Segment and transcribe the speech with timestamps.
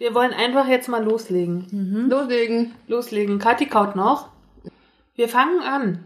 [0.00, 2.08] Wir wollen einfach jetzt mal loslegen.
[2.08, 2.74] Loslegen.
[2.88, 3.38] Loslegen.
[3.38, 4.30] Kathi kaut noch.
[5.14, 6.02] Wir fangen an.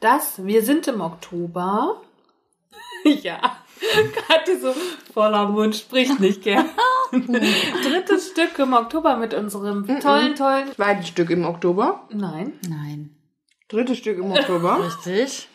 [0.00, 2.00] Das, wir sind im Oktober.
[3.04, 3.38] ja.
[4.26, 4.72] Kathi so
[5.12, 6.70] voller Mund spricht nicht gern.
[7.12, 10.72] Drittes Stück im Oktober mit unserem tollen, tollen.
[10.72, 12.08] Zweites Stück im Oktober.
[12.10, 12.54] Nein.
[12.66, 13.14] Nein.
[13.68, 14.86] Drittes Stück im Oktober.
[14.86, 15.50] Richtig?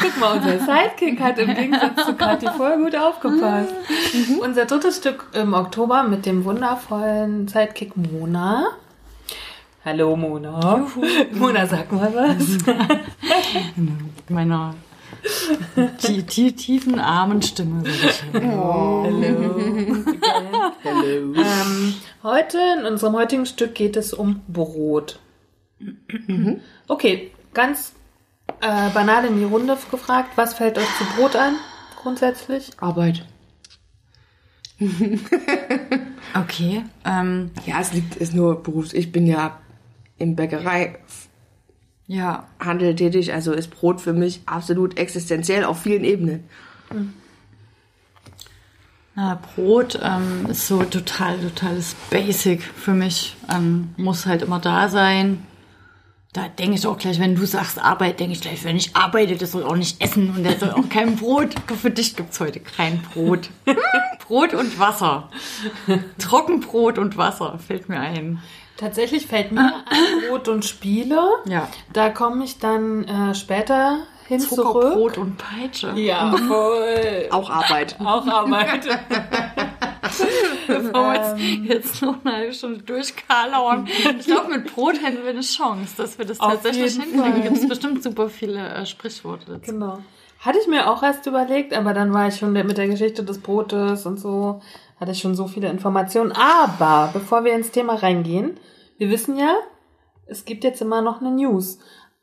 [0.00, 3.74] Guck mal, unser Sidekick hat im Gegensatz zu Kathi voll gut aufgepasst.
[4.40, 8.68] Unser drittes Stück im Oktober mit dem wundervollen Sidekick Mona.
[9.84, 10.86] Hallo Mona.
[11.32, 12.48] Mona, sag mal was.
[13.76, 14.74] Mit meiner
[15.98, 17.82] tie- tie- tiefen, armen Stimme.
[17.84, 18.42] Sag ich.
[20.84, 21.34] Hallo.
[21.34, 25.18] Ähm, heute, in unserem heutigen Stück geht es um Brot.
[26.88, 27.92] Okay, ganz
[28.60, 30.30] äh, banal in die Runde gefragt.
[30.36, 31.54] Was fällt euch zu Brot ein,
[32.00, 32.70] grundsätzlich?
[32.80, 33.24] Arbeit.
[36.34, 36.84] Okay.
[37.04, 38.92] Ähm, Ja, es liegt, ist nur Berufs.
[38.92, 39.58] Ich bin ja
[40.18, 40.98] im Bäckereihandel
[42.06, 46.44] ja, tätig, also ist Brot für mich absolut existenziell auf vielen Ebenen.
[49.14, 53.36] na, Brot ähm, ist so total, totales Basic für mich.
[53.52, 55.46] Ähm, muss halt immer da sein.
[56.32, 59.34] Da denke ich auch gleich, wenn du sagst Arbeit, denke ich gleich, wenn ich arbeite,
[59.36, 61.56] das soll auch nicht essen und der soll auch kein Brot.
[61.82, 63.50] Für dich gibt's heute kein Brot.
[64.28, 65.28] Brot und Wasser.
[66.18, 68.40] Trockenbrot und Wasser fällt mir ein.
[68.76, 71.20] Tatsächlich fällt mir ein Brot und Spiele.
[71.46, 71.68] Ja.
[71.92, 74.94] Da komme ich dann äh, später hin Zucker, zurück.
[74.94, 75.92] Brot und Peitsche.
[75.96, 77.26] Ja, voll.
[77.32, 77.96] Auch Arbeit.
[77.98, 78.86] Auch Arbeit.
[80.66, 83.88] Bevor wir jetzt, jetzt noch eine halbe Stunde durchkalauern.
[84.18, 87.42] Ich glaube, mit Brot hätten wir eine Chance, dass wir das tatsächlich hinkriegen.
[87.42, 89.72] Gibt es bestimmt super viele äh, Sprichworte dazu.
[89.72, 89.98] Genau.
[90.40, 93.40] Hatte ich mir auch erst überlegt, aber dann war ich schon mit der Geschichte des
[93.40, 94.60] Brotes und so,
[94.98, 96.32] hatte ich schon so viele Informationen.
[96.32, 98.58] Aber bevor wir ins Thema reingehen,
[98.96, 99.54] wir wissen ja,
[100.26, 101.78] es gibt jetzt immer noch eine News.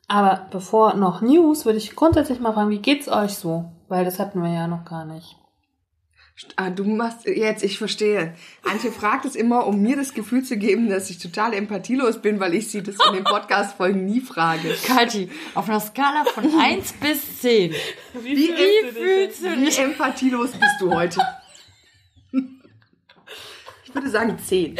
[0.08, 3.66] Aber bevor noch News, würde ich grundsätzlich mal fragen, wie geht's euch so?
[3.88, 5.37] Weil das hatten wir ja noch gar nicht.
[6.56, 8.34] Ah, du machst jetzt, ich verstehe.
[8.62, 12.38] Antje fragt es immer, um mir das Gefühl zu geben, dass ich total empathielos bin,
[12.38, 14.74] weil ich sie das in den Podcast-Folgen nie frage.
[14.86, 17.72] Kathi, auf einer Skala von 1 bis 10.
[18.22, 19.78] Wie, Wie fühlst du wie dich?
[19.80, 21.20] empathielos bist du heute?
[23.88, 24.76] Ich würde sagen 10.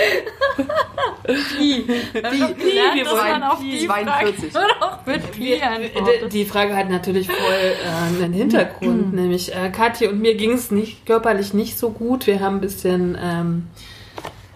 [1.58, 1.88] Wie?
[2.12, 3.78] wir dass man wollen auf Pi.
[3.78, 4.04] die Frage
[4.36, 4.52] 42.
[4.52, 6.32] nur noch mit Pi Die, antwortet.
[6.34, 10.70] die Frage hat natürlich voll äh, einen Hintergrund, nämlich äh, Katja und mir ging es
[10.70, 12.26] nicht körperlich nicht so gut.
[12.26, 13.68] Wir haben ein bisschen ähm,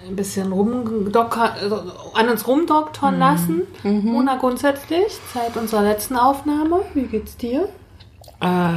[0.07, 1.83] ein bisschen rumdocker, also
[2.13, 3.63] an uns rumdoktern lassen.
[3.85, 6.83] Mona grundsätzlich seit unserer letzten Aufnahme.
[6.93, 7.71] Wie geht's dir?
[8.41, 8.69] Äh,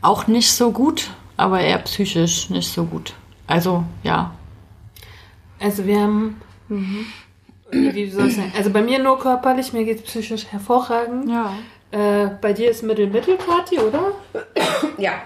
[0.00, 3.14] auch nicht so gut, aber eher psychisch nicht so gut.
[3.48, 4.30] Also, ja.
[5.64, 6.36] Also wir haben
[7.70, 8.52] wie soll ich sagen?
[8.56, 11.30] Also bei mir nur körperlich, mir geht's psychisch hervorragend.
[11.30, 11.54] Ja.
[11.90, 14.12] Äh, bei dir ist Mittel Mittel Party, oder?
[14.98, 15.22] Ja.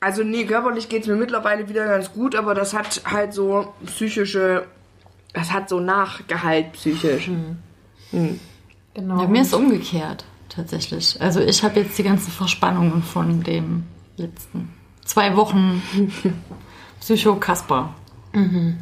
[0.00, 4.66] Also nee, körperlich geht's mir mittlerweile wieder ganz gut, aber das hat halt so psychische,
[5.32, 7.30] das hat so Nachgehalt psychisch.
[8.94, 9.20] Genau.
[9.20, 11.20] Ja, mir ist umgekehrt, tatsächlich.
[11.20, 13.84] Also ich habe jetzt die ganzen Verspannungen von dem
[14.16, 15.82] letzten zwei Wochen
[17.00, 17.94] Psycho-Kasper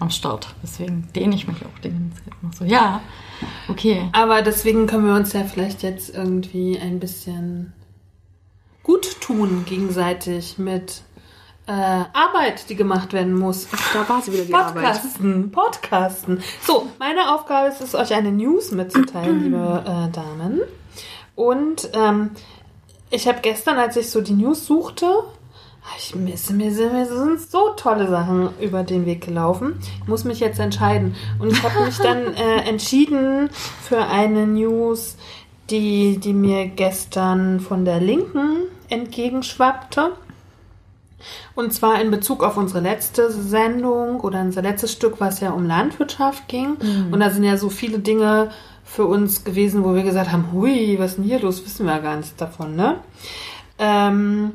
[0.01, 0.55] am Start.
[0.63, 2.65] Deswegen dehne ich mich auch die ganze Zeit noch so.
[2.65, 3.01] Ja,
[3.69, 4.09] okay.
[4.13, 7.73] Aber deswegen können wir uns ja vielleicht jetzt irgendwie ein bisschen
[8.83, 11.03] gut tun gegenseitig mit
[11.67, 13.67] äh, Arbeit, die gemacht werden muss.
[13.93, 14.85] Da war sie wieder die Arbeit.
[14.85, 16.43] Podcasten, Podcasten.
[16.65, 20.61] So, meine Aufgabe ist es, euch eine News mitzuteilen, liebe äh, Damen.
[21.35, 22.31] Und ähm,
[23.11, 25.25] ich habe gestern, als ich so die News suchte,
[25.99, 29.75] ich, mir, ist- mir, sind, mir sind so tolle Sachen über den Weg gelaufen.
[30.03, 31.15] Ich muss mich jetzt entscheiden.
[31.39, 33.51] Und ich habe mich dann äh, entschieden
[33.83, 35.17] für eine News,
[35.71, 40.13] die, die mir gestern von der Linken entgegenschwappte.
[41.55, 45.67] Und zwar in Bezug auf unsere letzte Sendung oder unser letztes Stück, was ja um
[45.67, 46.77] Landwirtschaft ging.
[47.11, 48.51] Und da sind ja so viele Dinge
[48.85, 51.65] für uns gewesen, wo wir gesagt haben, hui, was ist denn hier los?
[51.65, 52.97] Wissen wir ja gar nichts davon, ne?
[53.79, 54.53] Ähm,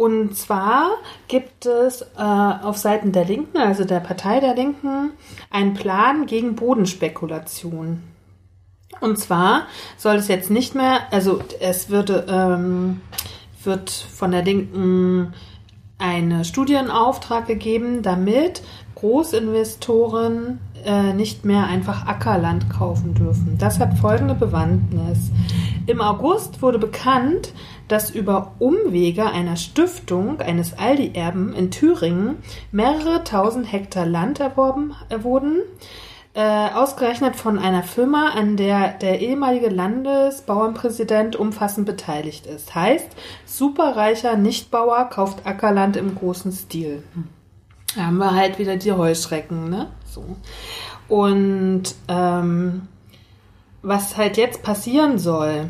[0.00, 0.92] Und zwar
[1.28, 5.10] gibt es äh, auf Seiten der Linken, also der Partei der Linken,
[5.50, 8.02] einen Plan gegen Bodenspekulation.
[9.02, 9.66] Und zwar
[9.98, 13.02] soll es jetzt nicht mehr, also es würde, ähm,
[13.62, 15.34] wird von der Linken
[15.98, 18.62] eine Studie in Auftrag gegeben, damit
[18.94, 23.58] Großinvestoren äh, nicht mehr einfach Ackerland kaufen dürfen.
[23.58, 25.30] Das hat folgende Bewandtnis.
[25.86, 27.52] Im August wurde bekannt,
[27.90, 32.36] dass über Umwege einer Stiftung eines Aldi-Erben in Thüringen
[32.72, 35.60] mehrere tausend Hektar Land erworben äh, wurden.
[36.32, 42.72] Äh, ausgerechnet von einer Firma, an der der ehemalige Landesbauernpräsident umfassend beteiligt ist.
[42.72, 43.08] Heißt,
[43.44, 47.02] superreicher Nichtbauer kauft Ackerland im großen Stil.
[47.96, 49.88] Da haben wir halt wieder die Heuschrecken, ne?
[50.04, 50.22] So.
[51.08, 52.82] Und ähm,
[53.82, 55.68] was halt jetzt passieren soll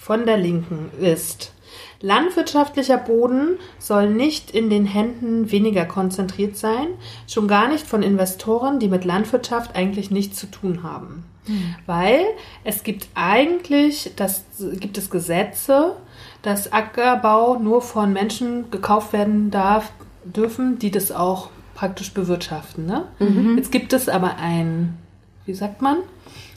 [0.00, 1.52] von der Linken ist,
[2.00, 6.86] Landwirtschaftlicher Boden soll nicht in den Händen weniger konzentriert sein,
[7.28, 11.24] schon gar nicht von Investoren, die mit Landwirtschaft eigentlich nichts zu tun haben.
[11.46, 11.74] Mhm.
[11.84, 12.24] Weil
[12.64, 15.96] es gibt eigentlich, das gibt es Gesetze,
[16.40, 19.92] dass Ackerbau nur von Menschen gekauft werden darf,
[20.24, 22.86] dürfen, die das auch praktisch bewirtschaften.
[22.86, 23.04] Ne?
[23.18, 23.58] Mhm.
[23.58, 24.96] Jetzt gibt es aber ein,
[25.44, 25.98] wie sagt man,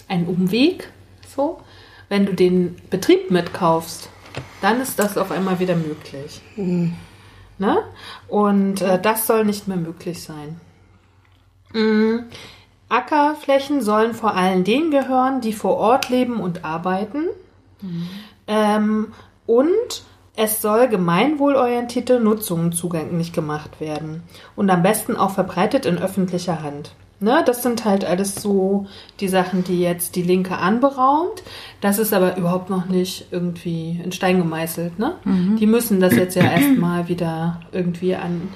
[0.08, 0.90] einen Umweg,
[1.36, 1.60] so,
[2.14, 4.10] wenn du den Betrieb mitkaufst
[4.62, 6.42] dann ist das auf einmal wieder möglich.
[6.56, 6.94] Mhm.
[7.58, 7.80] Ne?
[8.28, 10.60] Und äh, das soll nicht mehr möglich sein.
[11.74, 12.26] Mhm.
[12.90, 17.26] Ackerflächen sollen vor allem denen gehören, die vor Ort leben und arbeiten.
[17.82, 18.10] Mhm.
[18.48, 19.14] Ähm,
[19.46, 20.04] und
[20.36, 24.24] es soll gemeinwohlorientierte Nutzungen zugänglich gemacht werden
[24.56, 26.96] und am besten auch verbreitet in öffentlicher Hand.
[27.20, 28.86] Ne, das sind halt alles so
[29.22, 31.42] die Sachen, die jetzt die Linke anberaumt.
[31.80, 35.00] Das ist aber überhaupt noch nicht irgendwie in Stein gemeißelt.
[35.00, 35.16] Ne?
[35.24, 35.56] Mhm.
[35.56, 38.50] Die müssen das jetzt ja erstmal wieder irgendwie an,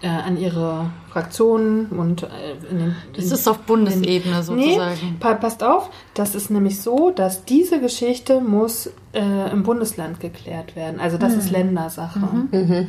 [0.00, 2.26] äh, an ihre Fraktionen und äh,
[2.70, 2.96] in den.
[3.14, 4.98] Das ist auf Bundesebene sozusagen.
[5.02, 10.20] Nee, pa passt auf, das ist nämlich so, dass diese Geschichte muss äh, im Bundesland
[10.20, 10.98] geklärt werden.
[10.98, 11.38] Also das mhm.
[11.40, 12.20] ist Ländersache.
[12.20, 12.48] Mhm.
[12.50, 12.88] mhm.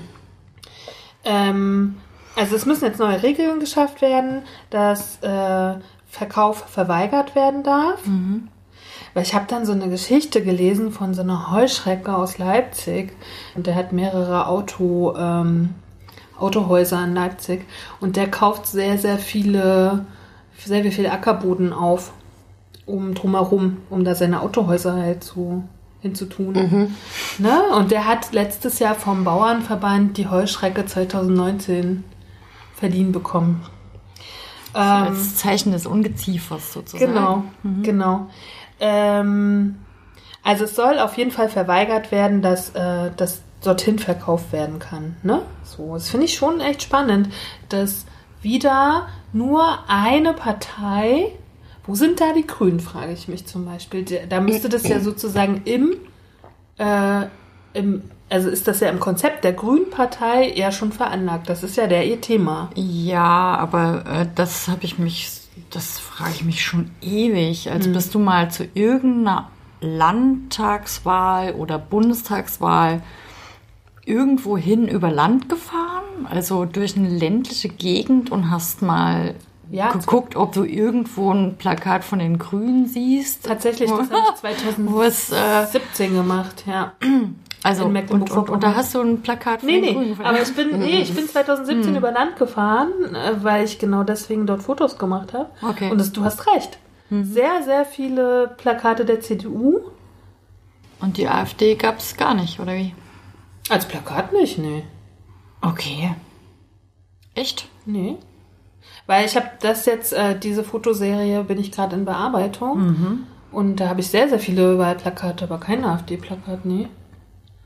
[1.26, 1.96] Ähm,
[2.36, 5.76] also es müssen jetzt neue Regeln geschafft werden, dass äh,
[6.08, 8.06] Verkauf verweigert werden darf.
[8.06, 8.48] Mhm.
[9.14, 13.14] Weil ich habe dann so eine Geschichte gelesen von so einer Heuschrecke aus Leipzig
[13.56, 15.74] und der hat mehrere Auto, ähm,
[16.38, 17.66] Autohäuser in Leipzig
[18.02, 20.06] und der kauft sehr, sehr viele,
[20.58, 22.12] sehr, sehr viele Ackerboden auf,
[22.86, 25.64] um drumherum, um da seine Autohäuser halt zu
[26.02, 26.54] hinzutun.
[26.54, 26.96] Mhm.
[27.38, 27.62] Ne?
[27.78, 32.04] Und der hat letztes Jahr vom Bauernverband die Heuschrecke 2019
[32.76, 33.66] verliehen bekommen.
[34.74, 37.14] Ähm, als Zeichen des Ungeziefers sozusagen.
[37.14, 37.84] Genau, mhm.
[37.84, 38.28] genau.
[38.80, 39.78] Ähm,
[40.44, 45.16] also es soll auf jeden Fall verweigert werden, dass äh, das dorthin verkauft werden kann.
[45.24, 45.42] Ne?
[45.64, 47.30] So, das finde ich schon echt spannend,
[47.70, 48.06] dass
[48.42, 51.32] wieder nur eine Partei,
[51.86, 54.06] wo sind da die Grünen, frage ich mich zum Beispiel.
[54.30, 55.96] Da müsste das ja sozusagen im,
[56.78, 57.26] äh,
[57.74, 58.04] im
[58.36, 61.48] also ist das ja im Konzept der Grünpartei ja schon veranlagt.
[61.48, 62.70] Das ist ja der ihr Thema.
[62.76, 65.40] Ja, aber äh, das habe ich mich,
[65.70, 67.72] das frage ich mich schon ewig.
[67.72, 67.94] Also hm.
[67.94, 73.02] bist du mal zu irgendeiner Landtagswahl oder Bundestagswahl
[74.04, 76.28] irgendwohin über Land gefahren?
[76.30, 79.36] Also durch eine ländliche Gegend und hast mal
[79.72, 83.46] ja, geguckt, ob du irgendwo ein Plakat von den Grünen siehst.
[83.46, 86.92] Tatsächlich, das habe ich 2017 äh, gemacht, ja.
[87.66, 90.78] Also, und, und, und, da hast du ein Plakat von nee, nee, aber ich bin,
[90.78, 91.96] nee, ich bin 2017 hm.
[91.98, 95.50] über Land gefahren, äh, weil ich genau deswegen dort Fotos gemacht habe.
[95.68, 95.90] Okay.
[95.90, 96.78] Und das, du hast recht.
[97.10, 97.24] Mhm.
[97.24, 99.80] Sehr, sehr viele Plakate der CDU.
[101.02, 102.94] Und die AfD gab es gar nicht, oder wie?
[103.70, 104.84] Als Plakat nicht, nee.
[105.62, 106.14] Okay.
[107.34, 107.68] Echt?
[107.88, 108.18] Nee.
[109.08, 112.80] Weil ich habe das jetzt, äh, diese Fotoserie bin ich gerade in Bearbeitung.
[112.80, 113.24] Mhm.
[113.52, 116.90] Und da habe ich sehr, sehr viele Wahlplakate, aber kein AfD-Plakat, nee.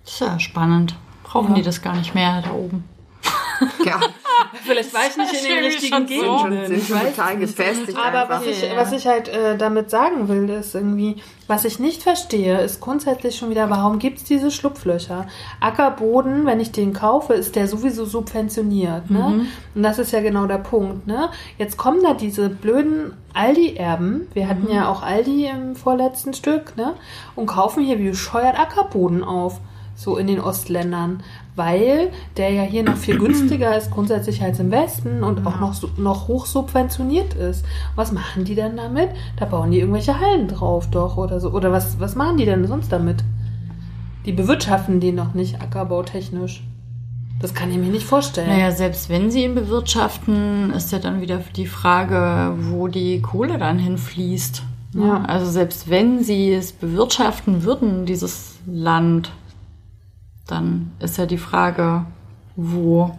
[0.06, 0.96] Ist ja spannend.
[1.24, 1.56] Brauchen ja.
[1.56, 2.84] die das gar nicht mehr da oben?
[3.86, 4.00] Ja.
[4.64, 6.68] Vielleicht war ich nicht in den richtigen Gegenden.
[6.68, 7.98] Sind schon total gefestigt.
[7.98, 12.04] Aber was ich, was ich halt äh, damit sagen will, ist irgendwie, was ich nicht
[12.04, 15.28] verstehe, ist grundsätzlich schon wieder, warum gibt es diese Schlupflöcher?
[15.60, 19.10] Ackerboden, wenn ich den kaufe, ist der sowieso subventioniert.
[19.10, 19.20] Ne?
[19.20, 19.48] Mhm.
[19.76, 21.06] Und das ist ja genau der Punkt.
[21.06, 21.30] Ne?
[21.58, 24.74] Jetzt kommen da diese blöden Aldi-Erben, wir hatten mhm.
[24.74, 26.96] ja auch Aldi im vorletzten Stück, ne?
[27.36, 29.60] und kaufen hier wie bescheuert Ackerboden auf
[30.00, 31.24] so in den Ostländern,
[31.58, 35.76] weil der ja hier noch viel günstiger ist grundsätzlich als im Westen und auch noch,
[35.98, 37.66] noch hoch subventioniert ist.
[37.98, 39.10] Was machen die denn damit?
[39.36, 41.52] Da bauen die irgendwelche Hallen drauf doch oder so.
[41.52, 43.26] Oder was, was machen die denn sonst damit?
[44.26, 46.64] Die bewirtschaften die noch nicht ackerbautechnisch.
[47.42, 48.48] Das kann ich mir nicht vorstellen.
[48.48, 53.58] Naja, selbst wenn sie ihn bewirtschaften, ist ja dann wieder die Frage, wo die Kohle
[53.58, 54.64] dann hinfließt.
[54.94, 55.24] Ja.
[55.26, 59.32] Also selbst wenn sie es bewirtschaften würden, dieses Land,
[60.52, 62.06] dann ist ja die Frage,
[62.56, 63.12] wo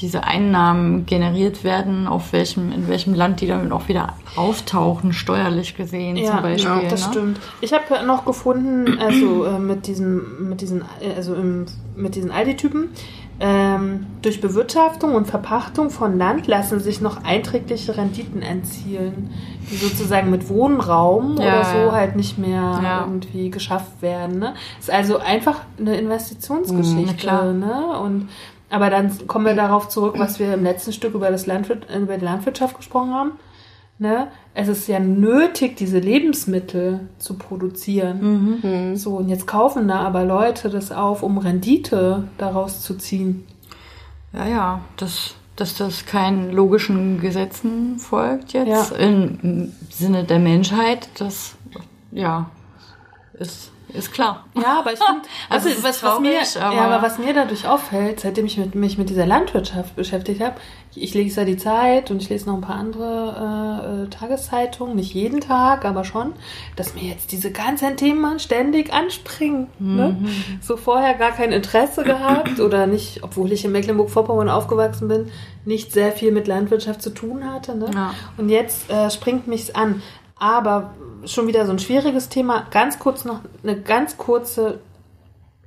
[0.00, 5.74] diese Einnahmen generiert werden, auf welchem, in welchem Land die dann auch wieder auftauchen, steuerlich
[5.74, 6.70] gesehen zum Beispiel.
[6.70, 7.12] Ja, das ne?
[7.12, 7.40] stimmt.
[7.60, 12.30] Ich habe noch gefunden, also äh, mit diesen, mit diesen, äh, also im, mit diesen
[12.30, 12.90] Aldi-Typen,
[13.38, 19.30] ähm, durch Bewirtschaftung und Verpachtung von Land lassen sich noch einträgliche Renditen erzielen,
[19.70, 23.00] die sozusagen mit Wohnraum Ja, oder so halt nicht mehr Ja.
[23.02, 24.38] irgendwie geschafft werden.
[24.38, 24.54] Ne?
[24.80, 27.12] Ist also einfach eine Investitionsgeschichte.
[27.12, 27.52] Mhm, klar.
[27.52, 27.98] ne?
[28.00, 28.28] Und
[28.68, 32.16] aber dann kommen wir darauf zurück, was wir im letzten Stück über das Landwirt, über
[32.16, 33.32] die Landwirtschaft gesprochen haben.
[33.98, 34.28] Ne?
[34.52, 38.92] Es ist ja nötig, diese Lebensmittel zu produzieren.
[38.96, 43.46] So, und jetzt kaufen da aber Leute das auf, um Rendite daraus zu ziehen.
[44.34, 48.96] Ja, ja, dass, dass das keinen logischen Gesetzen folgt jetzt Ja.
[48.98, 51.56] im, Sinne der Menschheit, das
[52.12, 52.50] ja
[53.32, 54.44] ist, ist klar.
[54.54, 57.66] Ja, aber ich finde, Also also, was, was, mir, aber- ja, aber was mir dadurch
[57.66, 60.56] auffällt, seitdem ich mit, mich mit dieser Landwirtschaft beschäftigt habe,
[60.96, 64.96] ich lese ja die Zeit und ich lese noch ein paar andere äh, äh, Tageszeitungen,
[64.96, 66.32] nicht jeden Tag, aber schon,
[66.76, 69.68] dass mir jetzt diese ganzen Themen ständig anspringen.
[69.78, 70.16] Ne?
[70.60, 75.30] So vorher gar kein Interesse gehabt oder nicht, obwohl ich in Mecklenburg-Vorpommern aufgewachsen bin,
[75.64, 77.76] nicht sehr viel mit Landwirtschaft zu tun hatte.
[77.76, 77.90] Ne?
[77.94, 78.14] Ja.
[78.36, 80.02] Und jetzt äh, springt mich's an.
[80.38, 82.66] Aber schon wieder so ein schwieriges Thema.
[82.70, 84.80] Ganz kurz noch eine ganz kurze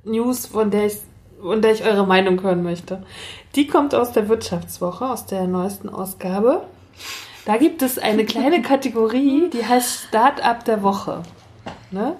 [0.04, 0.98] News, von der ich,
[1.40, 3.02] von der ich eure Meinung hören möchte.
[3.54, 6.62] Die kommt aus der Wirtschaftswoche, aus der neuesten Ausgabe.
[7.44, 11.22] Da gibt es eine kleine Kategorie, die heißt Start-up der Woche.
[11.90, 12.16] Ne?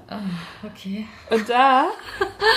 [0.65, 1.07] Okay.
[1.31, 1.87] Und da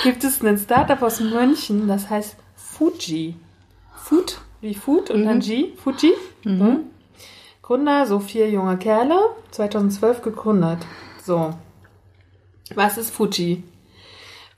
[0.03, 3.35] gibt es einen Startup aus München, das heißt Fuji.
[3.95, 6.13] Food, wie Food und dann G, Fuji.
[6.43, 6.87] Mhm.
[7.61, 9.17] Gründer, so vier junge Kerle,
[9.51, 10.79] 2012 gegründet.
[11.23, 11.53] So.
[12.75, 13.63] Was ist Fuji?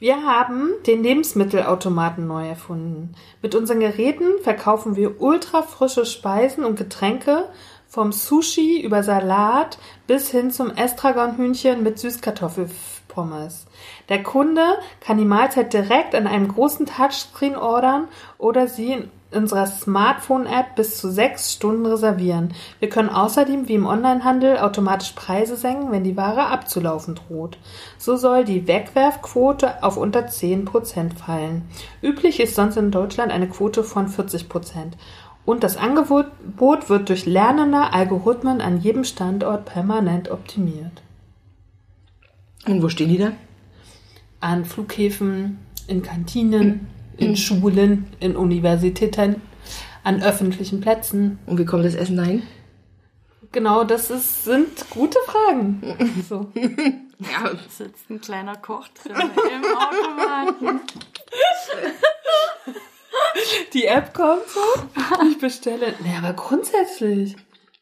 [0.06, 3.16] Wir haben den Lebensmittelautomaten neu erfunden.
[3.42, 7.50] Mit unseren Geräten verkaufen wir ultra frische Speisen und Getränke
[7.88, 13.66] vom Sushi über Salat bis hin zum Estragonhühnchen mit Süßkartoffelpommes.
[14.08, 18.08] Der Kunde kann die Mahlzeit direkt an einem großen Touchscreen ordern
[18.38, 22.54] oder sie in unserer Smartphone-App bis zu sechs Stunden reservieren.
[22.80, 27.58] Wir können außerdem wie im Onlinehandel automatisch Preise senken, wenn die Ware abzulaufen droht.
[27.98, 31.64] So soll die Wegwerfquote auf unter 10% fallen.
[32.02, 34.48] Üblich ist sonst in Deutschland eine Quote von 40%.
[35.46, 36.28] Und das Angebot
[36.58, 41.04] wird durch lernende Algorithmen an jedem Standort permanent optimiert.
[42.66, 43.36] Und wo stehen die dann?
[44.40, 46.88] An Flughäfen, in Kantinen,
[47.18, 49.42] in Schulen, in Universitäten,
[50.04, 51.40] an öffentlichen Plätzen.
[51.46, 52.44] Und wie kommt das Essen dahin?
[53.52, 55.82] Genau, das ist, sind gute Fragen.
[56.30, 56.52] So.
[56.54, 60.82] Ja, Sitzt ein kleiner Koch drin im Automaten.
[63.74, 64.60] Die App kommt so,
[65.30, 65.94] ich bestelle.
[66.04, 67.36] Nee, aber grundsätzlich,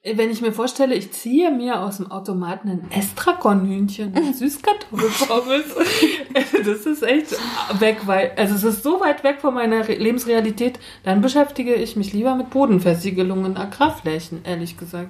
[0.05, 5.63] wenn ich mir vorstelle, ich ziehe mir aus dem Automaten ein Estragonhühnchen Süßkartoffelpommes,
[6.65, 7.31] das ist echt
[7.79, 11.95] weg, weil, also es ist so weit weg von meiner Re- Lebensrealität, dann beschäftige ich
[11.95, 15.09] mich lieber mit Bodenversiegelung und Agrarflächen, ehrlich gesagt.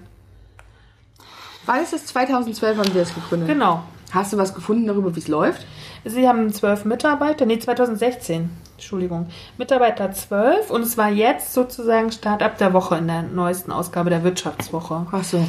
[1.66, 2.06] Wann ist es?
[2.08, 3.48] 2012 haben wir das gegründet.
[3.48, 3.84] Genau.
[4.12, 5.66] Hast du was gefunden darüber, wie es läuft?
[6.06, 9.28] Sie haben zwölf Mitarbeiter, nee, 2016, Entschuldigung.
[9.58, 14.24] Mitarbeiter zwölf und es war jetzt sozusagen Start-up der Woche in der neuesten Ausgabe der
[14.24, 15.06] Wirtschaftswoche.
[15.12, 15.46] Ach so.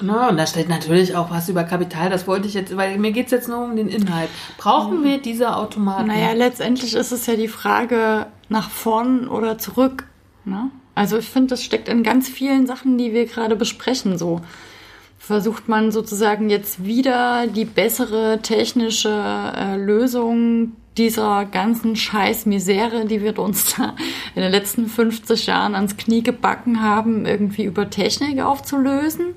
[0.00, 3.12] Na, und da steht natürlich auch was über Kapital, das wollte ich jetzt, weil mir
[3.12, 4.30] geht es jetzt nur um den Inhalt.
[4.56, 6.06] Brauchen wir diese Automaten?
[6.06, 10.06] Naja, letztendlich ist es ja die Frage nach vorn oder zurück.
[10.44, 10.70] Ne?
[10.94, 14.16] Also ich finde, das steckt in ganz vielen Sachen, die wir gerade besprechen.
[14.16, 14.40] So
[15.20, 19.10] versucht man sozusagen jetzt wieder die bessere technische
[19.54, 23.94] äh, Lösung dieser ganzen Scheiß-Misere, die wir uns da
[24.34, 29.34] in den letzten 50 Jahren ans Knie gebacken haben, irgendwie über Technik aufzulösen.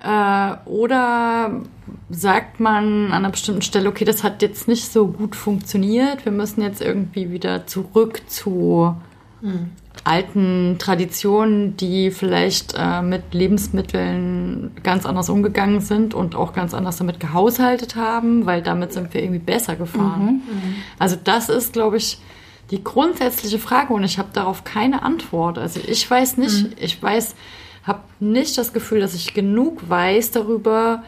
[0.00, 1.62] Äh, oder
[2.10, 6.32] sagt man an einer bestimmten Stelle, okay, das hat jetzt nicht so gut funktioniert, wir
[6.32, 8.96] müssen jetzt irgendwie wieder zurück zu
[10.04, 16.96] alten Traditionen, die vielleicht äh, mit Lebensmitteln ganz anders umgegangen sind und auch ganz anders
[16.96, 20.42] damit gehaushaltet haben, weil damit sind wir irgendwie besser gefahren.
[20.98, 22.18] Also das ist, glaube ich,
[22.70, 25.58] die grundsätzliche Frage und ich habe darauf keine Antwort.
[25.58, 27.34] Also ich weiß nicht, ich weiß,
[27.84, 31.02] habe nicht das Gefühl, dass ich genug weiß darüber,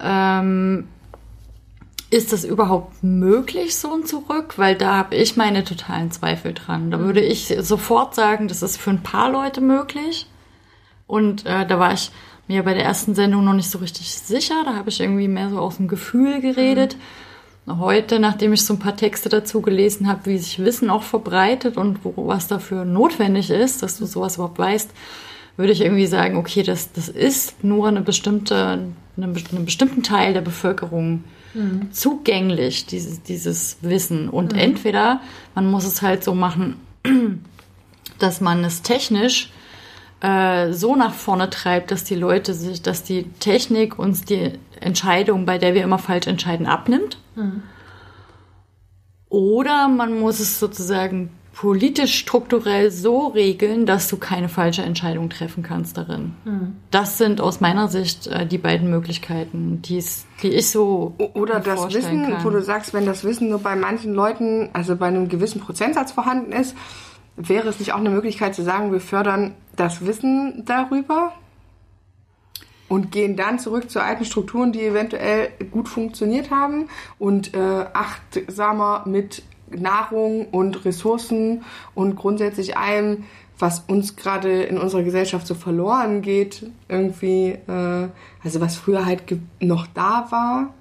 [0.00, 0.88] ähm,
[2.14, 4.56] ist das überhaupt möglich, so ein Zurück?
[4.56, 6.92] Weil da habe ich meine totalen Zweifel dran.
[6.92, 10.28] Da würde ich sofort sagen, das ist für ein paar Leute möglich.
[11.08, 12.12] Und äh, da war ich
[12.46, 14.62] mir bei der ersten Sendung noch nicht so richtig sicher.
[14.64, 16.96] Da habe ich irgendwie mehr so aus dem Gefühl geredet.
[17.66, 21.76] Heute, nachdem ich so ein paar Texte dazu gelesen habe, wie sich Wissen auch verbreitet
[21.76, 24.90] und wo, was dafür notwendig ist, dass du sowas überhaupt weißt,
[25.56, 28.54] würde ich irgendwie sagen, okay, das, das ist nur eine bestimmte,
[29.16, 31.92] eine, einen bestimmten Teil der Bevölkerung mhm.
[31.92, 34.28] zugänglich, dieses, dieses Wissen.
[34.28, 34.58] Und mhm.
[34.58, 35.20] entweder
[35.54, 36.76] man muss es halt so machen,
[38.18, 39.50] dass man es technisch
[40.20, 45.46] äh, so nach vorne treibt, dass die Leute sich, dass die Technik uns die Entscheidung,
[45.46, 47.18] bei der wir immer falsch entscheiden, abnimmt.
[47.36, 47.62] Mhm.
[49.28, 55.62] Oder man muss es sozusagen politisch strukturell so regeln, dass du keine falsche Entscheidung treffen
[55.62, 56.34] kannst darin.
[56.44, 56.76] Mhm.
[56.90, 61.94] Das sind aus meiner Sicht äh, die beiden Möglichkeiten, die's, die ich so oder das
[61.94, 62.44] Wissen, kann.
[62.44, 66.10] wo du sagst, wenn das Wissen nur bei manchen Leuten, also bei einem gewissen Prozentsatz
[66.10, 66.74] vorhanden ist,
[67.36, 71.32] wäre es nicht auch eine Möglichkeit zu sagen, wir fördern das Wissen darüber
[72.88, 77.58] und gehen dann zurück zu alten Strukturen, die eventuell gut funktioniert haben und äh,
[77.92, 79.42] achtsamer mit
[79.78, 81.64] Nahrung und Ressourcen
[81.94, 83.24] und grundsätzlich allem,
[83.58, 88.08] was uns gerade in unserer Gesellschaft so verloren geht, irgendwie, äh,
[88.42, 89.22] also was früher halt
[89.60, 90.74] noch da war.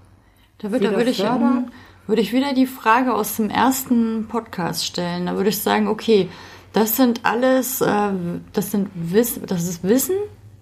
[0.57, 5.25] Da würde, da würde ich, würde ich wieder die Frage aus dem ersten Podcast stellen.
[5.25, 6.29] Da würde ich sagen, okay,
[6.73, 8.11] das sind alles, äh,
[8.51, 10.15] das sind Wissen, das ist Wissen,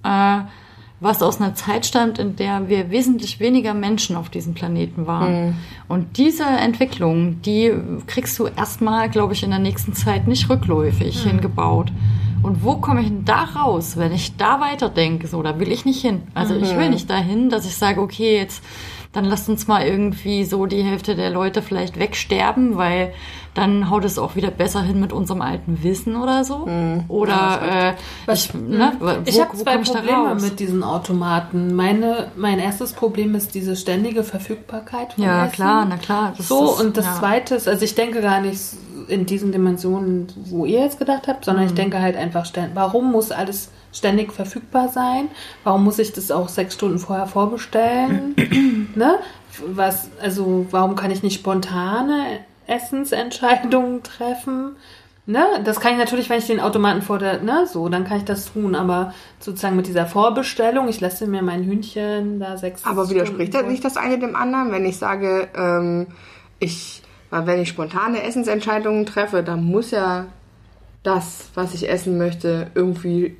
[0.03, 0.41] äh,
[1.01, 5.47] was aus einer Zeit stammt, in der wir wesentlich weniger Menschen auf diesem Planeten waren.
[5.47, 5.53] Mhm.
[5.87, 7.73] Und diese Entwicklung, die
[8.05, 11.29] kriegst du erstmal, glaube ich, in der nächsten Zeit nicht rückläufig mhm.
[11.29, 11.91] hingebaut.
[12.43, 15.27] Und wo komme ich denn da raus, wenn ich da weiterdenke?
[15.27, 16.21] So, da will ich nicht hin.
[16.35, 16.63] Also mhm.
[16.63, 18.63] ich will nicht dahin, dass ich sage, okay, jetzt
[19.13, 23.13] dann lasst uns mal irgendwie so die Hälfte der Leute vielleicht wegsterben, weil
[23.53, 26.65] dann haut es auch wieder besser hin mit unserem alten Wissen oder so.
[26.65, 27.03] Mhm.
[27.09, 27.93] Oder ja, äh,
[28.25, 31.75] Was, ich, ne, wo, ich habe zwei ich Probleme mit diesen Automaten.
[31.75, 35.55] Meine, mein erstes Problem ist diese ständige Verfügbarkeit von Ja, Essen.
[35.55, 36.33] klar, na klar.
[36.39, 37.15] so, ist, und das ja.
[37.15, 38.61] zweite ist, also ich denke gar nicht
[39.11, 41.69] in diesen Dimensionen, wo ihr jetzt gedacht habt, sondern mhm.
[41.69, 45.27] ich denke halt einfach, warum muss alles ständig verfügbar sein?
[45.63, 48.35] Warum muss ich das auch sechs Stunden vorher vorbestellen?
[48.95, 49.15] ne?
[49.67, 54.77] Was, also, warum kann ich nicht spontane Essensentscheidungen treffen?
[55.27, 55.45] Ne?
[55.63, 58.25] Das kann ich natürlich, wenn ich den Automaten vor der, ne, so, dann kann ich
[58.25, 63.09] das tun, aber sozusagen mit dieser Vorbestellung, ich lasse mir mein Hühnchen da sechs Aber
[63.09, 66.07] widerspricht das nicht das eine dem anderen, wenn ich sage, ähm,
[66.59, 70.27] ich, wenn ich spontane Essensentscheidungen treffe, dann muss ja
[71.03, 73.37] das, was ich essen möchte, irgendwie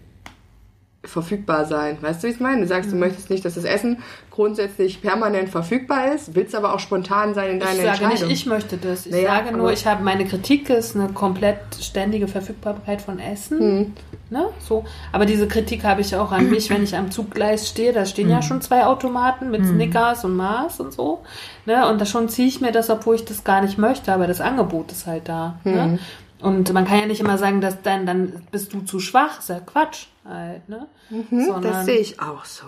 [1.03, 1.97] verfügbar sein.
[1.99, 2.61] Weißt du, wie ich meine?
[2.61, 2.93] Du sagst, mhm.
[2.93, 3.97] du möchtest nicht, dass das Essen
[4.29, 8.11] grundsätzlich permanent verfügbar ist, willst aber auch spontan sein in deiner Entscheidung.
[8.11, 9.07] Ich sage nicht, ich möchte das.
[9.07, 13.77] Ich naja, sage nur, ich habe meine Kritik ist eine komplett ständige Verfügbarkeit von Essen.
[13.77, 13.93] Mhm.
[14.29, 14.45] Ne?
[14.59, 14.85] So.
[15.11, 17.93] Aber diese Kritik habe ich auch an mich, wenn ich am Zuggleis stehe.
[17.93, 18.33] Da stehen mhm.
[18.33, 19.73] ja schon zwei Automaten mit mhm.
[19.73, 21.23] Snickers und Mars und so.
[21.65, 21.89] Ne?
[21.89, 24.39] Und da schon ziehe ich mir das, obwohl ich das gar nicht möchte, aber das
[24.39, 25.59] Angebot ist halt da.
[25.63, 25.87] Ne?
[25.87, 25.99] Mhm.
[26.45, 29.37] Und man kann ja nicht immer sagen, dass dann, dann bist du zu schwach.
[29.37, 30.88] Das ist ja Quatsch halt, ne?
[31.10, 32.65] Mhm, Sondern, das sehe ich auch so.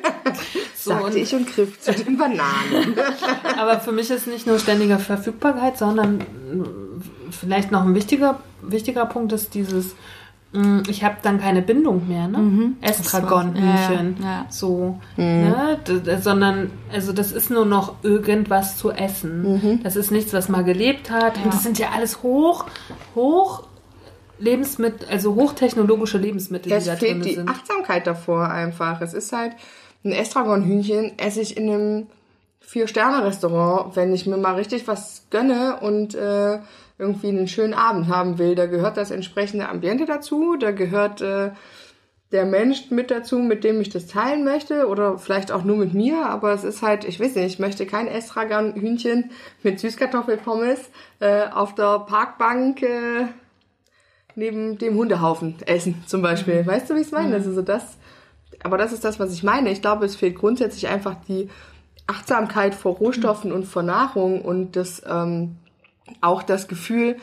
[0.74, 2.96] so Sagte und, ich und griff zu den Bananen.
[3.58, 6.24] aber für mich ist nicht nur ständige Verfügbarkeit, sondern
[7.30, 9.94] vielleicht noch ein wichtiger, wichtiger Punkt ist dieses
[10.56, 12.38] Mm, ich habe dann keine Bindung mehr, ne?
[12.38, 12.76] Mhm.
[12.80, 14.16] Estragon-Hühnchen.
[14.20, 14.46] Ja, ja.
[14.48, 14.98] So.
[15.16, 15.24] Mhm.
[15.24, 15.78] Ne?
[16.20, 19.42] sondern, also das ist nur noch irgendwas zu essen.
[19.42, 19.82] Mhm.
[19.82, 21.36] Das ist nichts, was mal gelebt hat.
[21.36, 21.44] Ja.
[21.44, 22.64] Und das sind ja alles hoch,
[23.14, 23.64] hoch
[24.38, 27.36] Lebensmittel, also hochtechnologische Lebensmittel, es die da drin sind.
[27.36, 29.00] die Achtsamkeit davor einfach.
[29.00, 29.52] Es ist halt
[30.04, 32.06] ein Estragon-Hühnchen esse ich in einem
[32.60, 36.58] Vier-Sterne-Restaurant, wenn ich mir mal richtig was gönne und äh,
[36.98, 38.54] irgendwie einen schönen Abend haben will.
[38.54, 41.50] Da gehört das entsprechende Ambiente dazu, da gehört äh,
[42.32, 45.94] der Mensch mit dazu, mit dem ich das teilen möchte oder vielleicht auch nur mit
[45.94, 49.30] mir, aber es ist halt, ich weiß nicht, ich möchte kein Estragan-Hühnchen
[49.62, 53.26] mit Süßkartoffelpommes äh, auf der Parkbank äh,
[54.36, 56.62] neben dem Hundehaufen essen, zum Beispiel.
[56.62, 56.66] Mhm.
[56.66, 57.28] Weißt du, wie ich es meine?
[57.28, 57.34] Mhm.
[57.34, 57.96] Also so das,
[58.62, 59.70] aber das ist das, was ich meine.
[59.70, 61.48] Ich glaube, es fehlt grundsätzlich einfach die
[62.06, 63.56] Achtsamkeit vor Rohstoffen mhm.
[63.56, 65.56] und vor Nahrung und das ähm,
[66.20, 67.16] auch das Gefühl,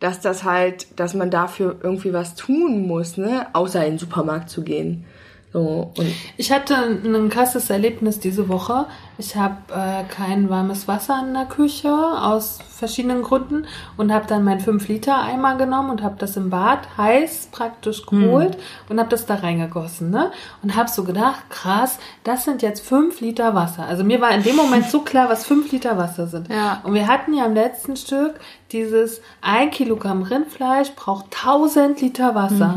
[0.00, 4.50] dass das halt, dass man dafür irgendwie was tun muss, ne, außer in den Supermarkt
[4.50, 5.04] zu gehen.
[5.52, 8.86] So, und Ich hatte ein krasses Erlebnis diese Woche.
[9.18, 14.44] Ich habe äh, kein warmes Wasser in der Küche aus verschiedenen Gründen und habe dann
[14.44, 19.36] meinen 5-Liter-Eimer genommen und habe das im Bad heiß praktisch geholt und habe das da
[19.36, 20.10] reingegossen.
[20.10, 20.30] Ne?
[20.62, 23.86] Und habe so gedacht, krass, das sind jetzt 5 Liter Wasser.
[23.86, 26.50] Also mir war in dem Moment so klar, was 5 Liter Wasser sind.
[26.50, 26.82] Ja.
[26.84, 28.34] Und wir hatten ja im letzten Stück
[28.72, 32.76] dieses 1 Kilogramm Rindfleisch braucht 1000 Liter Wasser.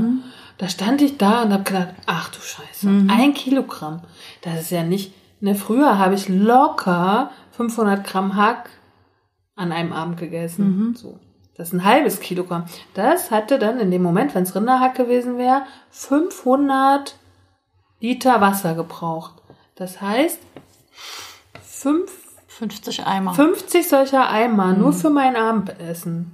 [0.57, 4.01] Da stand ich da und habe gedacht, ach du Scheiße, ein Kilogramm.
[4.41, 8.69] Das ist ja nicht, ne, früher habe ich locker 500 Gramm Hack
[9.55, 10.95] an einem Abend gegessen.
[10.95, 11.19] So.
[11.55, 12.65] Das ist ein halbes Kilogramm.
[12.93, 17.17] Das hatte dann in dem Moment, wenn es Rinderhack gewesen wäre, 500
[17.99, 19.33] Liter Wasser gebraucht.
[19.75, 20.39] Das heißt,
[21.61, 22.11] fünf
[22.47, 23.33] 50 Eimer.
[23.33, 26.31] 50 solcher Eimer nur für mein Abendessen.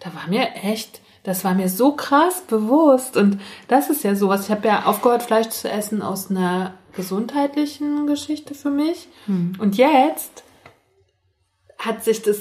[0.00, 3.16] Da war mir echt, das war mir so krass bewusst.
[3.16, 4.44] Und das ist ja sowas.
[4.44, 9.08] Ich habe ja aufgehört, Fleisch zu essen aus einer gesundheitlichen Geschichte für mich.
[9.58, 10.42] Und jetzt
[11.78, 12.38] hat sich das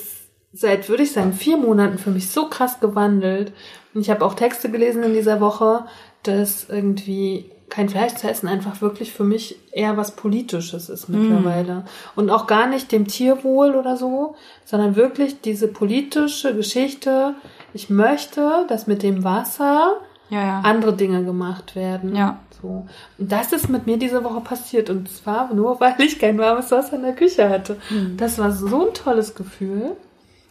[0.53, 3.51] seit, würde ich sagen, vier Monaten für mich so krass gewandelt.
[3.93, 5.85] Und ich habe auch Texte gelesen in dieser Woche,
[6.23, 11.83] dass irgendwie kein Fleisch zu essen einfach wirklich für mich eher was Politisches ist mittlerweile.
[12.15, 17.33] Und auch gar nicht dem Tierwohl oder so, sondern wirklich diese politische Geschichte.
[17.73, 19.95] Ich möchte, dass mit dem Wasser
[20.29, 20.61] Ja, ja.
[20.61, 22.15] andere Dinge gemacht werden.
[22.15, 22.39] Ja.
[22.61, 22.87] So.
[23.17, 24.89] Und das ist mit mir diese Woche passiert.
[24.89, 27.77] Und zwar nur, weil ich kein warmes Wasser in der Küche hatte.
[28.17, 29.95] Das war so ein tolles Gefühl.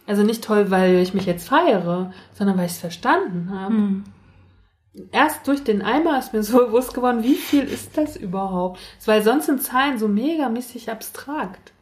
[0.07, 3.73] Also nicht toll, weil ich mich jetzt feiere, sondern weil ich es verstanden habe.
[5.11, 8.79] Erst durch den Eimer ist mir so bewusst geworden, wie viel ist das überhaupt?
[9.05, 11.73] Weil sonst sind Zahlen so megamäßig abstrakt.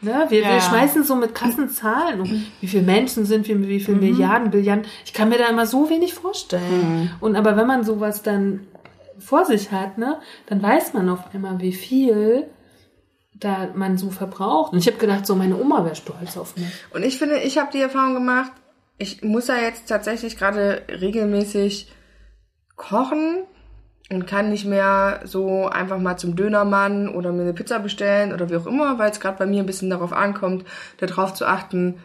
[0.00, 0.26] Ne?
[0.28, 0.54] Wir, Ja.
[0.54, 2.46] wir schmeißen so mit krassen Zahlen um.
[2.60, 4.86] Wie viele Menschen sind wir, wie viele Milliarden, Billiarden.
[5.04, 7.10] Ich kann mir da immer so wenig vorstellen.
[7.20, 8.66] Und aber wenn man sowas dann
[9.18, 12.46] vor sich hat, ne, dann weiß man auf einmal, wie viel
[13.34, 14.72] da man so verbraucht.
[14.72, 16.66] Und ich habe gedacht, so meine Oma wäre stolz auf mich.
[16.92, 18.52] Und ich finde, ich habe die Erfahrung gemacht,
[18.98, 21.92] ich muss ja jetzt tatsächlich gerade regelmäßig
[22.76, 23.44] kochen
[24.10, 28.48] und kann nicht mehr so einfach mal zum Dönermann oder mir eine Pizza bestellen oder
[28.48, 30.64] wie auch immer, weil es gerade bei mir ein bisschen darauf ankommt,
[30.98, 31.96] darauf zu achten,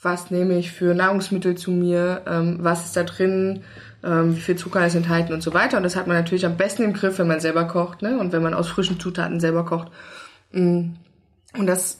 [0.00, 3.64] was nehme ich für Nahrungsmittel zu mir, ähm, was ist da drin,
[4.04, 5.76] ähm, wie viel Zucker ist enthalten und so weiter.
[5.76, 8.18] Und das hat man natürlich am besten im Griff, wenn man selber kocht, ne?
[8.18, 9.90] Und wenn man aus frischen Zutaten selber kocht.
[10.52, 10.92] Mm.
[11.56, 11.98] Und das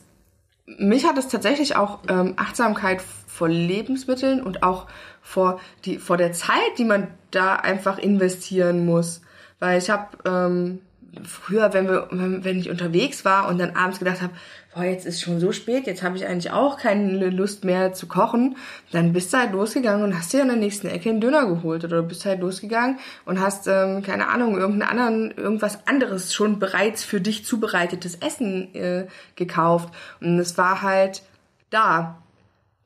[0.77, 3.01] mich hat es tatsächlich auch ähm, Achtsamkeit
[3.39, 4.89] vor Lebensmitteln und auch
[5.23, 9.23] vor die vor der Zeit, die man da einfach investieren muss,
[9.61, 10.81] weil ich habe ähm,
[11.23, 14.33] früher, wenn wir wenn, ich unterwegs war und dann abends gedacht habe,
[14.75, 18.09] boah, jetzt ist schon so spät, jetzt habe ich eigentlich auch keine Lust mehr zu
[18.09, 18.57] kochen,
[18.91, 21.85] dann bist du halt losgegangen und hast dir in der nächsten Ecke einen Döner geholt
[21.85, 27.05] oder bist halt losgegangen und hast ähm, keine Ahnung irgendeinen anderen irgendwas anderes schon bereits
[27.05, 29.95] für dich zubereitetes Essen äh, gekauft.
[30.21, 31.23] Und es war halt
[31.71, 32.19] da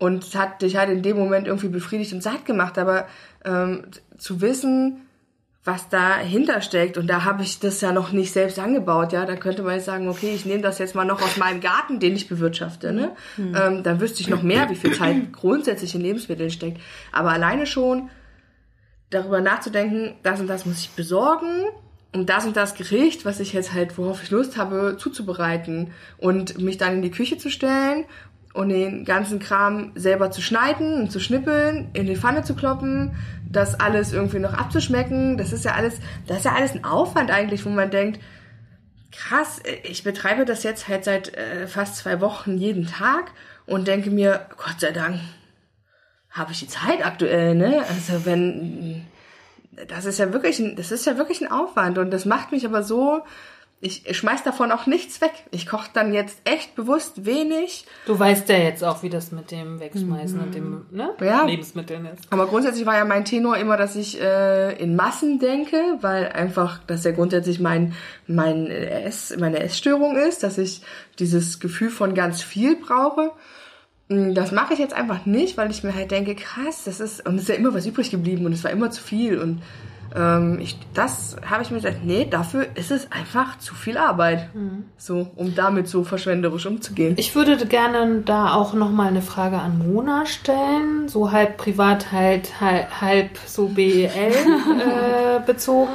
[0.02, 3.06] und es hat dich halt in dem Moment irgendwie befriedigt und satt gemacht, aber
[3.44, 3.84] ähm,
[4.18, 5.02] zu wissen,
[5.62, 6.98] was dahinter steckt.
[6.98, 9.24] Und da habe ich das ja noch nicht selbst angebaut, ja.
[9.24, 12.00] Da könnte man jetzt sagen, okay, ich nehme das jetzt mal noch aus meinem Garten,
[12.00, 13.12] den ich bewirtschafte, ne?
[13.38, 16.80] Ähm, dann wüsste ich noch mehr, wie viel Zeit grundsätzlich in Lebensmitteln steckt.
[17.12, 18.10] Aber alleine schon
[19.10, 21.66] darüber nachzudenken, das und das muss ich besorgen,
[22.12, 26.58] um das und das Gericht, was ich jetzt halt, worauf ich Lust habe, zuzubereiten und
[26.58, 28.04] mich dann in die Küche zu stellen
[28.54, 33.16] und den ganzen Kram selber zu schneiden und zu schnippeln, in die Pfanne zu kloppen,
[33.50, 35.36] das alles irgendwie noch abzuschmecken.
[35.36, 38.20] Das ist ja alles, das ist ja alles ein Aufwand eigentlich, wo man denkt,
[39.10, 43.32] krass, ich betreibe das jetzt halt seit äh, fast zwei Wochen jeden Tag
[43.66, 45.20] und denke mir, Gott sei Dank
[46.30, 47.84] habe ich die Zeit aktuell, ne?
[47.88, 49.06] Also wenn
[49.88, 52.66] das ist ja wirklich ein, das ist ja wirklich ein Aufwand und das macht mich
[52.66, 53.22] aber so
[53.84, 55.32] ich schmeiß davon auch nichts weg.
[55.50, 57.84] Ich koche dann jetzt echt bewusst wenig.
[58.06, 61.10] Du weißt ja jetzt auch, wie das mit dem Wegschmeißen und dem ne?
[61.20, 61.44] Ja.
[61.44, 62.22] Lebensmitteln ist.
[62.30, 66.78] Aber grundsätzlich war ja mein Tenor immer, dass ich äh, in Massen denke, weil einfach
[66.86, 67.94] das ja grundsätzlich mein,
[68.28, 70.82] mein Ess, meine Essstörung ist, dass ich
[71.18, 73.32] dieses Gefühl von ganz viel brauche.
[74.06, 77.26] Mm, Das mache ich jetzt einfach nicht, weil ich mir halt denke, krass, das ist,
[77.26, 79.60] und es ist ja immer was übrig geblieben und es war immer zu viel und
[80.14, 84.50] ähm, ich, das habe ich mir gesagt, nee, dafür ist es einfach zu viel Arbeit.
[84.96, 87.14] So, um damit so verschwenderisch umzugehen.
[87.16, 92.60] Ich würde gerne da auch nochmal eine Frage an Mona stellen, so halb privat, halt,
[92.60, 95.90] halb, halb so BEL äh, bezogen.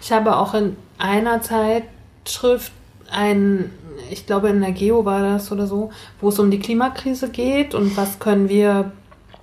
[0.00, 2.72] Ich habe auch in einer Zeitschrift
[3.10, 3.70] ein,
[4.10, 7.74] ich glaube in der Geo war das oder so, wo es um die Klimakrise geht
[7.74, 8.92] und was können wir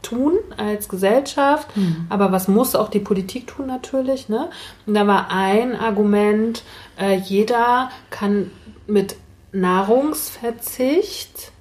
[0.02, 1.68] tun als Gesellschaft,
[2.10, 4.30] aber was muss auch die Politik tun natürlich.
[4.30, 4.50] Ne?
[4.86, 6.64] Und da war ein Argument,
[7.00, 8.52] äh, jeder kann
[8.88, 9.16] mit
[9.52, 11.52] Nahrungsverzicht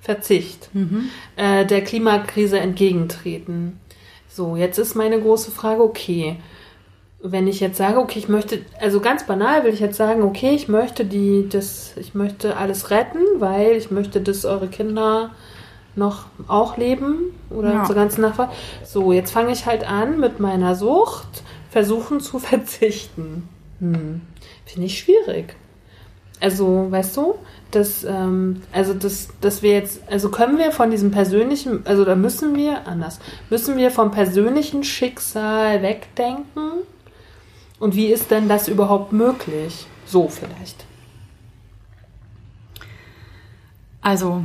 [0.00, 0.70] Verzicht
[1.36, 3.78] äh, der Klimakrise entgegentreten.
[4.28, 6.36] So, jetzt ist meine große Frage, okay,
[7.22, 10.54] wenn ich jetzt sage, okay, ich möchte, also ganz banal will ich jetzt sagen, okay,
[10.54, 15.30] ich möchte die, das, ich möchte alles retten, weil ich möchte, dass eure Kinder
[15.96, 17.84] noch auch leben oder Ja.
[17.84, 18.52] zur ganzen Nachfrage.
[18.84, 23.48] So, jetzt fange ich halt an mit meiner Sucht, versuchen zu verzichten.
[23.80, 24.20] Hm.
[24.66, 25.56] Finde ich schwierig.
[26.40, 27.34] Also, weißt du,
[27.70, 32.14] dass, ähm, also dass, dass wir jetzt, also können wir von diesem persönlichen, also da
[32.14, 36.70] müssen wir anders, müssen wir vom persönlichen Schicksal wegdenken?
[37.78, 39.86] Und wie ist denn das überhaupt möglich?
[40.06, 40.84] So vielleicht.
[44.02, 44.42] Also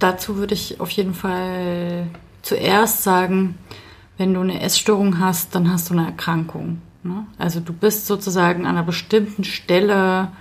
[0.00, 2.06] dazu würde ich auf jeden Fall
[2.42, 3.58] zuerst sagen,
[4.18, 6.82] wenn du eine Essstörung hast, dann hast du eine Erkrankung.
[7.02, 7.26] Ne?
[7.38, 10.32] Also du bist sozusagen an einer bestimmten Stelle,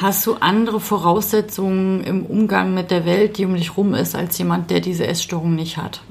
[0.00, 4.38] hast du andere Voraussetzungen im Umgang mit der Welt, die um dich rum ist, als
[4.38, 6.02] jemand, der diese Essstörung nicht hat.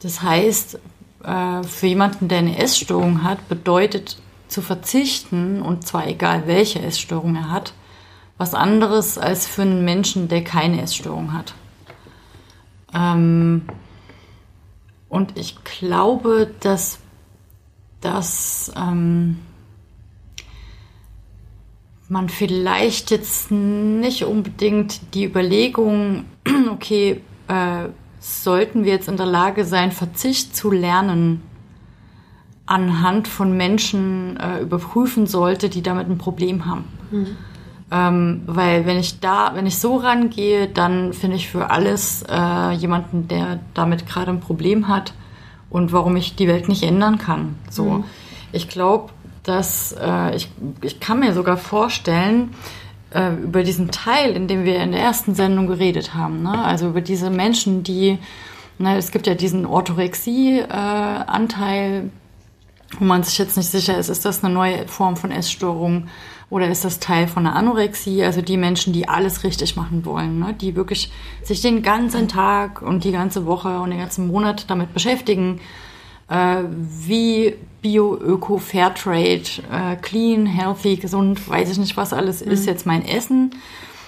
[0.00, 0.78] Das heißt,
[1.24, 4.16] äh, für jemanden, der eine Essstörung hat, bedeutet
[4.48, 7.74] zu verzichten, und zwar egal welche Essstörung er hat,
[8.38, 11.54] was anderes als für einen Menschen, der keine Essstörung hat.
[12.94, 13.62] Ähm,
[15.08, 17.00] und ich glaube, dass
[18.00, 19.40] das ähm,
[22.08, 26.24] man vielleicht jetzt nicht unbedingt die Überlegung,
[26.70, 27.88] okay, äh,
[28.20, 31.42] sollten wir jetzt in der Lage sein, Verzicht zu lernen,
[32.66, 36.84] anhand von Menschen äh, überprüfen sollte, die damit ein Problem haben.
[37.90, 42.72] Ähm, weil wenn ich da, wenn ich so rangehe, dann finde ich für alles äh,
[42.72, 45.14] jemanden, der damit gerade ein Problem hat
[45.70, 47.56] und warum ich die Welt nicht ändern kann.
[47.70, 48.04] So,
[48.52, 49.10] ich glaube,
[49.42, 50.50] dass äh, ich,
[50.82, 52.50] ich kann mir sogar vorstellen,
[53.10, 56.62] äh, über diesen Teil, in dem wir in der ersten Sendung geredet haben, ne?
[56.62, 58.18] also über diese Menschen, die,
[58.78, 62.10] ne, es gibt ja diesen Orthorexie-Anteil,
[62.98, 66.08] wo man sich jetzt nicht sicher ist, ist das eine neue Form von Essstörung
[66.50, 70.38] oder ist das Teil von einer Anorexie, also die Menschen, die alles richtig machen wollen,
[70.38, 70.54] ne?
[70.54, 74.94] die wirklich sich den ganzen Tag und die ganze Woche und den ganzen Monat damit
[74.94, 75.60] beschäftigen,
[76.28, 82.66] äh, wie Bio, Öko, Fairtrade, äh, clean, healthy, gesund, weiß ich nicht, was alles ist
[82.66, 83.50] jetzt mein Essen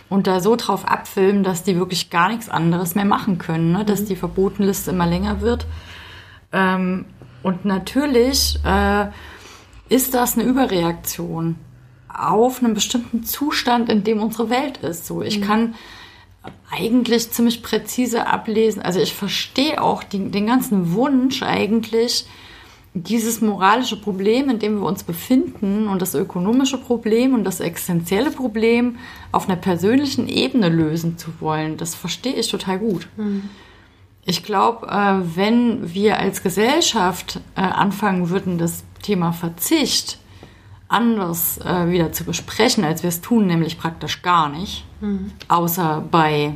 [0.08, 3.84] und da so drauf abfilmen, dass die wirklich gar nichts anderes mehr machen können, ne?
[3.84, 5.66] dass die Verbotenliste immer länger wird.
[6.52, 7.04] Ähm,
[7.42, 9.08] und natürlich äh,
[9.90, 11.56] ist das eine Überreaktion
[12.12, 15.06] auf einen bestimmten Zustand, in dem unsere Welt ist.
[15.06, 15.74] So, ich kann
[16.70, 18.82] eigentlich ziemlich präzise ablesen.
[18.82, 22.26] Also ich verstehe auch die, den ganzen Wunsch eigentlich,
[22.92, 28.32] dieses moralische Problem, in dem wir uns befinden und das ökonomische Problem und das existenzielle
[28.32, 28.98] Problem
[29.30, 31.76] auf einer persönlichen Ebene lösen zu wollen.
[31.76, 33.06] Das verstehe ich total gut.
[34.24, 40.18] Ich glaube, äh, wenn wir als Gesellschaft äh, anfangen würden, das Thema Verzicht
[40.90, 44.84] anders äh, wieder zu besprechen, als wir es tun, nämlich praktisch gar nicht,
[45.48, 46.54] außer bei,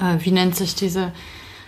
[0.00, 1.12] äh, wie nennt sich diese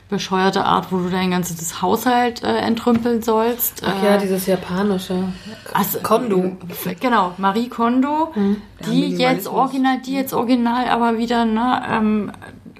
[0.08, 3.82] bescheuerte Art, wo du dein ganzes Haushalt äh, entrümpeln sollst.
[3.84, 5.30] Ach äh, ja, dieses japanische.
[5.74, 6.56] also, Kondo.
[7.00, 9.20] Genau, Marie Kondo, die Minimalismus.
[9.20, 12.32] jetzt original, die jetzt original aber wieder, ne, ähm,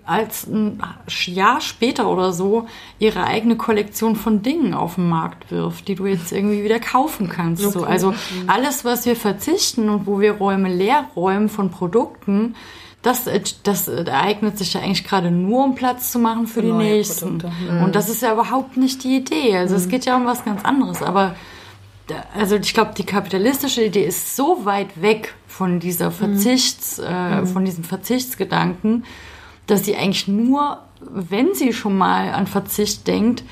[0.09, 0.83] als ein
[1.27, 2.67] Jahr später oder so
[2.99, 7.29] ihre eigene Kollektion von Dingen auf den Markt wirft, die du jetzt irgendwie wieder kaufen
[7.29, 7.63] kannst.
[7.63, 7.91] So, Okay.
[7.91, 8.15] also
[8.47, 12.55] alles, was wir verzichten und wo wir Räume leer räumen von Produkten,
[13.03, 16.69] das, äh, das ereignet sich ja eigentlich gerade nur, um Platz zu machen für die
[16.69, 17.39] neue nächsten.
[17.39, 17.85] Produkte.
[17.85, 19.57] Und das ist ja überhaupt nicht die Idee.
[19.57, 21.03] Also es geht ja um was ganz anderes.
[21.03, 21.35] Aber
[22.37, 27.65] also ich glaube, die kapitalistische Idee ist so weit weg von dieser Verzichts, äh, von
[27.65, 29.05] diesem Verzichtsgedanken,
[29.69, 33.45] dass sie eigentlich nur, wenn sie schon mal an Verzicht denkt,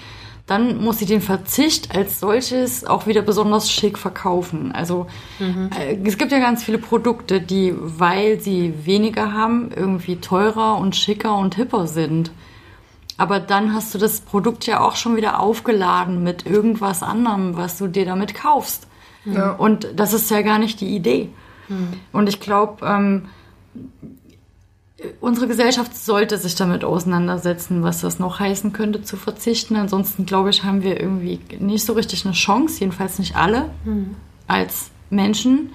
[0.46, 4.70] dann muss sie den Verzicht als solches auch wieder besonders schick verkaufen.
[4.72, 5.06] Also
[5.40, 10.94] äh, es gibt ja ganz viele Produkte, die, weil sie weniger haben, irgendwie teurer und
[10.94, 12.30] schicker und hipper sind.
[13.18, 17.78] Aber dann hast du das Produkt ja auch schon wieder aufgeladen mit irgendwas anderem, was
[17.78, 18.86] du dir damit kaufst.
[19.24, 19.52] Ja.
[19.52, 21.30] Und das ist ja gar nicht die Idee.
[22.12, 23.28] Und ich glaube, ähm,
[25.20, 29.76] unsere Gesellschaft sollte sich damit auseinandersetzen, was das noch heißen könnte, zu verzichten.
[29.76, 33.70] Ansonsten, glaube ich, haben wir irgendwie nicht so richtig eine Chance, jedenfalls nicht alle,
[34.46, 35.70] als Menschen.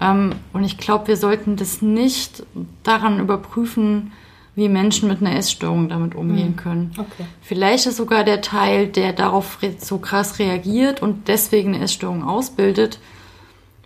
[0.00, 2.44] Ähm, und ich glaube, wir sollten das nicht
[2.82, 4.12] daran überprüfen,
[4.56, 6.90] wie Menschen mit einer Essstörung damit umgehen können.
[6.98, 7.26] Okay.
[7.40, 12.98] Vielleicht ist sogar der Teil, der darauf so krass reagiert und deswegen eine Essstörung ausbildet,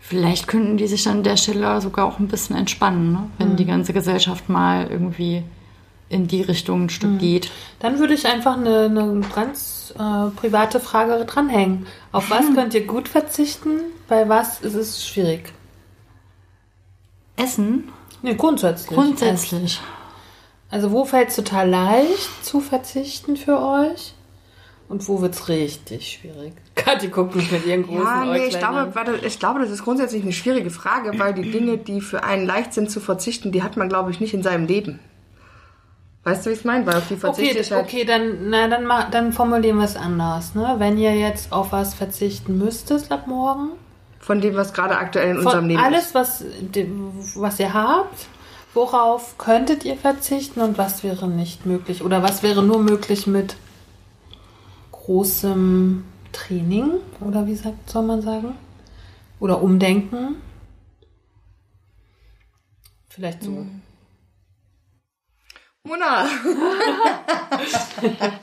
[0.06, 3.30] vielleicht könnten die sich an der Stelle sogar auch ein bisschen entspannen, ne?
[3.38, 5.42] wenn die ganze Gesellschaft mal irgendwie
[6.10, 7.50] in die Richtung ein Stück geht.
[7.80, 11.86] Dann würde ich einfach eine, eine ganz äh, private Frage dranhängen.
[12.12, 13.80] Auf was könnt ihr gut verzichten?
[14.06, 15.52] Bei was ist es schwierig?
[17.36, 17.88] Essen?
[18.22, 18.94] Nee, grundsätzlich.
[18.94, 19.80] Grundsätzlich.
[20.70, 24.14] Also wo fällt es total leicht zu verzichten für euch?
[24.88, 26.52] Und wo wird es richtig schwierig?
[26.74, 30.22] Kathi guckt mich mit ihren großen Ja, nee, ich glaube, ich glaube, das ist grundsätzlich
[30.22, 33.76] eine schwierige Frage, weil die Dinge, die für einen leicht sind zu verzichten, die hat
[33.76, 34.98] man, glaube ich, nicht in seinem Leben.
[36.24, 36.84] Weißt du, wie ich es meine?
[36.86, 37.84] Weil auf die verzichte Okay, halt.
[37.84, 40.54] okay, dann, na, dann, ma- dann formulieren wir es anders.
[40.54, 40.74] Ne?
[40.78, 43.70] Wenn ihr jetzt auf was verzichten müsstet ab morgen,
[44.20, 46.14] Von dem, was gerade aktuell in unserem Leben alles, ist.
[46.14, 46.88] was, de-
[47.36, 48.26] was ihr habt,
[48.72, 52.02] worauf könntet ihr verzichten und was wäre nicht möglich?
[52.02, 53.56] Oder was wäre nur möglich mit
[54.92, 56.90] großem Training?
[57.20, 58.54] Oder wie sagt, soll man sagen?
[59.40, 60.36] Oder Umdenken?
[63.08, 63.64] Vielleicht so.
[65.86, 66.24] Mona!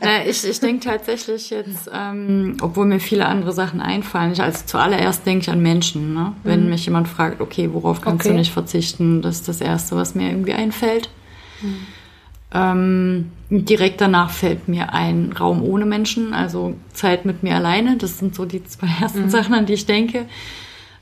[0.01, 4.63] Na, ich ich denke tatsächlich jetzt, ähm, obwohl mir viele andere Sachen einfallen, ich, also
[4.65, 6.13] zuallererst denke ich an Menschen.
[6.13, 6.34] Ne?
[6.43, 8.34] Wenn mich jemand fragt, okay, worauf kannst Okay.
[8.34, 11.10] du nicht verzichten, das ist das Erste, was mir irgendwie einfällt.
[12.53, 17.97] Ähm, direkt danach fällt mir ein Raum ohne Menschen, also Zeit mit mir alleine.
[17.97, 20.25] Das sind so die zwei ersten Sachen, an die ich denke.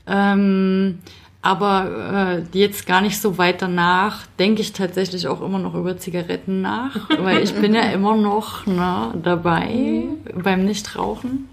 [0.06, 0.98] Ähm,
[1.42, 5.96] aber äh, jetzt gar nicht so weit danach denke ich tatsächlich auch immer noch über
[5.96, 11.48] Zigaretten nach, weil ich bin ja immer noch ne, dabei beim Nichtrauchen.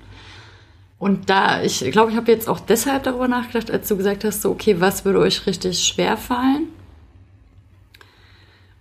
[1.00, 4.42] Und da, ich glaube, ich habe jetzt auch deshalb darüber nachgedacht, als du gesagt hast,
[4.42, 6.68] so, okay, was würde euch richtig schwer fallen?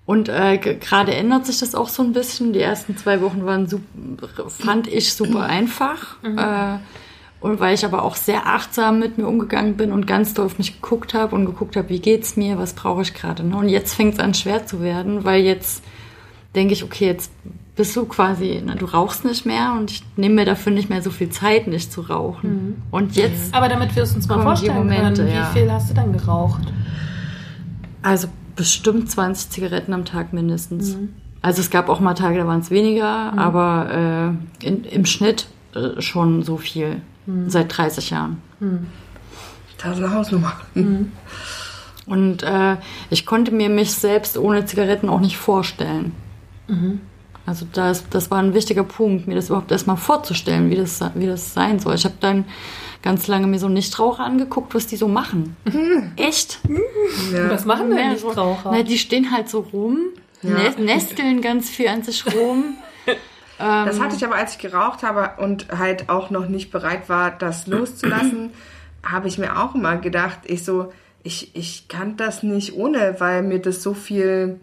[0.07, 2.53] Und äh, ge- gerade ändert sich das auch so ein bisschen.
[2.53, 6.17] Die ersten zwei Wochen waren super, fand ich super einfach.
[6.23, 6.79] Äh,
[7.41, 10.59] und weil ich aber auch sehr achtsam mit mir umgegangen bin und ganz doll auf
[10.59, 13.43] mich geguckt habe und geguckt habe, wie geht's mir, was brauche ich gerade.
[13.45, 13.57] Ne?
[13.57, 15.83] Und jetzt fängt es an schwer zu werden, weil jetzt
[16.55, 17.31] denke ich, okay, jetzt
[17.77, 21.03] bist du quasi, ne, du rauchst nicht mehr und ich nehme mir dafür nicht mehr
[21.03, 22.83] so viel Zeit, nicht zu rauchen.
[22.91, 25.45] Und jetzt Aber damit wir es uns mal vorstellen Momente, können, wie ja.
[25.53, 26.63] viel hast du dann geraucht?
[28.03, 30.97] Also bestimmt 20 Zigaretten am Tag mindestens.
[30.97, 31.15] Mhm.
[31.43, 35.47] Also es gab auch mal Tage, da waren es weniger, aber äh, in, im Schnitt
[35.75, 37.01] äh, schon so viel.
[37.27, 37.49] Mhm.
[37.51, 38.43] Seit 30 Jahren.
[39.79, 40.53] Das ist eine Hausnummer.
[42.07, 42.77] Und äh,
[43.11, 46.13] ich konnte mir mich selbst ohne Zigaretten auch nicht vorstellen.
[47.47, 47.49] Mhm.
[47.51, 51.27] Also das, das war ein wichtiger Punkt, mir das überhaupt erstmal vorzustellen, wie das, wie
[51.27, 51.95] das sein soll.
[51.95, 52.45] Ich habe dann
[53.03, 55.57] ganz lange mir so Nichtraucher angeguckt, was die so machen.
[56.17, 56.59] Echt?
[57.33, 57.51] Ja.
[57.51, 58.71] Was machen denn Ja, die so- Raucher?
[58.73, 59.99] Na, die stehen halt so rum,
[60.43, 60.57] Ja.
[60.79, 62.65] nesteln ganz viel an sich rum.
[63.59, 67.31] Das hatte ich aber, als ich geraucht habe und halt auch noch nicht bereit war,
[67.31, 68.51] das loszulassen,
[69.03, 73.43] habe ich mir auch immer gedacht, ich so, ich, ich kann das nicht ohne, weil
[73.43, 74.61] mir das so viel,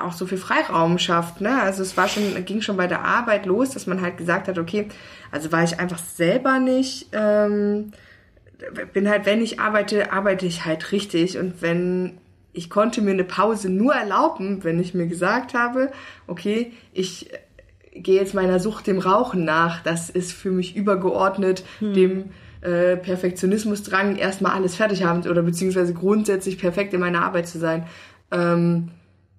[0.00, 1.40] auch so viel Freiraum schafft.
[1.40, 1.60] Ne?
[1.60, 4.58] Also es war schon, ging schon bei der Arbeit los, dass man halt gesagt hat,
[4.58, 4.88] okay,
[5.32, 7.92] also war ich einfach selber nicht, ähm,
[8.92, 12.18] bin halt, wenn ich arbeite, arbeite ich halt richtig und wenn
[12.52, 15.90] ich konnte mir eine Pause nur erlauben, wenn ich mir gesagt habe,
[16.26, 17.28] okay, ich
[17.92, 19.82] gehe jetzt meiner Sucht dem Rauchen nach.
[19.82, 22.30] Das ist für mich übergeordnet dem
[22.62, 27.86] äh, Perfektionismusdrang, erstmal alles fertig haben oder beziehungsweise grundsätzlich perfekt in meiner Arbeit zu sein.
[28.30, 28.90] Ähm,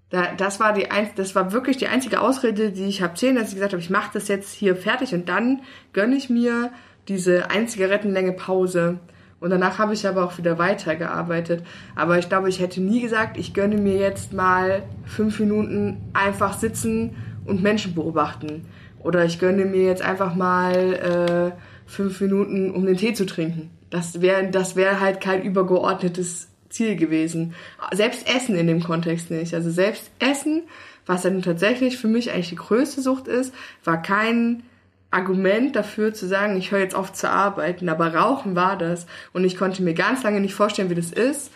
[0.09, 3.35] da, das war die ein, das war wirklich die einzige Ausrede, die ich habe zählen,
[3.35, 6.71] dass ich gesagt habe, ich mache das jetzt hier fertig und dann gönne ich mir
[7.07, 8.99] diese ein Zigarettenlänge Pause.
[9.39, 11.63] Und danach habe ich aber auch wieder weitergearbeitet.
[11.95, 16.57] Aber ich glaube, ich hätte nie gesagt, ich gönne mir jetzt mal fünf Minuten einfach
[16.57, 17.15] sitzen
[17.45, 18.65] und Menschen beobachten.
[18.99, 23.69] Oder ich gönne mir jetzt einfach mal äh, fünf Minuten, um den Tee zu trinken.
[23.89, 27.55] Das wäre das wär halt kein übergeordnetes Ziel gewesen.
[27.91, 29.53] Selbst Essen in dem Kontext nicht.
[29.53, 30.63] Also selbst Essen,
[31.05, 34.63] was dann tatsächlich für mich eigentlich die größte Sucht ist, war kein
[35.09, 37.89] Argument dafür zu sagen, ich höre jetzt auf zu arbeiten.
[37.89, 39.07] Aber Rauchen war das.
[39.33, 41.51] Und ich konnte mir ganz lange nicht vorstellen, wie das ist,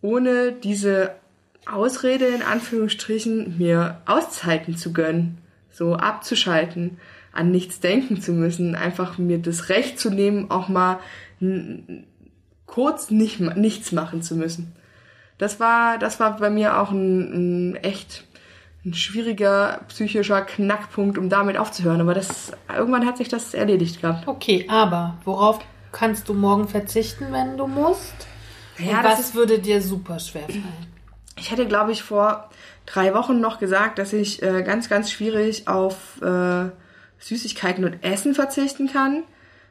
[0.00, 1.12] ohne diese
[1.70, 5.38] Ausrede in Anführungsstrichen mir Auszeiten zu gönnen,
[5.70, 6.98] so abzuschalten,
[7.32, 10.98] an nichts denken zu müssen, einfach mir das Recht zu nehmen, auch mal
[12.68, 14.72] kurz nicht, nichts machen zu müssen.
[15.38, 18.24] Das war, das war bei mir auch ein, ein echt
[18.84, 22.00] ein schwieriger psychischer Knackpunkt, um damit aufzuhören.
[22.00, 24.28] Aber das, irgendwann hat sich das erledigt gehabt.
[24.28, 25.58] Okay, aber worauf
[25.90, 28.14] kannst du morgen verzichten, wenn du musst?
[28.78, 30.64] Ja, Und das was ist- würde dir super schwer fallen?
[31.36, 32.48] ich hätte, glaube ich, vor
[32.86, 36.66] drei Wochen noch gesagt, dass ich äh, ganz, ganz schwierig auf äh,
[37.18, 39.22] Süßigkeiten und Essen verzichten kann.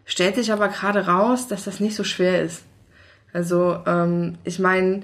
[0.05, 2.63] Stellt sich aber gerade raus, dass das nicht so schwer ist.
[3.37, 5.01] Also ähm, ich meine,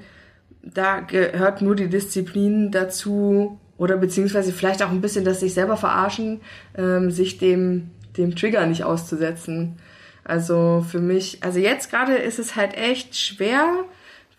[0.64, 5.78] da gehört nur die Disziplin dazu oder beziehungsweise vielleicht auch ein bisschen das sich selber
[5.78, 6.42] verarschen,
[6.76, 9.78] ähm, sich dem dem Trigger nicht auszusetzen.
[10.24, 13.68] Also für mich, also jetzt gerade ist es halt echt schwer,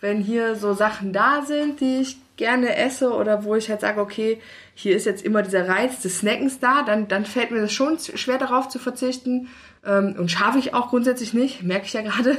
[0.00, 4.00] wenn hier so Sachen da sind, die ich gerne esse oder wo ich halt sage,
[4.00, 4.40] okay,
[4.74, 7.98] hier ist jetzt immer dieser Reiz des Snackens da, dann, dann fällt mir das schon
[7.98, 9.48] schwer darauf zu verzichten.
[9.86, 12.36] Ähm, und schaffe ich auch grundsätzlich nicht, merke ich ja gerade.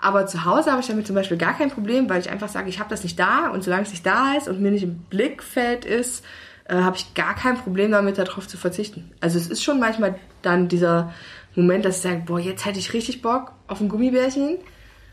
[0.00, 2.68] Aber zu Hause habe ich damit zum Beispiel gar kein Problem, weil ich einfach sage,
[2.70, 4.98] ich habe das nicht da und solange es nicht da ist und mir nicht im
[5.10, 6.24] Blickfeld ist,
[6.64, 9.10] äh, habe ich gar kein Problem damit, darauf zu verzichten.
[9.20, 11.12] Also es ist schon manchmal dann dieser
[11.54, 14.56] Moment, dass ich sage, boah, jetzt hätte ich richtig Bock auf ein Gummibärchen.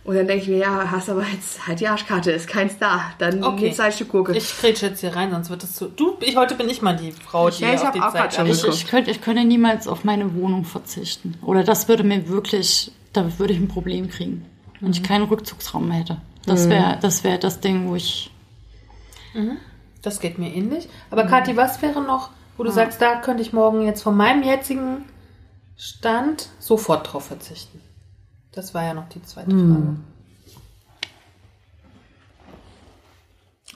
[0.06, 3.12] Und dann denke ich mir, ja, hast aber jetzt halt die Arschkarte, ist keins da.
[3.18, 3.66] Dann Okay.
[3.66, 4.38] nimmst halt ein Stück Gurke.
[4.38, 5.90] Ich grätsche jetzt hier rein, sonst wird es zu.
[5.90, 8.34] Du, ich, heute bin ich mal die Frau, die Ja, ich auf die auch Zeit
[8.34, 8.48] schon.
[8.48, 11.34] Ich, ich, könnte, ich könnte niemals auf meine Wohnung verzichten.
[11.42, 14.46] Oder das würde mir wirklich, da würde ich ein Problem kriegen.
[14.80, 16.22] Wenn ich keinen Rückzugsraum mehr hätte.
[16.46, 18.32] Das wäre das, wär das Ding, wo ich.
[20.02, 20.88] Das geht mir ähnlich.
[21.12, 24.44] Aber Kathi, was wäre noch, wo du sagst, da könnte ich morgen jetzt von meinem
[24.44, 25.06] jetzigen
[25.76, 27.82] Stand sofort drauf verzichten?
[28.52, 29.98] Das war ja noch die zweite Frage.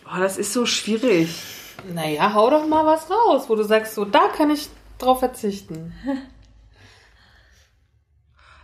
[0.03, 1.35] Boah, das ist so schwierig.
[1.93, 5.93] Naja, hau doch mal was raus, wo du sagst, so, da kann ich drauf verzichten.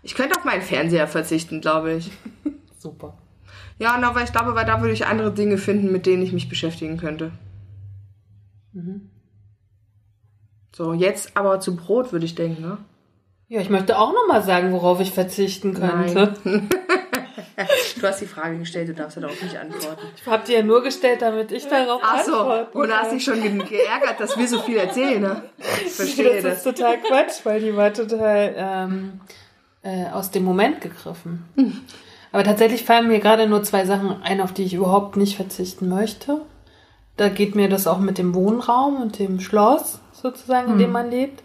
[0.03, 2.11] Ich könnte auf meinen Fernseher verzichten, glaube ich.
[2.79, 3.17] Super.
[3.79, 6.33] Ja, und aber ich glaube, weil da würde ich andere Dinge finden, mit denen ich
[6.33, 7.31] mich beschäftigen könnte.
[10.75, 12.77] So, jetzt aber zu Brot würde ich denken, ne?
[13.47, 16.33] Ja, ich möchte auch noch mal sagen, worauf ich verzichten könnte.
[17.99, 20.05] Du hast die Frage gestellt, du darfst ja darauf nicht antworten.
[20.15, 23.23] Ich habe die ja nur gestellt, damit ich darauf Ach so, antworten und hast dich
[23.23, 25.41] schon ge geärgert, dass wir so viel erzählen, ne?
[25.83, 26.75] Ich verstehe das ist das.
[26.75, 29.21] total Quatsch, weil die war total ähm,
[29.87, 31.45] äh, aus dem Moment gegriffen.
[32.33, 35.87] Aber tatsächlich fallen mir gerade nur zwei Sachen ein, auf die ich überhaupt nicht verzichten
[35.87, 36.41] möchte.
[37.15, 41.09] Da geht mir das auch mit dem Wohnraum und dem Schloss sozusagen, in dem man
[41.09, 41.41] lebt.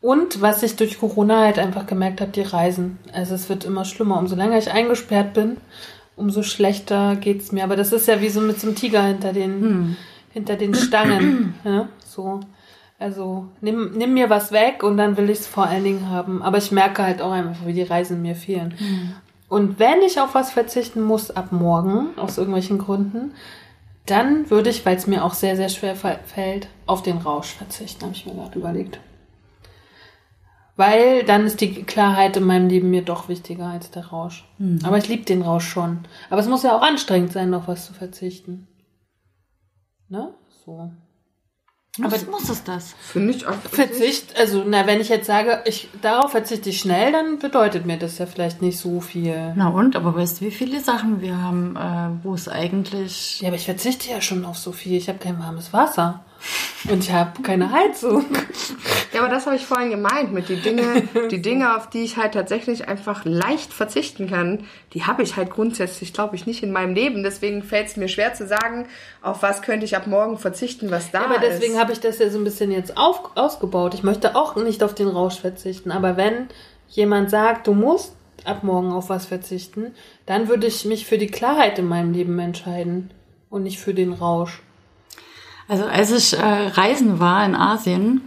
[0.00, 2.98] Und was ich durch Corona halt einfach gemerkt habe, die Reisen.
[3.12, 4.18] Also es wird immer schlimmer.
[4.18, 5.58] Umso länger ich eingesperrt bin,
[6.16, 7.62] umso schlechter geht's mir.
[7.64, 9.96] Aber das ist ja wie so mit so einem Tiger hinter den,
[10.32, 11.54] hinter den Stangen.
[11.64, 12.40] Ja, so.
[13.00, 16.42] Also nimm, nimm mir was weg und dann will ich es vor allen Dingen haben.
[16.42, 18.74] Aber ich merke halt auch einfach, wie die Reisen mir fehlen.
[19.48, 23.32] Und wenn ich auf was verzichten muss ab morgen, aus irgendwelchen Gründen,
[24.04, 28.02] dann würde ich, weil es mir auch sehr, sehr schwer fällt, auf den Rausch verzichten,
[28.02, 29.00] habe ich mir gerade überlegt.
[30.76, 34.46] Weil dann ist die Klarheit in meinem Leben mir doch wichtiger als der Rausch.
[34.84, 36.00] Aber ich liebe den Rausch schon.
[36.28, 38.68] Aber es muss ja auch anstrengend sein, auf was zu verzichten.
[40.08, 40.34] Ne?
[40.66, 40.90] So.
[41.98, 42.94] Aber muss es das?
[43.00, 43.54] Finde ich auch.
[43.54, 47.98] Verzicht, also na, wenn ich jetzt sage, ich darauf verzichte ich schnell, dann bedeutet mir
[47.98, 49.52] das ja vielleicht nicht so viel.
[49.56, 49.96] Na und?
[49.96, 53.40] Aber weißt du, wie viele Sachen wir haben, äh, wo es eigentlich.
[53.40, 54.96] Ja, aber ich verzichte ja schon auf so viel.
[54.96, 56.24] Ich habe kein warmes Wasser.
[56.88, 58.24] Und ich habe keine Heizung.
[59.12, 62.16] Ja, aber das habe ich vorhin gemeint mit die Dinge, die Dinge, auf die ich
[62.16, 66.72] halt tatsächlich einfach leicht verzichten kann, die habe ich halt grundsätzlich, glaube ich, nicht in
[66.72, 67.22] meinem Leben.
[67.22, 68.86] Deswegen fällt es mir schwer zu sagen,
[69.20, 71.80] auf was könnte ich ab morgen verzichten, was da aber deswegen ist.
[71.80, 73.94] habe ich das ja so ein bisschen jetzt auf, ausgebaut.
[73.94, 75.90] Ich möchte auch nicht auf den Rausch verzichten.
[75.90, 76.48] Aber wenn
[76.88, 78.14] jemand sagt, du musst
[78.44, 79.92] ab morgen auf was verzichten,
[80.26, 83.10] dann würde ich mich für die Klarheit in meinem Leben entscheiden
[83.50, 84.62] und nicht für den Rausch.
[85.70, 88.22] Also als ich äh, reisen war in Asien,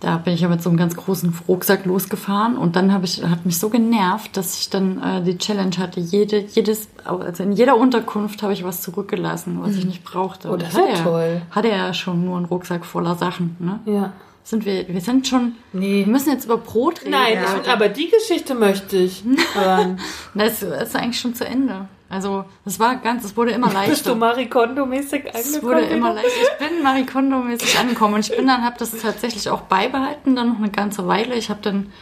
[0.00, 3.22] da bin ich ja mit so einem ganz großen Rucksack losgefahren und dann habe ich
[3.24, 7.52] hat mich so genervt, dass ich dann äh, die Challenge hatte, jede jedes also in
[7.52, 10.50] jeder Unterkunft habe ich was zurückgelassen, was ich nicht brauchte.
[10.50, 11.42] Oh, das ist ja er- toll.
[11.52, 13.80] Hatte er ja schon nur einen Rucksack voller Sachen, ne?
[13.86, 14.12] Ja.
[14.44, 16.04] Sind wir wir sind schon Nee.
[16.06, 17.10] wir müssen jetzt über Brot reden.
[17.10, 17.42] Nein, Ja.
[17.62, 19.22] ich, aber die Geschichte möchte ich
[19.54, 19.98] hören.
[20.34, 21.86] Das ist eigentlich schon zu Ende.
[22.10, 24.14] Also, es war ganz, es wurde immer Bist du leichter.
[24.14, 25.62] Marie Kondo-mäßig Es angekommen?
[25.62, 26.30] wurde immer leichter.
[26.42, 30.48] Ich bin Marie Kondo-mäßig angekommen und ich bin dann, habe das tatsächlich auch beibehalten, dann
[30.48, 31.34] noch eine ganze Weile.
[31.34, 31.92] Ich habe dann,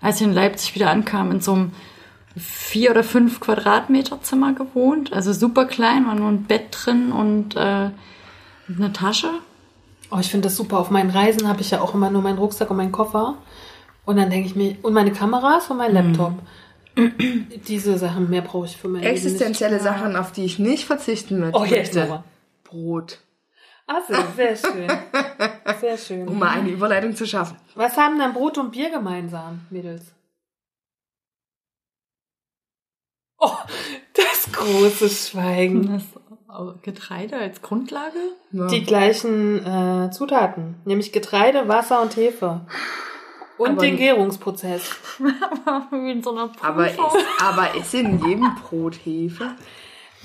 [0.00, 1.72] als ich in Leipzig wieder ankam, in so einem
[2.36, 5.12] vier oder fünf Quadratmeter Zimmer gewohnt.
[5.12, 7.90] Also super klein, war nur ein Bett drin und äh,
[8.68, 9.30] eine Tasche.
[10.10, 10.78] Oh, ich finde das super.
[10.78, 13.34] Auf meinen Reisen habe ich ja auch immer nur meinen Rucksack und meinen Koffer.
[14.04, 16.34] Und dann denke ich mir, und meine Kameras und mein Laptop.
[17.68, 19.84] Diese Sachen, mehr brauche ich für mein Leben Existenzielle nicht.
[19.84, 21.58] Sachen, auf die ich nicht verzichten möchte.
[21.58, 22.24] Oh, jetzt aber.
[22.64, 23.20] Brot.
[23.86, 24.86] Also, sehr schön.
[25.80, 26.28] Sehr schön.
[26.28, 27.56] Um mal eine Überleitung zu schaffen.
[27.74, 30.12] Was haben dann Brot und Bier gemeinsam, Mädels?
[33.38, 33.56] Oh,
[34.14, 35.92] das große Schweigen.
[35.92, 38.18] Das Getreide als Grundlage?
[38.52, 38.66] Ja.
[38.66, 42.62] Die gleichen äh, Zutaten, nämlich Getreide, Wasser und Hefe.
[43.58, 44.96] Und Aber den Gärungsprozess.
[45.90, 46.98] Wie in so einer aber, ist,
[47.40, 49.56] aber ist in jedem Brot Hefe?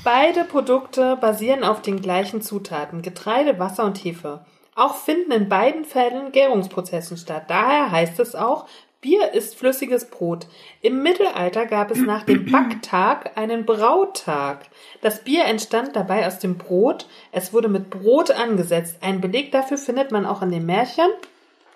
[0.04, 4.46] Beide Produkte basieren auf den gleichen Zutaten, Getreide, Wasser und Hefe.
[4.76, 7.46] Auch finden in beiden Fällen Gärungsprozessen statt.
[7.48, 8.66] Daher heißt es auch,
[9.04, 10.48] Bier ist flüssiges Brot.
[10.82, 14.66] Im Mittelalter gab es nach dem Backtag einen Brautag.
[15.02, 17.08] Das Bier entstand dabei aus dem Brot.
[17.34, 18.98] Es wurde mit Brot angesetzt.
[19.02, 21.10] Ein Beleg dafür findet man auch in dem Märchen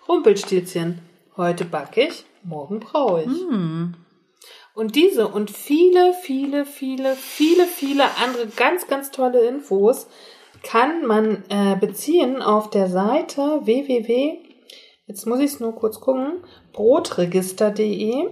[0.08, 1.02] Rumpelstilzchen.
[1.38, 3.28] Heute back ich, morgen brau ich.
[4.74, 10.08] Und diese und viele, viele, viele, viele, viele andere ganz, ganz tolle Infos
[10.64, 14.40] kann man äh, beziehen auf der Seite www,
[15.06, 18.30] jetzt muss ich es nur kurz gucken, brotregister.de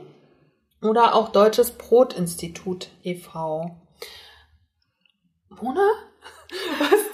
[0.81, 3.77] oder auch Deutsches Brotinstitut e.V.
[5.49, 5.89] Mona?
[6.79, 7.04] Was?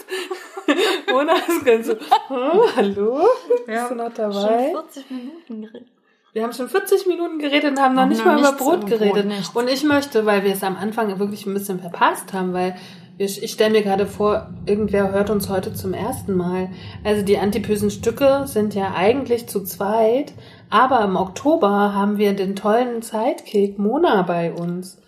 [1.12, 3.22] Mona ist ganz so, hm, hallo?
[3.66, 4.72] Bist du noch dabei?
[4.72, 5.88] 40 Minuten geredet.
[6.34, 9.28] Wir haben schon 40 Minuten geredet und haben noch Haben nicht mal über Brot geredet.
[9.28, 12.76] Brot, und ich möchte, weil wir es am Anfang wirklich ein bisschen verpasst haben, weil
[13.18, 16.70] ich, ich stelle mir gerade vor, irgendwer hört uns heute zum ersten Mal.
[17.04, 20.34] Also die antipösen Stücke sind ja eigentlich zu zweit,
[20.70, 25.02] aber im Oktober haben wir den tollen Sidekick Mona bei uns.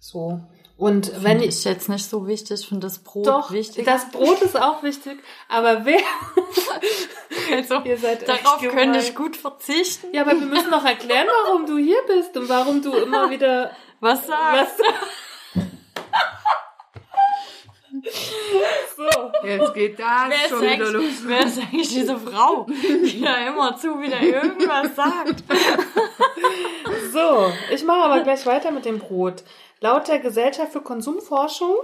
[0.00, 0.40] So.
[0.78, 3.86] Und wenn Wenn ich jetzt nicht so wichtig, ich finde das Brot doch, wichtig.
[3.86, 5.18] das Brot ist auch wichtig,
[5.48, 6.00] aber wer,
[7.56, 10.08] also, ihr seid darauf könnte ich gut verzichten.
[10.12, 13.70] Ja, aber wir müssen noch erklären, warum du hier bist und warum du immer wieder
[14.00, 15.64] Was sagst was.
[18.96, 19.32] so.
[19.44, 21.04] Jetzt geht das Wer schon wieder los.
[21.24, 25.42] wer ist eigentlich diese Frau, die da immer zu wieder irgendwas sagt?
[27.12, 29.42] So, ich mache aber gleich weiter mit dem Brot.
[29.80, 31.74] Laut der Gesellschaft für Konsumforschung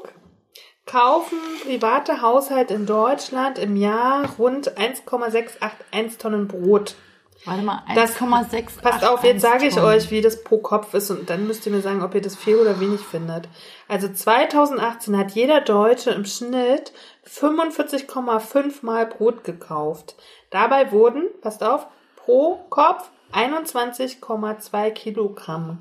[0.87, 6.97] kaufen private Haushalte in Deutschland im Jahr rund 1,681 Tonnen Brot.
[7.45, 8.81] Warte mal, Das- 1,6.
[8.81, 11.73] Passt auf, jetzt sage ich euch, wie das pro Kopf ist und dann müsst ihr
[11.73, 13.49] mir sagen, ob ihr das viel oder wenig findet.
[13.89, 16.93] Also 2018 hat jeder Deutsche im Schnitt
[17.27, 20.15] 45,5 Mal Brot gekauft.
[20.51, 21.87] Dabei wurden, passt auf,
[22.17, 25.79] pro Kopf 21,2 Kilogramm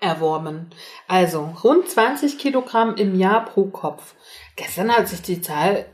[0.00, 0.70] erworben.
[1.06, 4.14] Also rund 20 Kilogramm im Jahr pro Kopf.
[4.56, 5.86] Gestern hat sich die Zahl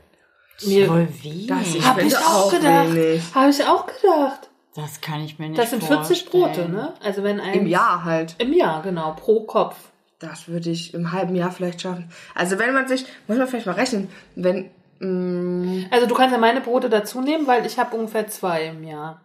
[0.63, 1.47] mir Voll wie?
[1.47, 3.35] Das ich Hab ich finde auch gedacht.
[3.35, 4.49] habe ich auch gedacht.
[4.75, 6.53] Das kann ich mir nicht Das sind 40 vorstellen.
[6.55, 6.93] Brote, ne?
[7.03, 8.35] Also wenn ein Im Jahr halt.
[8.39, 9.75] Im Jahr, genau, pro Kopf.
[10.19, 12.09] Das würde ich im halben Jahr vielleicht schaffen.
[12.33, 16.39] Also wenn man sich, muss man vielleicht mal rechnen, wenn, mm, Also du kannst ja
[16.39, 19.21] meine Brote dazu nehmen, weil ich habe ungefähr zwei im Jahr.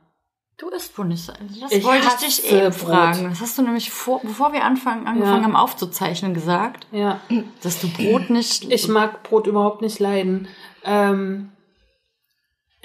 [0.61, 1.33] Du isst wohl nicht so.
[1.61, 2.75] Das Ich wollte ich dich eben Brot.
[2.75, 3.31] fragen.
[3.31, 5.45] Das hast du nämlich vor, bevor wir anfangen, angefangen Ja.
[5.45, 7.19] haben aufzuzeichnen gesagt, Ja.
[7.63, 8.71] dass du Brot nicht.
[8.71, 10.49] Ich mag Brot überhaupt nicht leiden.
[10.85, 11.51] Ähm,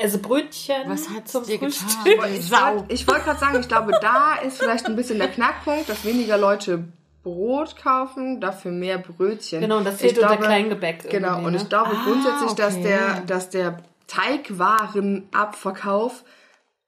[0.01, 2.05] also Brötchen Was hat's zum dir Frühstück.
[2.05, 2.33] getan?
[2.37, 6.05] ich wollte wollt gerade sagen, ich glaube, da ist vielleicht ein bisschen der Knackpunkt, dass
[6.05, 6.85] weniger Leute
[7.23, 9.59] Brot kaufen, dafür mehr Brötchen.
[9.59, 11.09] Genau, das Ich zählt unter Kleingebäck.
[11.09, 11.57] Genau, und ne?
[11.57, 12.83] ich glaube Ah, grundsätzlich, dass okay.
[12.83, 16.23] der, dass der Teigwarenabverkauf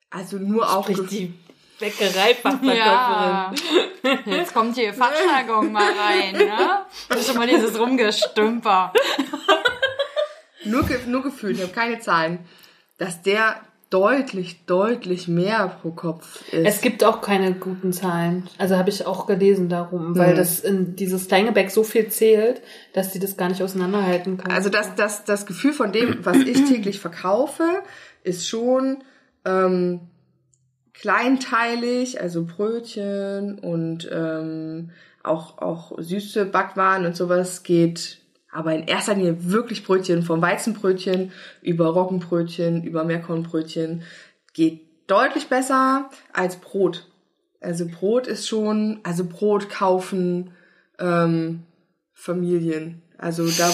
[0.10, 1.34] also nur auch Sprich die
[1.80, 2.78] Bäckerei-Fachverkäuferin.
[2.78, 3.54] Ja.
[4.26, 6.86] Jetzt kommt hier Fachjargon mal rein, ne?
[7.10, 8.94] Das ist immer dieses Rumgestümper.
[10.66, 12.40] nur, ge nur gefühlt, ich habe keine Zahlen,
[12.98, 16.66] dass der deutlich, deutlich mehr pro Kopf ist.
[16.68, 18.48] Es gibt auch keine guten Zahlen.
[18.58, 20.36] Also habe ich auch gelesen darum, weil Hm.
[20.36, 22.62] das in dieses Kleingebäck so viel zählt,
[22.94, 24.54] dass die das gar nicht auseinanderhalten können.
[24.54, 27.64] Also das, das, das Gefühl von dem, was ich täglich verkaufe,
[28.24, 28.98] ist schon
[29.48, 30.02] ähm,
[30.94, 34.92] kleinteilig, also Brötchen und ähm,
[35.24, 38.20] auch, auch süße Backwaren und sowas geht
[38.52, 41.32] aber in erster Linie wirklich Brötchen, vom Weizenbrötchen
[41.62, 44.02] über Roggenbrötchen, über Meerkornbrötchen,
[44.54, 47.08] geht deutlich besser als Brot.
[47.62, 50.52] Also Brot ist schon, also Brot kaufen
[50.98, 51.64] ähm,
[52.14, 53.04] Familien.
[53.18, 53.74] Also da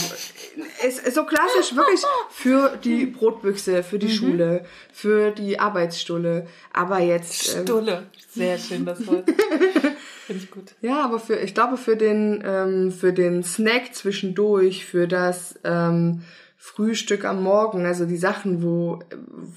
[0.86, 6.48] ist, so klassisch wirklich für die Brotbüchse, für die Schule, für die Arbeitsstulle.
[6.72, 8.04] Aber jetzt ähm, Stulle.
[8.30, 9.30] Sehr schön das Wort.
[10.26, 10.76] Finde ich gut.
[10.82, 16.24] ja, aber für ich glaube für den ähm, für den Snack zwischendurch, für das ähm,
[16.58, 19.00] Frühstück am Morgen, also die Sachen, wo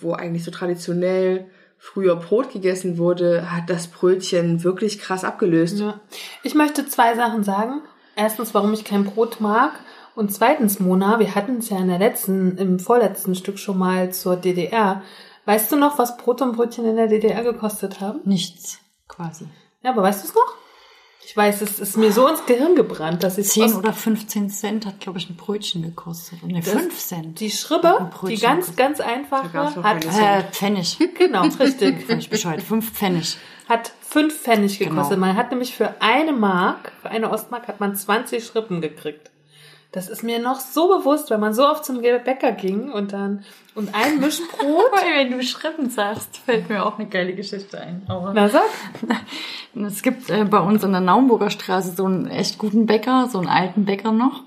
[0.01, 1.47] wo eigentlich so traditionell
[1.79, 5.79] früher Brot gegessen wurde, hat das Brötchen wirklich krass abgelöst.
[5.79, 6.01] Ja.
[6.43, 7.83] Ich möchte zwei Sachen sagen.
[8.17, 9.79] Erstens, warum ich kein Brot mag.
[10.15, 14.13] Und zweitens, Mona, wir hatten es ja in der letzten, im vorletzten Stück schon mal
[14.13, 15.03] zur DDR.
[15.45, 18.21] Weißt du noch, was Brot und Brötchen in der DDR gekostet haben?
[18.25, 19.47] Nichts, quasi.
[19.83, 20.55] Ja, aber weißt du es noch?
[21.29, 24.87] Ich weiß, es ist mir so ins Gehirn gebrannt, dass ich 10 oder 15 Cent
[24.87, 26.41] hat, glaube ich, ein Brötchen gekostet.
[26.45, 27.41] Ne, 5 Cent.
[27.41, 28.77] die Schribbe, die ganz, gekostet.
[28.77, 30.97] ganz einfache, hat, Äh, Pfennig.
[31.19, 32.63] genau, richtig, Völlig bescheuert.
[32.63, 33.39] 5 Pfennig.
[33.69, 35.17] hat fünf Pfennig gekostet.
[35.17, 35.27] Genau.
[35.27, 39.33] Man hat nämlich für eine Mark, für eine Ostmark hat man 20 Schrippen gekriegt.
[39.97, 43.45] Das ist mir noch so bewusst, wenn man so oft zum Bäcker ging und dann,
[43.75, 44.93] und ein Mischbrot.
[45.17, 48.03] Wenn du Schrippen sagst, fällt mir auch eine geile Geschichte ein.
[48.07, 48.67] Aber Na sag,
[49.87, 53.39] es gibt äh, bei uns in der Naumburger Straße so einen echt guten Bäcker, so
[53.39, 54.43] einen alten Bäcker noch.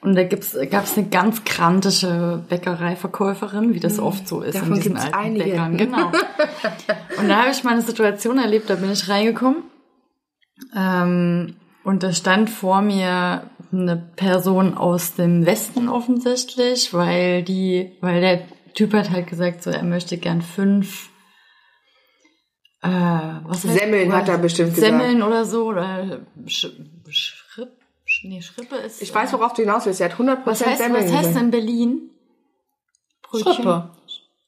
[0.00, 4.74] Und da gibt's, gab's eine ganz krantische Bäckereiverkäuferin, wie das oft so ist Davon in
[4.74, 5.44] diesen alten einige.
[5.44, 5.76] Bäckern.
[5.76, 6.10] Genau.
[7.16, 9.62] Und da habe ich mal eine Situation erlebt, da bin ich reingekommen.
[10.74, 11.54] Ähm,
[11.84, 18.42] und da stand vor mir eine Person aus dem Westen offensichtlich, weil die, weil der
[18.74, 21.10] Typ hat halt gesagt, so er möchte gern fünf
[22.82, 24.92] äh, was heißt- Semmeln hat er bestimmt gesagt.
[24.92, 26.66] Semmeln oder so oder Sch
[27.10, 27.70] Schripp,
[28.06, 29.02] Sch- nee, Schrippe ist.
[29.02, 30.00] Ich weiß, worauf du hinaus willst.
[30.00, 31.44] Er hat 100% was heißt, Semmeln was heißt gesagt.
[31.44, 32.10] in Berlin?
[33.22, 33.52] Brötchen?
[33.54, 33.90] Schrippe.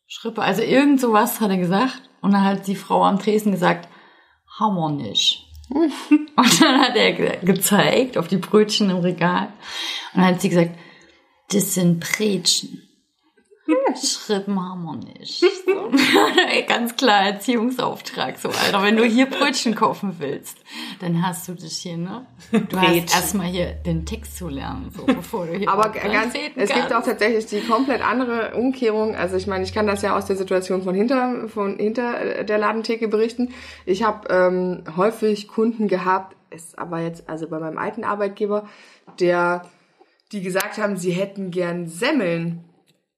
[0.07, 2.03] Schrippe, also irgend sowas hat er gesagt.
[2.21, 3.89] Und dann hat die Frau am Tresen gesagt,
[4.59, 5.47] haben wir nicht.
[6.37, 9.53] und dann hat er ge gezeigt auf die Brötchen im Regal.
[10.13, 10.77] Und dann hat sie gesagt,
[11.51, 12.90] das sind Brötchen.
[13.97, 15.41] Schrippen haben wir nicht.
[15.41, 15.91] So.
[16.69, 18.83] Ganz klar Erziehungsauftrag, so Alter.
[18.83, 20.59] Wenn du hier Brötchen kaufen willst,
[21.01, 22.27] dann hast du dich hier, ne?
[22.51, 26.71] Du hast erstmal hier den Text zu lernen, so bevor du hier Aber ganz, es
[26.71, 29.15] gibt auch tatsächlich die komplett andere Umkehrung.
[29.15, 32.59] Also ich meine, ich kann das ja aus der Situation von hinter, von hinter der
[32.59, 33.53] Ladentheke berichten.
[33.87, 38.69] Ich habe ähm, häufig Kunden gehabt, ist aber jetzt also bei meinem alten Arbeitgeber,
[39.19, 39.63] der,
[40.33, 42.65] die gesagt haben, sie hätten gern Semmeln.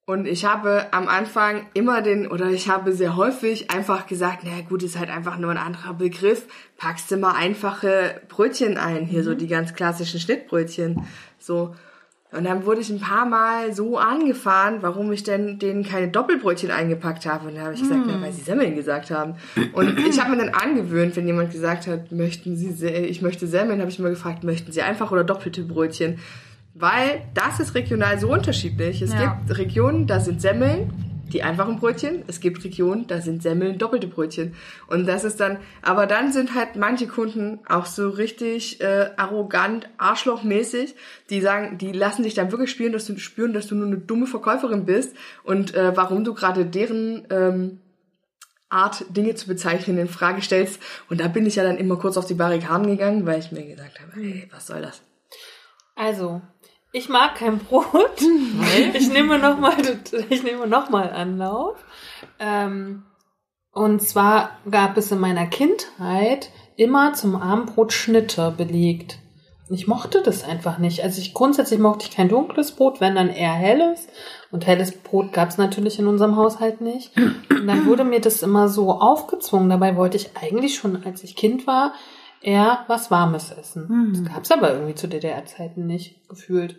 [0.05, 4.61] Und ich habe am Anfang immer den, oder ich habe sehr häufig einfach gesagt, na
[4.68, 6.46] gut, ist halt einfach nur ein anderer Begriff.
[6.76, 11.07] Packst du mal einfache Brötchen ein, hier so die ganz klassischen Schnittbrötchen.
[11.38, 11.76] So.
[12.32, 16.72] Und dann wurde ich ein paar Mal so angefahren, warum ich denn denen keine Doppelbrötchen
[16.72, 17.46] eingepackt habe.
[17.46, 19.34] Und dann habe ich gesagt, ja, weil sie Semmeln gesagt haben.
[19.72, 23.80] Und ich habe mir dann angewöhnt, wenn jemand gesagt hat, möchten Sie, ich möchte Semmeln,
[23.80, 26.18] habe ich immer gefragt, möchten Sie einfach oder doppelte Brötchen?
[26.74, 29.02] Weil das ist regional so unterschiedlich.
[29.02, 29.34] Es Ja.
[29.46, 30.90] gibt Regionen, da sind Semmeln,
[31.32, 32.24] die einfachen Brötchen.
[32.26, 34.54] Es gibt Regionen, da sind Semmeln doppelte Brötchen.
[34.86, 39.88] Und das ist dann, aber dann sind halt manche Kunden auch so richtig äh, arrogant,
[39.98, 40.94] arschlochmäßig,
[41.30, 43.98] die sagen, die lassen dich dann wirklich spüren, dass du spüren, dass du nur eine
[43.98, 45.14] dumme Verkäuferin bist
[45.44, 47.78] und äh, warum du gerade deren ähm,
[48.68, 50.80] Art, Dinge zu bezeichnen, in Frage stellst.
[51.10, 53.66] Und da bin ich ja dann immer kurz auf die Barrikaden gegangen, weil ich mir
[53.66, 55.02] gesagt habe, ey, was soll das?
[55.94, 56.40] Also,
[56.93, 58.20] ich mag kein Brot.
[58.95, 59.76] ich nehme nochmal,
[60.28, 61.76] ich nehme noch mal Anlauf.
[62.38, 63.05] Ähm,
[63.72, 69.18] und zwar gab es in meiner Kindheit immer zum Abendbrot Schnitte belegt.
[69.70, 71.03] Ich mochte das einfach nicht.
[71.03, 74.07] Also ich grundsätzlich mochte ich kein dunkles Brot, wenn dann eher helles.
[74.51, 77.16] Und helles Brot gab es natürlich in unserem Haushalt nicht.
[77.16, 79.70] Und dann wurde mir das immer so aufgezwungen.
[79.70, 81.95] Dabei wollte ich eigentlich schon, als ich Kind war,
[82.43, 83.86] eher was Warmes essen.
[84.12, 86.76] Das gab es aber irgendwie zu DDR-Zeiten nicht, gefühlt.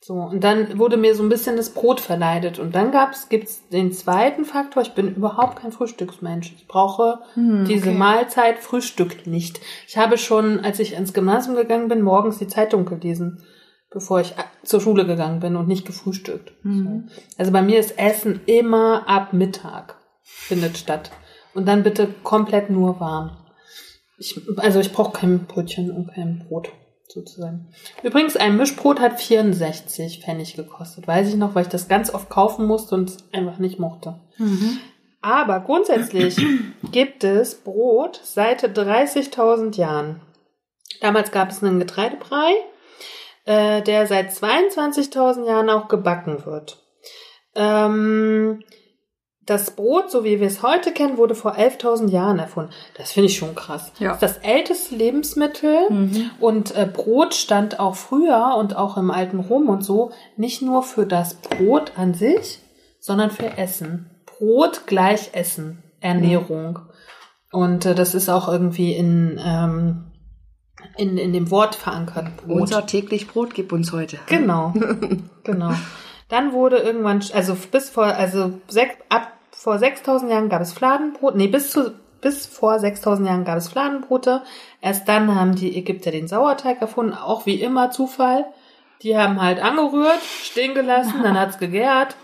[0.00, 2.60] So, und dann wurde mir so ein bisschen das Brot verleidet.
[2.60, 6.52] Und dann gab's, gibt's den zweiten Faktor, ich bin überhaupt kein Frühstücksmensch.
[6.56, 7.18] Ich brauche
[7.66, 9.60] diese Mahlzeit Frühstück nicht.
[9.88, 13.42] Ich habe schon, als ich ins Gymnasium gegangen bin, morgens die Zeitung gelesen,
[13.90, 16.52] bevor ich a- zur Schule gegangen bin und nicht gefrühstückt.
[16.62, 16.68] So.
[17.36, 21.10] Also bei mir ist Essen immer ab Mittag findet statt.
[21.54, 23.36] Und dann bitte komplett nur warm.
[24.18, 26.72] Ich, also ich brauche kein Brötchen und kein Brot
[27.08, 27.68] sozusagen.
[28.02, 31.06] Übrigens, ein Mischbrot hat 64 Pfennig gekostet.
[31.06, 34.20] Weiß ich noch, weil ich das ganz oft kaufen musste und es einfach nicht mochte.
[35.20, 36.36] Aber grundsätzlich
[36.92, 40.20] gibt es Brot seit 30.000 Jahren.
[41.00, 42.52] Damals gab es einen Getreidebrei,
[43.44, 46.82] äh, der seit 22.000 Jahren auch gebacken wird.
[47.54, 48.62] Ähm,
[49.48, 52.70] das Brot, so wie wir es heute kennen, wurde vor 11.000 Jahren erfunden.
[52.98, 53.92] Das finde ich schon krass.
[53.98, 54.12] Ja.
[54.12, 55.86] Das ist das älteste Lebensmittel
[56.38, 60.82] und äh, Brot stand auch früher und auch im alten Rom und so nicht nur
[60.82, 62.60] für das Brot an sich,
[63.00, 64.10] sondern für Essen.
[64.26, 66.80] Brot gleich Essen, Ernährung.
[67.50, 70.12] Und äh, das ist auch irgendwie in, ähm,
[70.98, 72.36] in, in dem Wort verankert.
[72.36, 72.60] Brot.
[72.60, 74.18] Unser täglich Brot gib uns heute.
[74.26, 74.74] Genau,
[75.42, 75.72] genau.
[76.28, 78.60] Dann wurde irgendwann, also bis vor, also
[79.08, 83.58] ab vor 6000 Jahren gab es Fladenbrot, nee, bis zu, bis vor 6000 Jahren gab
[83.58, 84.42] es Fladenbrote.
[84.80, 88.44] Erst dann haben die Ägypter den Sauerteig erfunden, auch wie immer Zufall.
[89.02, 92.16] Die haben halt angerührt, stehen gelassen, dann hat's gegärt,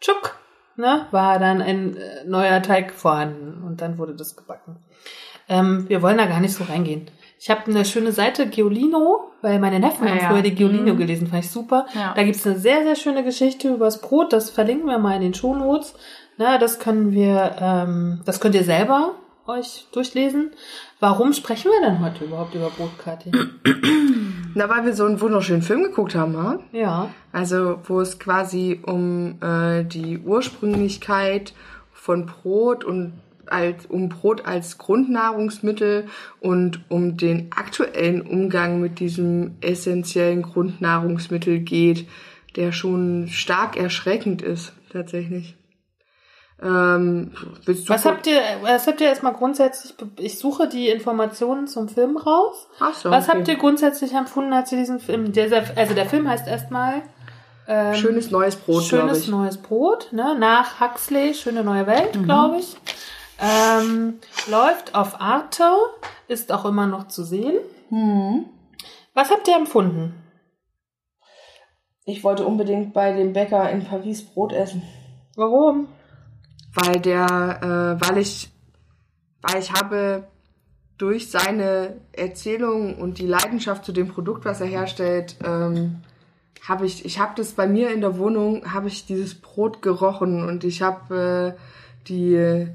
[0.00, 0.36] tschuck,
[0.76, 4.76] ne, war dann ein äh, neuer Teig vorhanden und dann wurde das gebacken.
[5.48, 7.10] Ähm, wir wollen da gar nicht so reingehen.
[7.40, 10.28] Ich habe eine schöne Seite, Giolino, weil meine Neffen Ja, haben ja.
[10.30, 10.98] früher die Giolino Mhm.
[10.98, 11.86] gelesen, fand ich super.
[11.94, 12.12] Ja.
[12.14, 15.34] Da gibt's eine sehr, sehr schöne Geschichte übers Brot, das verlinken wir mal in den
[15.34, 15.94] Shownotes.
[16.38, 19.16] Na, das können wir, ähm, das könnt ihr selber
[19.46, 20.52] euch durchlesen.
[21.00, 23.32] Warum sprechen wir denn heute überhaupt über Brot, Kathi?
[24.54, 26.60] Na, weil wir so einen wunderschönen Film geguckt haben, ha?
[26.72, 27.10] Ja.
[27.32, 31.54] Also, wo es quasi um äh, die Ursprünglichkeit
[31.92, 33.14] von Brot und
[33.46, 36.06] als, um Brot als Grundnahrungsmittel
[36.40, 42.06] und um den aktuellen Umgang mit diesem essentiellen Grundnahrungsmittel geht,
[42.56, 45.57] der schon stark erschreckend ist, tatsächlich.
[46.60, 47.32] Ähm,
[47.64, 51.88] willst du Was habt ihr, was habt ihr erstmal grundsätzlich, ich suche die Informationen zum
[51.88, 52.66] Film raus.
[52.80, 53.38] Ach so, Was okay.
[53.38, 57.02] habt ihr grundsätzlich empfunden, als ihr diesen Film, dieser, also der Film heißt erstmal
[57.68, 59.28] ähm, Schönes neues Brot, Schönes ich.
[59.28, 60.36] neues Brot, ne?
[60.36, 62.76] Nach Huxley, Schöne neue Welt, glaube ich.
[63.40, 64.18] Ähm,
[64.50, 65.64] läuft auf Arte,
[66.26, 67.58] ist auch immer noch zu sehen.
[69.14, 70.14] Was habt ihr empfunden?
[72.04, 74.82] Ich wollte unbedingt bei dem Bäcker in Paris Brot essen.
[75.36, 75.88] Warum?
[76.74, 78.50] Weil der, äh, weil ich,
[79.42, 80.24] weil ich habe
[80.98, 86.02] durch seine Erzählung und die Leidenschaft zu dem Produkt, was er herstellt, ähm,
[86.66, 90.46] habe ich, ich habe das bei mir in der Wohnung, habe ich dieses Brot gerochen
[90.46, 92.68] und ich habe äh, die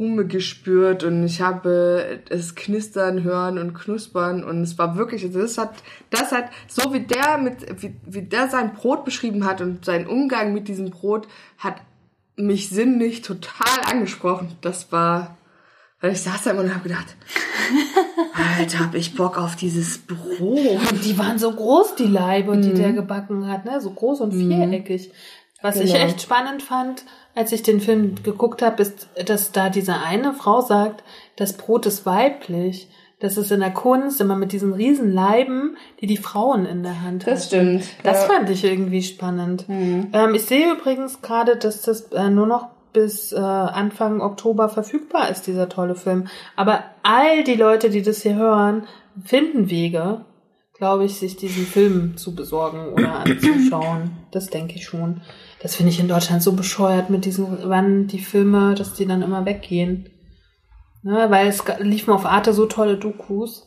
[0.00, 5.40] Krume gespürt und ich habe es knistern hören und knuspern und es war wirklich, also
[5.40, 5.74] das hat,
[6.08, 10.06] das hat, so wie der mit, wie, wie der sein Brot beschrieben hat und sein
[10.06, 11.28] Umgang mit diesem Brot
[11.58, 11.76] hat
[12.40, 14.56] mich sinnlich total angesprochen.
[14.60, 15.36] Das war,
[16.00, 17.16] weil ich saß da immer und habe gedacht,
[18.58, 20.90] Alter, hab ich Bock auf dieses Brot.
[20.90, 23.80] Und die waren so groß, die Leibe, die der gebacken hat, ne?
[23.80, 25.12] So groß und viereckig.
[25.62, 26.06] Was ich Genau.
[26.06, 30.62] echt spannend fand, als ich den Film geguckt habe, ist, dass da diese eine Frau
[30.62, 31.04] sagt,
[31.36, 32.88] das Brot ist weiblich.
[33.20, 37.02] Das ist in der Kunst immer mit diesen riesen Leiben, die die Frauen in der
[37.02, 37.32] Hand haben.
[37.38, 37.84] stimmt.
[38.02, 38.34] Das ja.
[38.34, 39.66] fand ich irgendwie spannend.
[39.68, 45.30] Ähm, ich sehe übrigens gerade, dass das äh, nur noch bis äh, Anfang Oktober verfügbar
[45.30, 46.28] ist, dieser tolle Film.
[46.56, 48.84] Aber all die Leute, die das hier hören,
[49.22, 50.24] finden Wege,
[50.80, 54.12] glaube ich, sich diesen Film zu besorgen oder anzuschauen.
[54.30, 55.20] Das denke ich schon.
[55.62, 59.22] Das finde ich in Deutschland so bescheuert mit diesen, wann die Filme, dass die dann
[59.22, 60.08] immer weggehen.
[61.02, 63.66] Ne, weil es liefen auf Arte so tolle Dokus.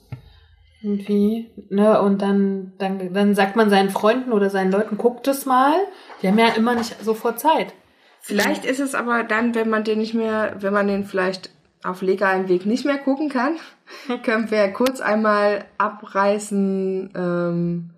[0.81, 5.45] Irgendwie, ne, und dann, dann, dann sagt man seinen Freunden oder seinen Leuten, guckt es
[5.45, 5.75] mal.
[6.21, 7.73] Die haben ja immer nicht sofort Zeit.
[8.19, 11.49] Vielleicht ist es aber dann, wenn man den nicht mehr, wenn man den vielleicht
[11.83, 13.57] auf legalem Weg nicht mehr gucken kann,
[14.23, 17.91] können wir kurz einmal abreißen, ähm,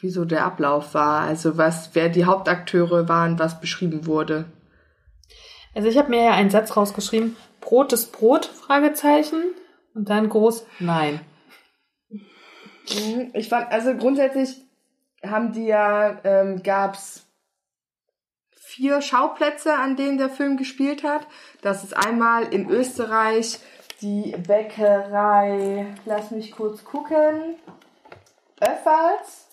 [0.00, 1.22] wie so der Ablauf war.
[1.22, 4.46] Also was, wer die Hauptakteure waren, was beschrieben wurde.
[5.74, 9.42] Also ich habe mir ja einen Satz rausgeschrieben, Brot ist Brot, Fragezeichen,
[9.94, 11.20] und dann groß, nein.
[12.10, 14.56] Mhm, Ich fand, also grundsätzlich
[15.24, 17.26] haben die ja, ähm, gab's
[18.52, 21.26] vier Schauplätze, an denen der Film gespielt hat.
[21.62, 23.58] Das ist einmal in Österreich
[24.00, 27.56] die Bäckerei, lass mich kurz gucken,
[28.60, 29.48] Öffals.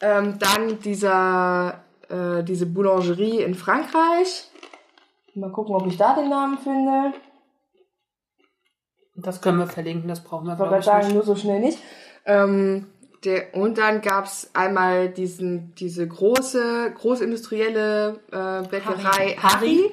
[0.00, 4.47] Ähm, dann dieser, äh, diese Boulangerie in Frankreich.
[5.40, 7.12] Mal gucken, ob ich da den Namen finde.
[9.16, 11.14] Das können wir verlinken, das brauchen wir, Ich glaube ich, sagen, nicht.
[11.14, 11.78] nur so schnell nicht.
[12.24, 12.86] Ähm,
[13.24, 19.90] der, und dann gab's einmal diesen, diese große, großindustrielle äh, Bäckerei Harry.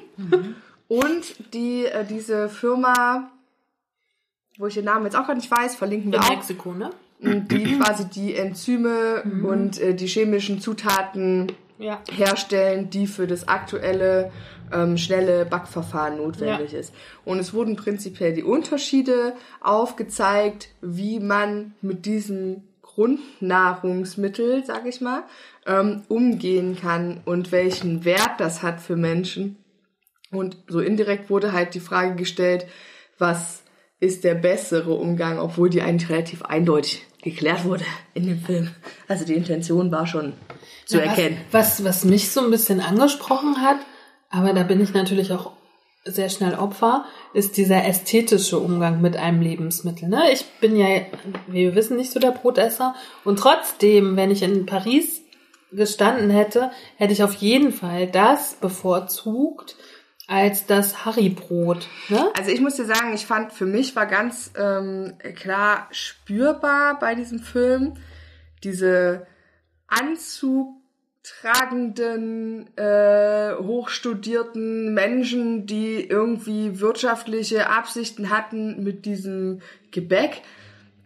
[0.88, 3.28] Und die, äh, diese Firma,
[4.58, 6.90] wo ich den Namen jetzt auch gerade nicht weiß, verlinken wir In auch, Mexiko, ne?
[7.18, 12.00] die quasi die Enzyme und äh, die chemischen Zutaten Ja.
[12.12, 14.30] herstellen, die für das aktuelle
[14.72, 16.94] ähm, schnelle Backverfahren notwendig ist.
[17.24, 25.24] Und es wurden prinzipiell die Unterschiede aufgezeigt, wie man mit diesem Grundnahrungsmittel, sag ich mal,
[25.66, 29.56] ähm, umgehen kann und welchen Wert das hat für Menschen.
[30.30, 32.66] Und so indirekt wurde halt die Frage gestellt,
[33.18, 33.62] was
[34.00, 38.70] ist der bessere Umgang, obwohl die eigentlich relativ eindeutig geklärt wurde in dem Film.
[39.08, 40.34] Also die Intention war schon
[40.84, 41.38] zu Ja, erkennen.
[41.50, 43.78] Was, was, was mich so ein bisschen angesprochen hat,
[44.36, 45.52] aber da bin ich natürlich auch
[46.04, 50.08] sehr schnell Opfer, ist dieser ästhetische Umgang mit einem Lebensmittel.
[50.08, 50.30] Ne?
[50.30, 50.86] Ich bin ja,
[51.46, 52.94] wie wir wissen, nicht so der Brotesser.
[53.24, 55.22] Und trotzdem, wenn ich in Paris
[55.72, 59.76] gestanden hätte, hätte ich auf jeden Fall das bevorzugt
[60.28, 61.88] als das Harry-Brot.
[62.08, 62.30] Ne?
[62.36, 67.14] Also ich muss dir sagen, ich fand, für mich war ganz ähm, klar spürbar bei
[67.14, 67.94] diesem Film
[68.62, 69.26] diese
[71.26, 79.60] anzugtragenden, äh, hochstudierten Menschen, die irgendwie wirtschaftliche Absichten hatten mit diesem
[79.90, 80.42] Gebäck.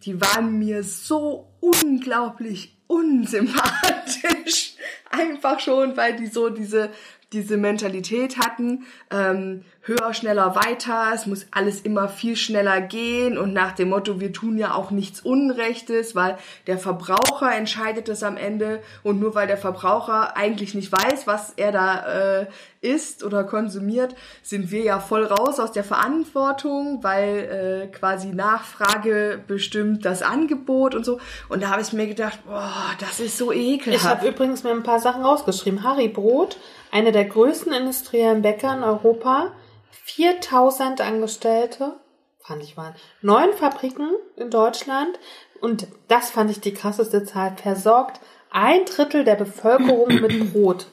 [0.06, 4.76] die waren mir so unglaublich unsympathisch.
[5.10, 6.88] Einfach schon, weil die so diese
[7.32, 13.52] diese Mentalität hatten, ähm, höher, schneller, weiter, es muss alles immer viel schneller gehen und
[13.52, 18.36] nach dem Motto, wir tun ja auch nichts Unrechtes, weil der Verbraucher entscheidet das am
[18.36, 22.46] Ende und nur weil der Verbraucher eigentlich nicht weiß, was er da äh,
[22.80, 29.40] isst oder konsumiert, sind wir ja voll raus aus der Verantwortung, weil äh, quasi Nachfrage
[29.46, 31.20] bestimmt das Angebot und so.
[31.48, 34.04] Und da habe ich mir gedacht, boah, das ist so ekelhaft.
[34.04, 35.84] Ich habe übrigens mir ein paar Sachen rausgeschrieben.
[35.84, 36.56] Harry Brot,
[36.90, 39.52] eine der größten industriellen Bäcker in Europa,
[39.90, 41.94] 4000 Angestellte,
[42.38, 45.18] fand ich mal, neun Fabriken in Deutschland
[45.60, 48.20] und das fand ich die krasseste Zahl, versorgt
[48.50, 50.86] ein Drittel der Bevölkerung mit Brot.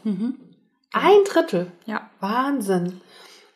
[0.94, 1.72] Ein Drittel.
[1.86, 2.10] Ja.
[2.20, 3.02] Wahnsinn.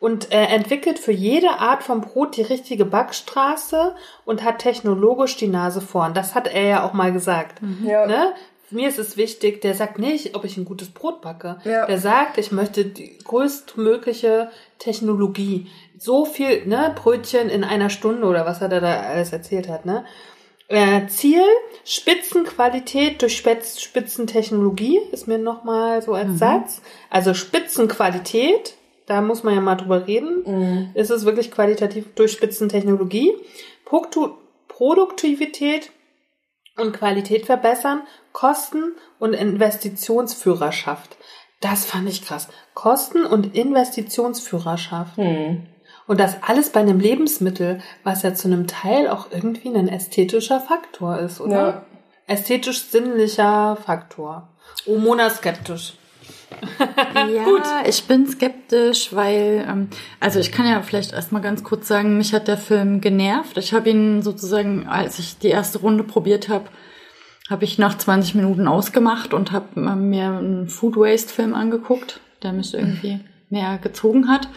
[0.00, 5.46] Und er entwickelt für jede Art von Brot die richtige Backstraße und hat technologisch die
[5.46, 6.12] Nase vorn.
[6.12, 7.60] Das hat er ja auch mal gesagt.
[7.84, 8.06] Ja.
[8.06, 8.34] Ne?
[8.72, 11.58] Mir ist es wichtig, der sagt nicht, ob ich ein gutes Brot backe.
[11.64, 11.86] Ja.
[11.86, 15.68] Der sagt, ich möchte die größtmögliche Technologie.
[15.98, 20.04] So viel, ne, Brötchen in einer Stunde oder was er da alles erzählt hat, ne?
[20.68, 21.42] Äh, Ziel,
[21.84, 26.80] Spitzenqualität durch Spitz, Spitzentechnologie, ist mir nochmal so als Satz.
[27.10, 30.90] Also Spitzenqualität, da muss man ja mal drüber reden.
[30.94, 33.34] Ist es wirklich qualitativ durch Spitzentechnologie?
[34.68, 35.90] Produktivität
[36.76, 38.02] und Qualität verbessern,
[38.32, 41.16] Kosten und Investitionsführerschaft.
[41.60, 42.48] Das fand ich krass.
[42.74, 45.16] Kosten und Investitionsführerschaft.
[46.08, 50.60] Und das alles bei einem Lebensmittel, was ja zu einem Teil auch irgendwie ein ästhetischer
[50.60, 51.56] Faktor ist, oder?
[51.56, 51.86] Ja.
[52.26, 54.48] Ästhetisch-sinnlicher Faktor.
[54.86, 55.94] Oh, Mona skeptisch.
[57.14, 59.88] Ja, ich bin skeptisch, weil, ähm,
[60.20, 63.56] also ich kann ja vielleicht erstmal ganz kurz sagen, mich hat der Film genervt.
[63.58, 66.66] Ich habe ihn sozusagen, als ich die erste Runde probiert habe,
[67.50, 72.52] habe ich nach 20 Minuten ausgemacht und habe mir einen Food Waste Film angeguckt, der
[72.52, 74.48] mich irgendwie mehr gezogen hat.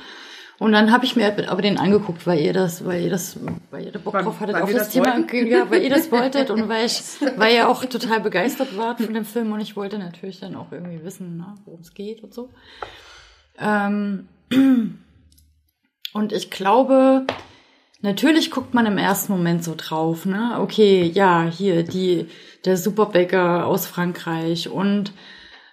[0.57, 3.37] Und dann habe ich mir aber den angeguckt, weil ihr das, weil ihr das,
[3.71, 6.11] weil ihr da Bock Weil- drauf hattet auf das das Thema, ja, weil ihr das
[6.11, 7.01] wolltet und weil ich,
[7.37, 10.71] weil ihr auch total begeistert wart von dem Film und ich wollte natürlich dann auch
[10.71, 12.49] irgendwie wissen, ne, worum es geht und so.
[13.59, 14.29] Ähm,
[16.13, 17.25] und ich glaube,
[18.01, 20.57] natürlich guckt man im ersten Moment so drauf, ne?
[20.61, 22.27] Okay, ja, hier die
[22.63, 25.11] der Superbäcker aus Frankreich und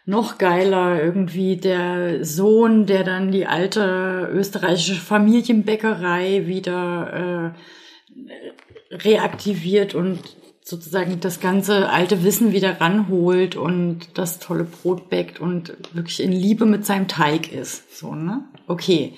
[0.04, 10.18] noch geiler irgendwie der Sohn, der dann die alte österreichische Familienbäckerei wieder äh, reaktiviert und
[10.64, 16.32] sozusagen das ganze alte Wissen wieder ranholt und das tolle Brot bäckt und wirklich in
[16.32, 17.98] Liebe mit seinem Teig ist.
[17.98, 18.44] So, ne?
[18.66, 19.14] Okay.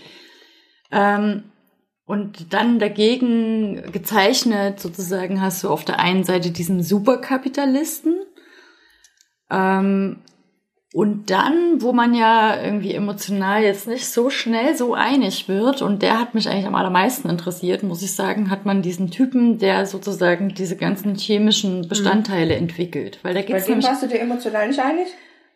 [0.91, 1.45] Ähm,
[2.07, 8.21] und dann dagegen gezeichnet, sozusagen, hast du auf der einen Seite diesen Superkapitalisten.
[9.51, 10.23] Ähm,
[10.95, 16.03] und dann, wo man ja irgendwie emotional jetzt nicht so schnell so einig wird, und
[16.03, 19.87] der hat mich eigentlich am allermeisten interessiert, muss ich sagen, hat man diesen Typen, der
[19.87, 23.19] sozusagen diese ganzen chemischen Bestandteile entwickelt.
[23.23, 25.09] Weil da Bei gibt's dem warst du dir emotional nicht einig?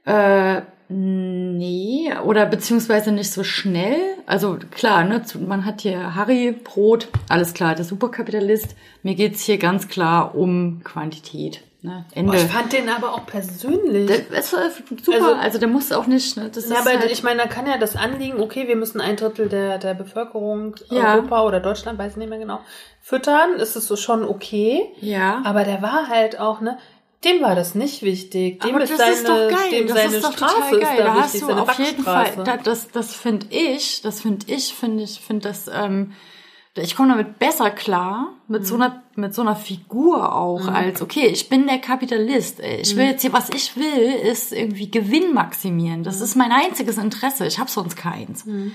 [0.07, 3.97] äh, nee, oder beziehungsweise nicht so schnell.
[4.26, 8.74] Also klar, ne, man hat hier Harry, Brot, alles klar, der Superkapitalist.
[9.05, 11.61] Mir geht's hier ganz klar um Quantität.
[11.89, 12.05] Ne?
[12.14, 12.36] Ende.
[12.36, 14.07] Ich fand den aber auch persönlich.
[14.07, 14.70] der, ist äh,
[15.03, 17.49] super, Also- also, der muss auch nicht, ne, das ja, aber halt, ich meine, da
[17.49, 21.14] kann ja das Anliegen, okay, wir müssen ein Drittel der, der Bevölkerung Ja.
[21.14, 22.61] Europa oder Deutschland, weiß ich nicht mehr genau,
[23.03, 24.82] füttern, ist es so schon okay.
[25.01, 25.41] ja.
[25.45, 26.78] Aber der war halt auch, ne,
[27.24, 28.61] dem war das nicht wichtig.
[28.61, 29.70] Dem Aber ist das seine, ist doch geil.
[29.72, 30.80] dem das seine ist doch Straße total geil.
[30.80, 34.20] ist da Da wichtig, hast du auf jeden Fall, da, das, das finde ich, das
[34.20, 36.12] finde ich, finde ich, finde das, ähm,
[36.83, 38.66] ich komme damit besser klar, mit Mhm.
[38.66, 42.81] so einer, mit so einer Figur auch, als, okay, ich bin der Kapitalist, ey.
[42.81, 43.11] ich will Mhm.
[43.11, 46.03] jetzt hier, was ich will, ist irgendwie Gewinn maximieren.
[46.03, 47.47] Das ist mein einziges Interesse.
[47.47, 48.45] Ich habe sonst keins.
[48.47, 48.72] Mhm.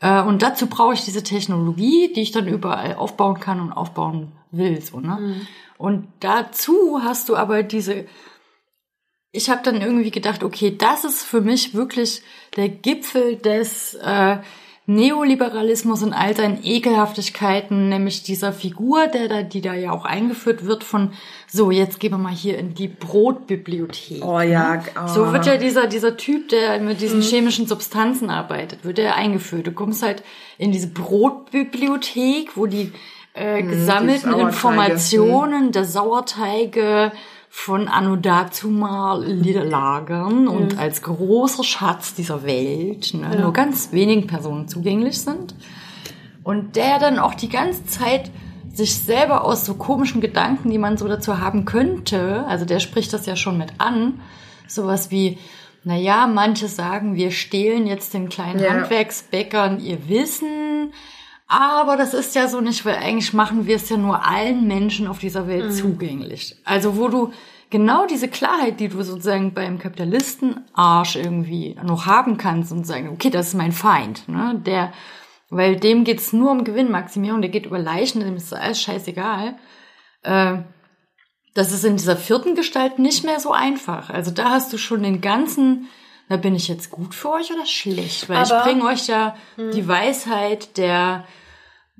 [0.00, 4.32] Äh, und dazu brauche ich diese Technologie, die ich dann überall aufbauen kann und aufbauen
[4.50, 5.18] will, so, ne?
[5.20, 5.46] Mhm.
[5.78, 8.06] Und dazu hast du aber diese
[9.34, 12.22] ich habe dann irgendwie gedacht, okay, das ist für mich wirklich
[12.54, 14.36] der Gipfel des äh,
[14.86, 20.66] Neoliberalismus in all seinen Ekelhaftigkeiten, nämlich dieser Figur, der da, die da ja auch eingeführt
[20.66, 21.12] wird von,
[21.46, 24.24] so, jetzt gehen wir mal hier in die Brotbibliothek.
[24.24, 24.82] Oh ja, ne?
[24.96, 25.06] oh.
[25.06, 29.68] So wird ja dieser, dieser Typ, der mit diesen chemischen Substanzen arbeitet, wird er eingeführt.
[29.68, 30.24] Du kommst halt
[30.58, 32.92] in diese Brotbibliothek, wo die
[33.34, 34.48] äh, gesammelten Sauerteige.
[34.48, 37.12] Informationen der Sauerteige
[37.54, 44.68] von Anno dazumal lagern und als großer Schatz dieser Welt ne, nur ganz wenigen Personen
[44.68, 45.54] zugänglich sind.
[46.42, 48.30] Und der dann auch die ganze Zeit
[48.72, 53.12] sich selber aus so komischen Gedanken, die man so dazu haben könnte, also der spricht
[53.12, 54.20] das ja schon mit an,
[54.66, 55.38] sowas wie,
[55.84, 58.70] naja, manche sagen, wir stehlen jetzt den kleinen Ja.
[58.70, 60.94] Handwerksbäckern ihr Wissen,
[61.52, 65.06] aber das ist ja so nicht, weil eigentlich machen wir es ja nur allen Menschen
[65.06, 65.70] auf dieser Welt Mhm.
[65.72, 66.56] zugänglich.
[66.64, 67.32] Also wo du
[67.70, 73.30] genau diese Klarheit, die du sozusagen beim Kapitalistenarsch irgendwie noch haben kannst und sagen, okay,
[73.30, 74.60] das ist mein Feind, ne?
[74.64, 74.92] Der,
[75.50, 79.56] weil dem geht's nur um Gewinnmaximierung, der geht über Leichen, dem ist alles scheißegal.
[80.22, 80.58] Äh,
[81.54, 84.08] das ist in dieser vierten Gestalt nicht mehr so einfach.
[84.08, 85.88] Also da hast du schon den ganzen,
[86.30, 88.28] da bin ich jetzt gut für euch oder schlecht?
[88.30, 91.24] Weil ich Aber- bringe euch ja die Weisheit der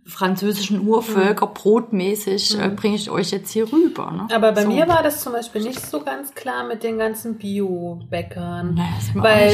[0.05, 4.11] französischen Urvölker brotmäßig, äh, bringe ich euch jetzt hier rüber.
[4.11, 4.35] Ne?
[4.35, 4.69] Aber bei So.
[4.69, 8.81] mir war das zum Beispiel nicht so ganz klar mit den ganzen Bio-Bäckern.
[9.15, 9.53] Weil,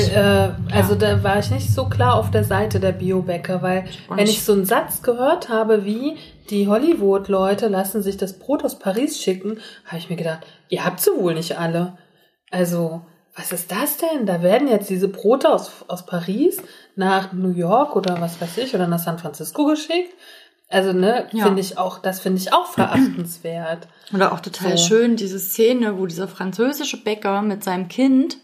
[0.71, 4.17] äh, also da war ich nicht so klar auf der Seite der Biobäcker, weil auch
[4.17, 6.17] wenn ich so einen Satz gehört habe wie,
[6.49, 11.01] die Hollywood-Leute lassen sich das Brot aus Paris schicken, habe ich mir gedacht, ihr habt
[11.01, 11.99] sie wohl nicht alle.
[12.51, 13.03] Also,
[13.37, 14.27] was ist das denn?
[14.27, 16.61] Da werden jetzt diese Brote aus, aus Paris
[16.97, 20.13] nach New York oder was weiß ich, oder nach San Francisco geschickt.
[20.71, 21.45] Also, ne, Ja.
[21.47, 23.89] finde ich auch, das finde ich auch verachtenswert.
[24.15, 24.87] Oder auch total So.
[24.89, 28.39] schön diese Szene, wo dieser französische Bäcker mit seinem Kind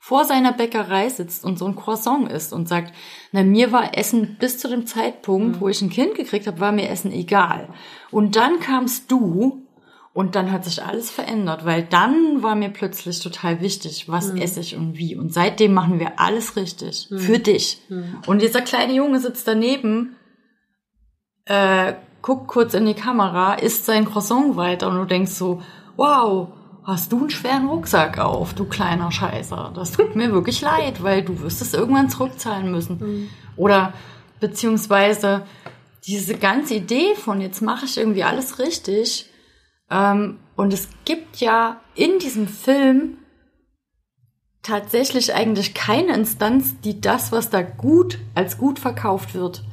[0.00, 2.92] vor seiner Bäckerei sitzt und so ein Croissant isst und sagt,
[3.30, 6.72] na mir war Essen bis zu dem Zeitpunkt, wo ich ein Kind gekriegt habe, war
[6.72, 7.68] mir Essen egal.
[8.10, 9.62] Und dann kamst du
[10.12, 14.58] und dann hat sich alles verändert, weil dann war mir plötzlich total wichtig, was esse
[14.58, 15.14] ich und wie.
[15.14, 17.80] Und seitdem machen wir alles richtig für dich.
[18.26, 20.16] Und dieser kleine Junge sitzt daneben
[21.46, 25.62] äh, guckt kurz in die Kamera, isst sein Croissant weiter und du denkst so,
[25.96, 26.48] wow,
[26.84, 29.72] hast du einen schweren Rucksack auf, du kleiner Scheißer.
[29.74, 33.28] Das tut mir wirklich leid, weil du wirst es irgendwann zurückzahlen müssen.
[33.56, 33.92] Oder
[34.40, 35.46] beziehungsweise
[36.06, 39.30] diese ganze Idee von jetzt mache ich irgendwie alles richtig.
[39.90, 43.18] Ähm, und es gibt ja in diesem Film
[44.62, 49.64] tatsächlich eigentlich keine Instanz, die das, was da gut als gut verkauft wird,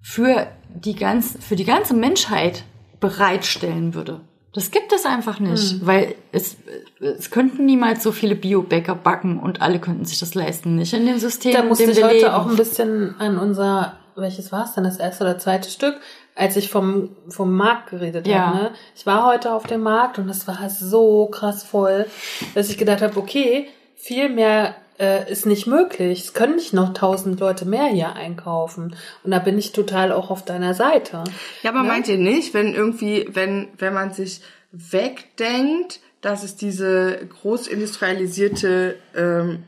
[0.00, 0.48] für
[0.84, 2.64] die ganz, für die ganze Menschheit
[3.00, 4.20] bereitstellen würde.
[4.52, 6.56] Das gibt es einfach nicht, weil es,
[7.00, 10.76] es könnten niemals so viele Biobäcker backen und alle könnten sich das leisten.
[10.76, 12.28] Nicht in dem System, Da musste dem ich heute leben.
[12.30, 15.96] auch ein bisschen an unser, welches war es denn, das erste oder zweite Stück,
[16.34, 18.46] als ich vom, vom Markt geredet Ja.
[18.46, 18.56] habe.
[18.56, 18.70] Ne?
[18.94, 22.06] Ich war heute auf dem Markt und es war so krass voll,
[22.54, 26.24] dass ich gedacht habe, okay, viel mehr äh, ist nicht möglich.
[26.24, 28.96] Es können nicht noch tausend Leute mehr hier einkaufen.
[29.22, 31.24] Und da bin ich total auch auf deiner Seite.
[31.62, 34.40] Ja, aber meint ihr nicht, wenn irgendwie, wenn, wenn man sich
[34.72, 39.64] wegdenkt, dass es diese großindustrialisierte, ähm,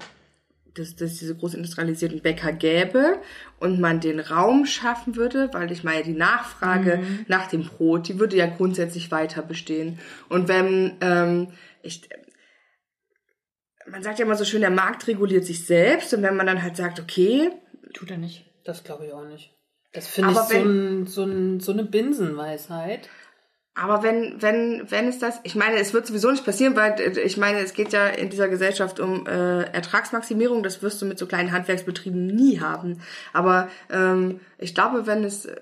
[0.74, 3.18] dass, dass es diese großindustrialisierten Bäcker gäbe
[3.60, 8.18] und man den Raum schaffen würde, weil ich meine, die Nachfrage nach dem Brot, die
[8.18, 9.98] würde ja grundsätzlich weiter bestehen.
[10.28, 11.48] Und wenn, ähm,
[11.82, 12.08] ich,
[13.90, 16.62] man sagt ja immer so schön, der Markt reguliert sich selbst und wenn man dann
[16.62, 17.50] halt sagt, okay,
[17.92, 18.44] Tut er nicht.
[18.64, 19.54] Das glaube ich auch nicht.
[19.92, 23.08] Das finde ich so, ein, so, ein, so eine Binsenweisheit.
[23.80, 27.20] Aber wenn, wenn, wenn es das, ich meine, es wird sowieso nicht passieren, weil äh,
[27.20, 31.18] ich meine, es geht ja in dieser Gesellschaft um äh, Ertragsmaximierung, das wirst du mit
[31.18, 33.00] so kleinen Handwerksbetrieben nie haben.
[33.32, 35.56] Aber ähm, ich glaube, wenn es, äh,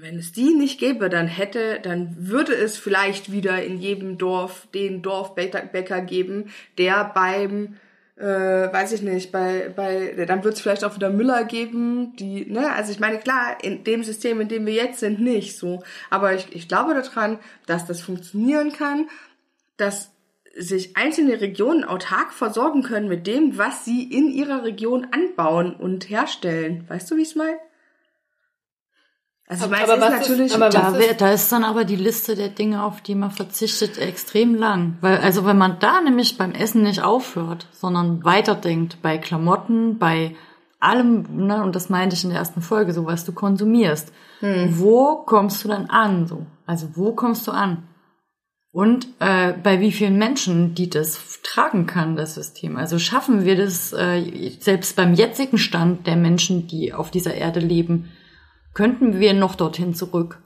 [0.00, 4.66] wenn es die nicht gäbe, dann hätte, dann würde es vielleicht wieder in jedem Dorf
[4.74, 7.76] den Dorfbäcker geben, der beim
[8.16, 8.24] äh,
[8.72, 12.72] weiß ich nicht, bei, bei, dann wird es vielleicht auch wieder Müller geben, die, ne,
[12.72, 15.82] also ich meine, klar, in dem System, in dem wir jetzt sind, nicht so.
[16.10, 19.08] Aber ich, ich glaube daran, dass das funktionieren kann,
[19.76, 20.12] dass
[20.54, 26.10] sich einzelne Regionen autark versorgen können mit dem, was sie in ihrer Region anbauen und
[26.10, 26.84] herstellen.
[26.88, 27.56] Weißt du, wie ich es meine?
[29.52, 31.52] Also ich Aber- meine, es aber ist was ist- natürlich, aber Da, ist- da ist
[31.52, 34.96] dann aber die Liste der Dinge, auf die man verzichtet, extrem lang.
[35.00, 40.34] Weil, also wenn man da nämlich beim Essen nicht aufhört, sondern weiterdenkt bei Klamotten, bei
[40.80, 44.12] allem, ne, und das meinte ich in der ersten Folge, so was du konsumierst.
[44.70, 46.26] Wo kommst du dann an?
[46.26, 46.46] So?
[46.66, 47.84] Also wo kommst du an?
[48.72, 52.76] Und äh, bei wie vielen Menschen, die das tragen kann, das System.
[52.78, 57.60] Also schaffen wir das äh, selbst beim jetzigen Stand der Menschen, die auf dieser Erde
[57.60, 58.08] leben,
[58.74, 60.38] könnten wir noch dorthin zurück?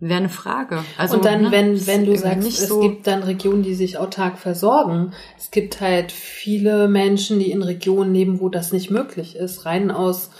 [0.00, 0.84] Wäre eine Frage.
[0.96, 3.98] Also, und dann, ne, wenn, wenn du sagst, es so, gibt dann Regionen, die sich
[3.98, 5.12] autark versorgen.
[5.36, 9.66] Es gibt halt viele Menschen, die in Regionen leben, wo das nicht möglich ist.
[9.66, 10.30] Rein aus,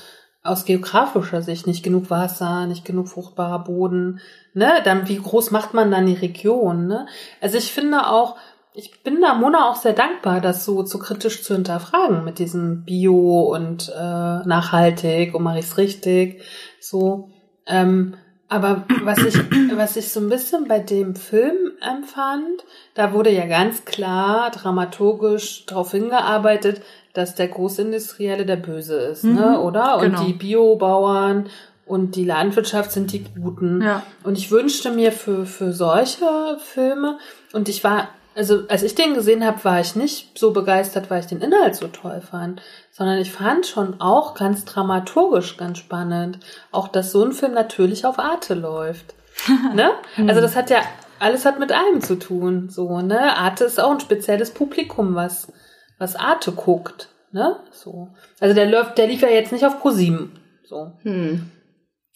[0.45, 1.67] aus geografischer Sicht.
[1.67, 4.21] Nicht genug Wasser, nicht genug fruchtbarer Boden.
[4.55, 4.75] Ne?
[4.85, 6.87] Dann, wie groß macht man dann die Region?
[6.87, 7.09] Ne?
[7.41, 8.37] Also ich finde auch,
[8.75, 12.85] ich bin da Mona auch sehr dankbar, das so, so kritisch zu hinterfragen mit diesem
[12.85, 16.43] Bio und äh, nachhaltig und mache ich's richtig.
[16.81, 17.31] So,
[17.67, 18.15] ähm,
[18.51, 19.37] Aber was ich,
[19.77, 22.65] was ich so ein bisschen bei dem Film empfand,
[22.95, 26.81] da wurde ja ganz klar dramaturgisch darauf hingearbeitet,
[27.13, 29.99] dass der Großindustrielle der Böse ist, ne, oder?
[29.99, 30.25] Und genau.
[30.25, 31.51] die Biobauern
[31.85, 33.83] und die Landwirtschaft sind die Guten.
[33.83, 34.03] Ja.
[34.25, 37.19] Und ich wünschte mir für, für solche Filme,
[37.53, 41.21] und ich war, also als ich den gesehen habe, war ich nicht so begeistert, weil
[41.21, 42.63] ich den Inhalt so toll fand,
[42.93, 46.39] sondern ich fand schon auch ganz dramaturgisch ganz spannend,
[46.71, 49.15] auch dass so ein Film natürlich auf Arte läuft.
[49.75, 49.91] ne?
[50.27, 50.81] Also das hat ja,
[51.19, 53.37] alles hat mit allem zu tun, so, ne?
[53.37, 55.53] Arte ist auch ein spezielles Publikum, was,
[55.99, 57.57] was Arte guckt, ne?
[57.73, 58.09] So.
[58.41, 60.93] Also der läuft, der lief ja jetzt nicht auf ProSieben, so.
[61.03, 61.51] Hm.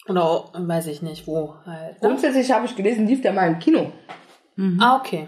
[0.07, 2.01] Oder weiß ich nicht, wo halt.
[2.01, 2.09] Ne?
[2.09, 3.91] Grundsätzlich habe ich gelesen, lief der mal im Kino.
[4.79, 5.27] Ah, okay.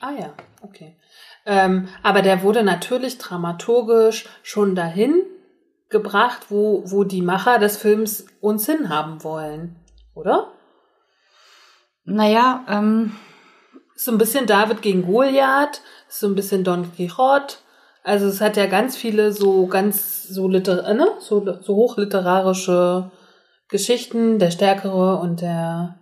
[0.00, 0.32] Ah ja,
[0.62, 0.96] okay.
[1.44, 5.22] Ähm, aber der wurde natürlich dramaturgisch schon dahin
[5.90, 9.76] gebracht, wo, wo die Macher des Films uns hinhaben wollen,
[10.14, 10.52] oder?
[12.04, 13.14] Naja, ähm,
[13.94, 17.56] so ein bisschen David gegen Goliath, so ein bisschen Don Quixote.
[18.02, 21.06] Also es hat ja ganz viele so ganz so liter äh, ne?
[21.18, 23.10] so, so hochliterarische
[23.68, 25.99] Geschichten, der Stärkere und der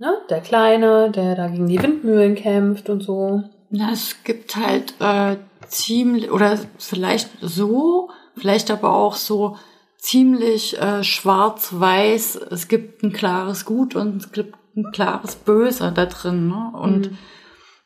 [0.00, 0.18] ne?
[0.28, 3.44] der Kleine, der da gegen die Windmühlen kämpft und so.
[3.70, 5.36] na, es gibt halt äh,
[5.68, 9.56] ziemlich, oder vielleicht so, vielleicht aber auch so
[9.98, 12.36] ziemlich äh, schwarz-weiß.
[12.50, 16.48] Es gibt ein klares Gut und es gibt ein klares Böse da drin.
[16.48, 16.72] Ne?
[16.74, 17.10] Und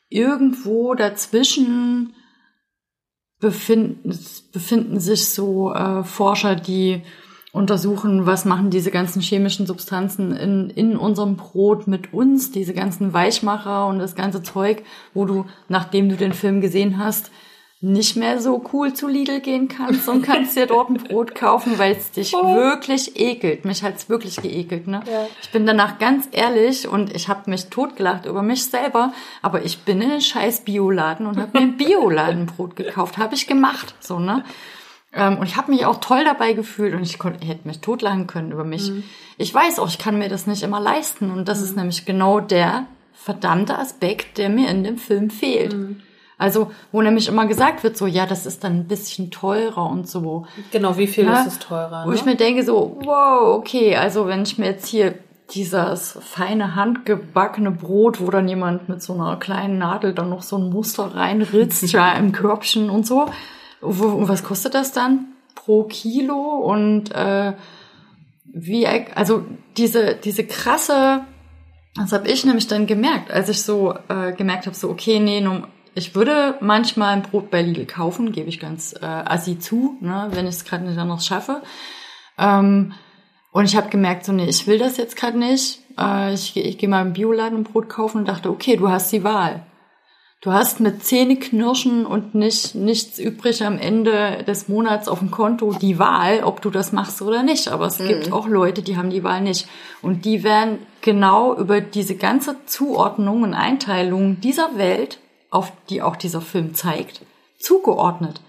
[0.09, 2.15] irgendwo dazwischen
[3.41, 4.17] befinden,
[4.53, 7.03] befinden sich so äh, Forscher, die
[7.55, 13.13] untersuchen, was machen diese ganzen chemischen Substanzen in, in unserem Brot mit uns, diese ganzen
[13.13, 14.83] Weichmacher und das ganze Zeug,
[15.15, 17.31] wo du, nachdem du den Film gesehen hast,
[17.81, 21.79] nicht mehr so cool zu Lidl gehen kannst und kannst dir dort ein Brot kaufen,
[21.79, 23.65] weil es dich wirklich ekelt.
[23.65, 24.89] Mich hat's wirklich geekelt.
[24.89, 25.03] Ne?
[25.07, 25.29] Ja.
[25.41, 29.81] Ich bin danach ganz ehrlich und ich habe mich totgelacht über mich selber, aber ich
[29.81, 33.19] bin in den scheiß Bioladen und habe mir ein Bioladenbrot gekauft.
[33.19, 33.95] Habe ich gemacht.
[34.01, 34.43] So, ne?
[35.17, 37.81] Ähm, und ich habe mich auch toll dabei gefühlt und ich, konnte, ich hätte mich
[37.81, 38.91] totlachen können über mich.
[39.39, 41.31] Ich weiß auch, ich kann mir das nicht immer leisten.
[41.31, 45.75] Und das ist nämlich genau der verdammte Aspekt, der mir in dem Film fehlt.
[46.37, 50.09] Also, wo nämlich immer gesagt wird, so, ja, das ist dann ein bisschen teurer und
[50.09, 50.47] so.
[50.73, 52.05] Genau, wie viel Ja, ist es teurer?
[52.05, 52.17] Wo Ne?
[52.17, 55.15] ich mir denke, so, wow, okay, also wenn ich mir jetzt hier
[55.55, 60.57] dieses feine handgebackene Brot, wo dann jemand mit so einer kleinen Nadel dann noch so
[60.59, 63.27] ein Muster reinritzt, ja, im Körbchen und so.
[63.85, 66.35] Wo, was kostet das dann pro Kilo?
[66.35, 67.53] Und äh,
[68.45, 69.45] wie, also
[69.77, 71.25] diese, diese krasse,
[71.97, 75.41] das habe ich nämlich dann gemerkt, als ich so äh, gemerkt habe, so, okay, nee,
[75.41, 79.97] nun, ich würde manchmal ein Brot bei Lidl kaufen, gebe ich ganz äh, assi zu,
[80.01, 81.63] ne, wenn ich es gerade nicht anders schaffe.
[82.39, 82.93] Ähm,
[83.53, 85.81] und ich habe gemerkt, so, nee, ich will das jetzt gerade nicht.
[85.97, 89.13] Äh, ich ich gehe mal im Bioladen ein Brot kaufen und dachte, okay, du hast
[89.13, 89.65] die Wahl.
[90.45, 95.73] Du hast mit Zähneknirschen und nicht nichts übrig am Ende des Monats auf dem Konto
[95.73, 97.69] die Wahl, ob du das machst oder nicht.
[97.69, 99.67] Aber es gibt auch Leute, die haben die Wahl nicht.
[100.03, 105.19] Und die werden genau über diese ganze Zuordnung und Einteilung dieser Welt,
[105.49, 107.23] auf die auch dieser Film zeigt,
[107.59, 108.43] zugeordnet.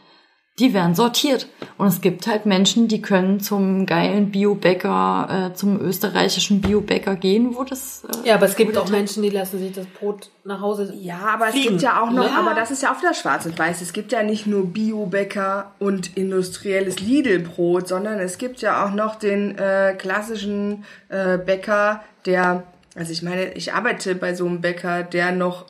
[0.57, 1.49] Die werden sortiert.
[1.77, 7.55] Und es gibt halt Menschen, die können zum geilen Biobäcker, äh, zum österreichischen Biobäcker gehen,
[7.57, 8.05] wo das.
[8.23, 10.93] Äh, Ja, aber es gibt auch Menschen, die lassen sich das Brot nach Hause.
[10.97, 11.69] Ja, aber es fliegen.
[11.71, 12.39] gibt ja auch noch, Ja.
[12.39, 13.81] aber das ist ja auch wieder schwarz und weiß.
[13.81, 19.15] Es gibt ja nicht nur Biobäcker und industrielles Lidl-Brot, sondern es gibt ja auch noch
[19.15, 22.63] den äh, klassischen äh, Bäcker, der,
[22.95, 25.65] also ich meine, ich arbeite bei so einem Bäcker, der noch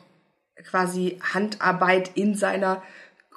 [0.70, 2.82] quasi Handarbeit in seiner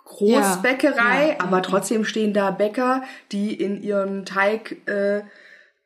[0.09, 5.21] Großbäckerei, Ja, ja, aber trotzdem stehen da Bäcker, die in ihren Teig äh,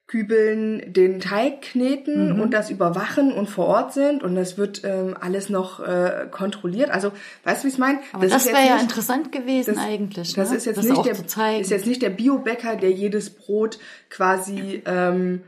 [0.07, 2.41] Kübeln den Teig kneten Mhm.
[2.41, 6.89] und das überwachen und vor Ort sind und das wird ähm, alles noch äh, kontrolliert.
[6.91, 7.11] Also,
[7.45, 7.99] weißt du, wie ich es meine?
[8.11, 10.33] aber das, wäre ja nicht- interessant gewesen das- eigentlich.
[10.33, 10.57] Das ne?
[10.57, 13.79] ist jetzt das nicht der, ist jetzt nicht der Biobäcker, der jedes Brot
[14.09, 15.41] quasi ähm,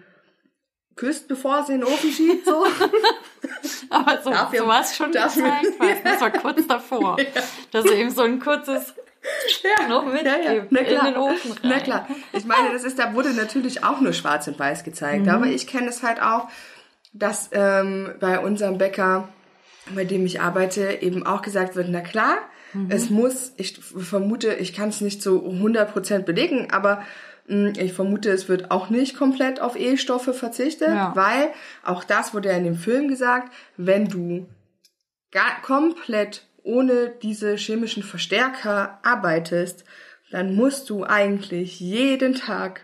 [0.96, 2.46] küsst, bevor es in den Ofen schiebt.
[2.46, 2.66] So.
[3.90, 7.18] Aber so, Dafür- so war es schon dafür- gezeigt, das war kurz davor.
[7.72, 8.94] Dass er eben so ein kurzes
[9.90, 11.06] noch mitgibt Na in klar.
[11.06, 11.60] den Ofen rein.
[11.64, 12.08] Na klar.
[12.32, 15.24] Ich meine, das ist, da wurde natürlich auch nur schwarz und weiß gezeigt.
[15.24, 15.30] Mhm.
[15.30, 16.48] Aber ich kenne es halt auch,
[17.14, 19.28] dass ähm, bei unserem Bäcker,
[19.96, 22.38] bei dem ich arbeite, eben auch gesagt wird, na klar,
[22.74, 22.88] Mhm.
[22.92, 27.04] es muss, ich vermute, ich kann es nicht so 100% belegen, aber
[27.48, 31.12] ich vermute, es wird auch nicht komplett auf E-Stoffe verzichtet, Ja.
[31.16, 31.50] weil
[31.84, 34.48] auch das wurde ja in dem Film gesagt, wenn du
[35.32, 39.86] gar komplett ohne diese chemischen Verstärker arbeitest,
[40.32, 42.82] dann musst du eigentlich jeden Tag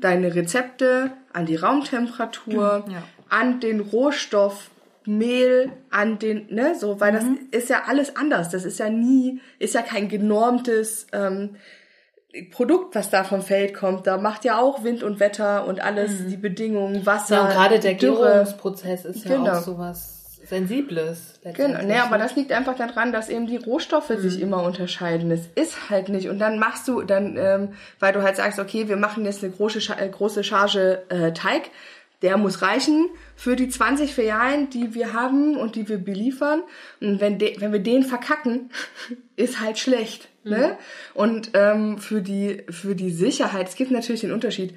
[0.00, 3.02] deine Rezepte an die Raumtemperatur Ja.
[3.30, 4.68] an den Rohstoff
[5.04, 8.50] Mehl, an den, ne, so, weil das ist ja alles anders.
[8.50, 11.56] Das ist ja nie, ist ja kein genormtes ähm,
[12.50, 14.06] Produkt, was da vom Feld kommt.
[14.06, 17.78] Da macht ja auch Wind und Wetter und alles, die Bedingungen, Wasser, Ja, und gerade
[17.78, 17.94] der.
[17.94, 19.58] Gärungsprozess ist ja Genau.
[19.58, 21.34] auch sowas Sensibles.
[21.54, 24.42] Genau, ne, aber das liegt einfach daran, dass eben die Rohstoffe sich Mhm.
[24.42, 25.30] immer unterscheiden.
[25.30, 26.28] Es ist halt nicht.
[26.28, 29.52] Und dann machst du, dann, ähm, weil du halt sagst, okay, wir machen jetzt eine
[29.52, 31.70] große, Scha- äh, große Charge äh, Teig,
[32.22, 36.62] der muss reichen für die 20 Filialen, die wir haben und die wir beliefern.
[37.00, 38.70] Und wenn, wenn wir den verkacken,
[39.36, 40.28] ist halt schlecht.
[40.44, 40.76] Ne?
[41.14, 44.74] Und ähm, für, die, für die Sicherheit, es gibt natürlich den Unterschied,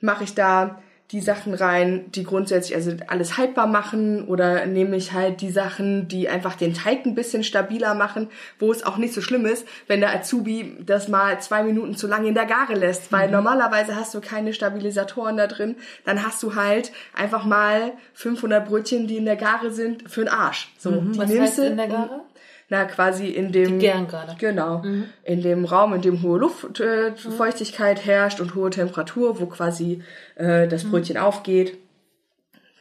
[0.00, 0.82] mache ich da
[1.12, 6.08] die Sachen rein, die grundsätzlich also alles haltbar machen oder nehme ich halt die Sachen,
[6.08, 8.28] die einfach den Teig ein bisschen stabiler machen,
[8.58, 12.08] wo es auch nicht so schlimm ist, wenn der Azubi das mal zwei Minuten zu
[12.08, 16.42] lange in der Gare lässt, weil normalerweise hast du keine Stabilisatoren da drin, dann hast
[16.42, 20.72] du halt einfach mal 500 Brötchen, die in der Gare sind, für den Arsch.
[20.76, 22.20] So, die Was nimmst heißt du in der Gare?
[22.68, 23.78] Na, quasi in dem.
[23.78, 24.34] Die gären gerade.
[24.38, 24.82] Genau.
[25.22, 30.02] In dem Raum, in dem hohe Luftfeuchtigkeit äh, Feuchtigkeit herrscht und hohe Temperatur, wo quasi
[30.34, 31.78] äh, das Brötchen aufgeht.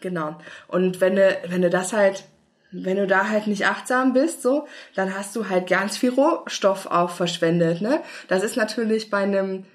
[0.01, 0.37] Genau.
[0.67, 2.25] Und wenn du, wenn du das halt,
[2.71, 6.87] wenn du da halt nicht achtsam bist, so, dann hast du halt ganz viel Rohstoff
[6.87, 8.01] auch verschwendet, ne?
[8.27, 9.65] Das ist natürlich bei einem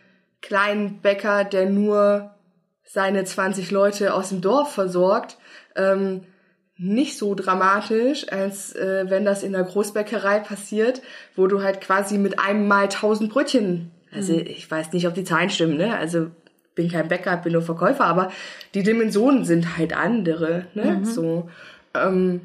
[0.43, 2.35] kleinen Bäcker, der nur
[2.85, 5.39] seine 20 Leute aus dem Dorf versorgt,
[5.77, 6.25] ähm,
[6.83, 11.03] nicht so dramatisch, als äh, wenn das in der Großbäckerei passiert,
[11.37, 15.25] wo du halt quasi mit einem Mal 1000 Brötchen, also ich weiß nicht, ob die
[15.25, 15.97] Zahlen stimmen, ne?
[15.97, 16.29] Also
[16.75, 18.33] bin kein Bäcker, bin nur Verkäufer, aber
[18.75, 21.03] die Dimensionen sind halt andere, ne?
[21.05, 21.51] So.
[21.95, 22.41] Ähm,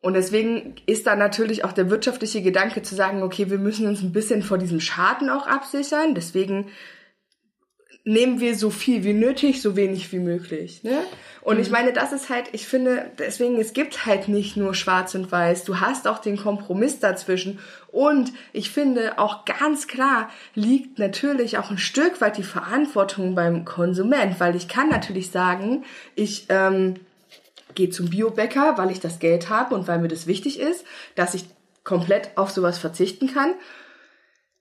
[0.00, 4.02] und deswegen ist da natürlich auch der wirtschaftliche Gedanke zu sagen, okay, wir müssen uns
[4.02, 6.14] ein bisschen vor diesem Schaden auch absichern.
[6.14, 6.66] Deswegen
[8.04, 10.82] nehmen wir so viel wie nötig, so wenig wie möglich.
[10.82, 11.02] Ne?
[11.42, 15.14] Und ich meine, das ist halt, ich finde, deswegen, es gibt halt nicht nur schwarz
[15.14, 15.64] und weiß.
[15.64, 17.58] Du hast auch den Kompromiss dazwischen.
[17.90, 23.64] Und ich finde auch ganz klar liegt natürlich auch ein Stück weit die Verantwortung beim
[23.64, 25.84] Konsument, weil ich kann natürlich sagen,
[26.14, 26.96] ich ähm,
[27.74, 30.84] gehe zum Biobäcker, weil ich das Geld habe und weil mir das wichtig ist,
[31.14, 31.44] dass ich
[31.84, 33.54] komplett auf sowas verzichten kann.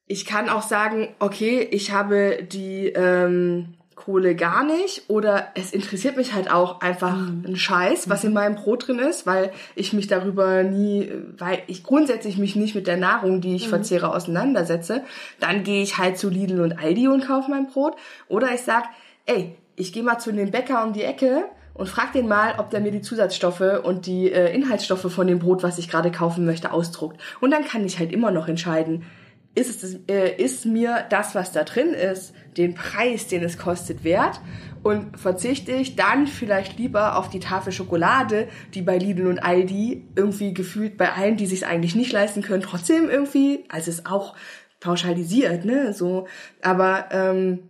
[0.07, 3.77] Ich kann auch sagen, okay, ich habe die ähm,
[4.07, 8.55] Kohle gar nicht oder es interessiert mich halt auch einfach ein Scheiß, was in meinem
[8.55, 12.95] Brot drin ist, weil ich mich darüber nie, weil ich grundsätzlich mich nicht mit der
[12.95, 15.03] Nahrung, die ich verzehre, auseinandersetze.
[15.41, 17.95] Dann gehe ich halt zu Lidl und Aldi und kaufe mein Brot.
[18.29, 18.85] Oder ich sag,
[19.25, 21.43] ey, ich gehe mal zu dem Bäcker um die Ecke
[21.73, 25.39] und frag den mal, ob der mir die Zusatzstoffe und die äh, Inhaltsstoffe von dem
[25.39, 27.19] Brot, was ich gerade kaufen möchte, ausdruckt.
[27.41, 29.05] Und dann kann ich halt immer noch entscheiden,
[29.57, 34.03] ist, es, äh, ist mir das, was da drin ist, den Preis, den es kostet,
[34.03, 34.39] wert?
[34.83, 40.05] Und verzichte ich dann vielleicht lieber auf die Tafel Schokolade, die bei Lidl und Aldi
[40.15, 44.05] irgendwie gefühlt bei allen, die sich eigentlich nicht leisten können, trotzdem irgendwie, also es ist
[44.05, 44.35] auch
[44.79, 46.27] pauschalisiert, ne, so,
[46.61, 47.69] aber ähm,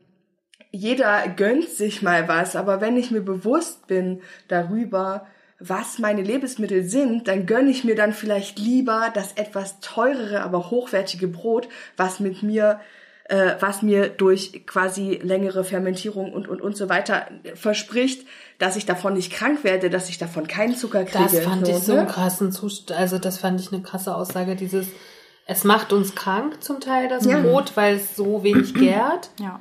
[0.72, 5.26] jeder gönnt sich mal was, aber wenn ich mir bewusst bin darüber,
[5.60, 10.70] was meine Lebensmittel sind, dann gönne ich mir dann vielleicht lieber das etwas teurere, aber
[10.70, 12.80] hochwertige Brot, was mit mir,
[13.26, 18.28] äh, was mir durch quasi längere Fermentierung und und und so weiter verspricht,
[18.60, 21.24] dass ich davon nicht krank werde, dass ich davon keinen Zucker kriege.
[21.32, 22.02] Das fand ich so ne?
[22.02, 23.00] einen krassen Zustand.
[23.00, 24.56] Also das fand ich eine krasse Aussage.
[24.56, 24.88] Dieses,
[25.48, 27.42] es macht uns krank zum Teil das Ja.
[27.42, 29.32] Brot, weil es so wenig gärt.
[29.40, 29.60] Ja.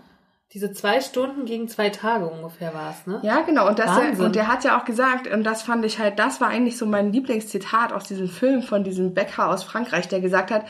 [0.57, 3.21] Diese zwei Stunden gegen zwei Tage ungefähr war es, ne?
[3.23, 3.69] Ja, genau.
[3.69, 4.25] Und, das, Wahnsinn.
[4.25, 6.87] und der hat ja auch gesagt, und das fand ich halt, das war eigentlich so
[6.87, 10.65] mein Lieblingszitat aus diesem Film von diesem Bäcker aus Frankreich, der gesagt hat,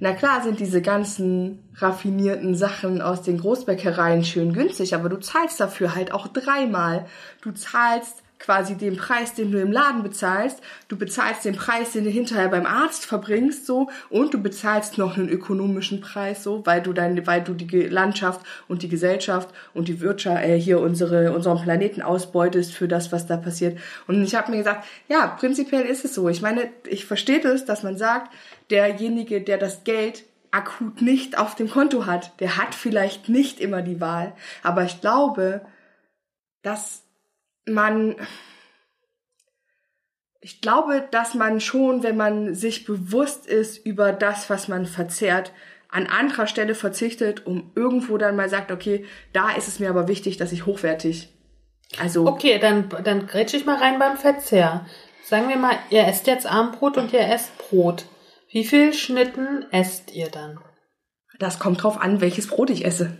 [0.00, 5.58] na klar sind diese ganzen raffinierten Sachen aus den Großbäckereien schön günstig, aber du zahlst
[5.60, 7.06] dafür halt auch dreimal.
[7.40, 12.04] Du zahlst quasi den Preis, den du im Laden bezahlst, du bezahlst den Preis, den
[12.04, 16.82] du hinterher beim Arzt verbringst, so, und du bezahlst noch einen ökonomischen Preis, so, weil
[16.82, 21.32] du deine, weil du die Landschaft und die Gesellschaft und die Wirtschaft, äh, hier unsere,
[21.32, 23.78] unseren Planeten ausbeutest für das, was da passiert.
[24.08, 26.28] Und ich habe mir gesagt, ja, prinzipiell ist es so.
[26.28, 28.32] Ich meine, ich verstehe das, dass man sagt,
[28.70, 33.82] derjenige, der das Geld akut nicht auf dem Konto hat, der hat vielleicht nicht immer
[33.82, 34.34] die Wahl.
[34.62, 35.62] Aber ich glaube,
[36.62, 37.01] dass
[37.66, 38.16] man,
[40.40, 45.52] ich glaube, dass man schon, wenn man sich bewusst ist über das, was man verzehrt,
[45.88, 50.08] an anderer Stelle verzichtet, um irgendwo dann mal sagt, okay, da ist es mir aber
[50.08, 51.28] wichtig, dass ich hochwertig,
[51.98, 54.86] also Okay, dann, dann grätsch ich mal rein beim Verzehr.
[55.24, 58.06] Sagen wir mal, ihr esst jetzt Armbrot und ihr esst Brot.
[58.50, 60.58] Wie viel Schnitten esst ihr dann?
[61.42, 63.18] das kommt drauf an, welches Brot ich esse.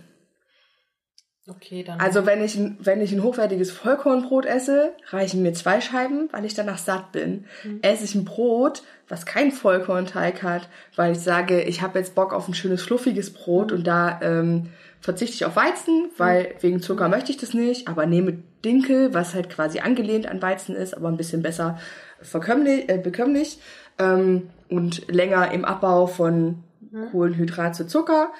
[1.45, 1.99] Okay, dann.
[1.99, 6.45] Also wenn ich, ein- wenn ich ein hochwertiges Vollkornbrot esse, reichen mir zwei Scheiben, weil
[6.45, 7.45] ich danach satt bin.
[7.81, 12.33] Esse ich ein Brot, was keinen Vollkornteig hat, weil ich sage, ich habe jetzt Bock
[12.33, 14.69] auf ein schönes fluffiges Brot und da ähm,
[15.01, 19.35] verzichte ich auf Weizen, weil wegen Zucker möchte ich das nicht, aber nehme Dinkel, was
[19.35, 21.77] halt quasi angelehnt an Weizen ist, aber ein bisschen besser
[22.21, 23.59] verkömmlich, äh, bekömmlich
[23.99, 26.63] ähm, und länger im Abbau von
[27.11, 28.31] Kohlenhydrat zu Zucker.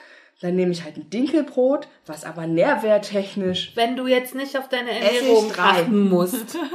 [0.42, 4.90] Dann nehme ich halt ein Dinkelbrot, was aber nährwerttechnisch Wenn du jetzt nicht auf deine
[4.92, 5.64] ich Ernährung drei.
[5.64, 6.58] achten musst.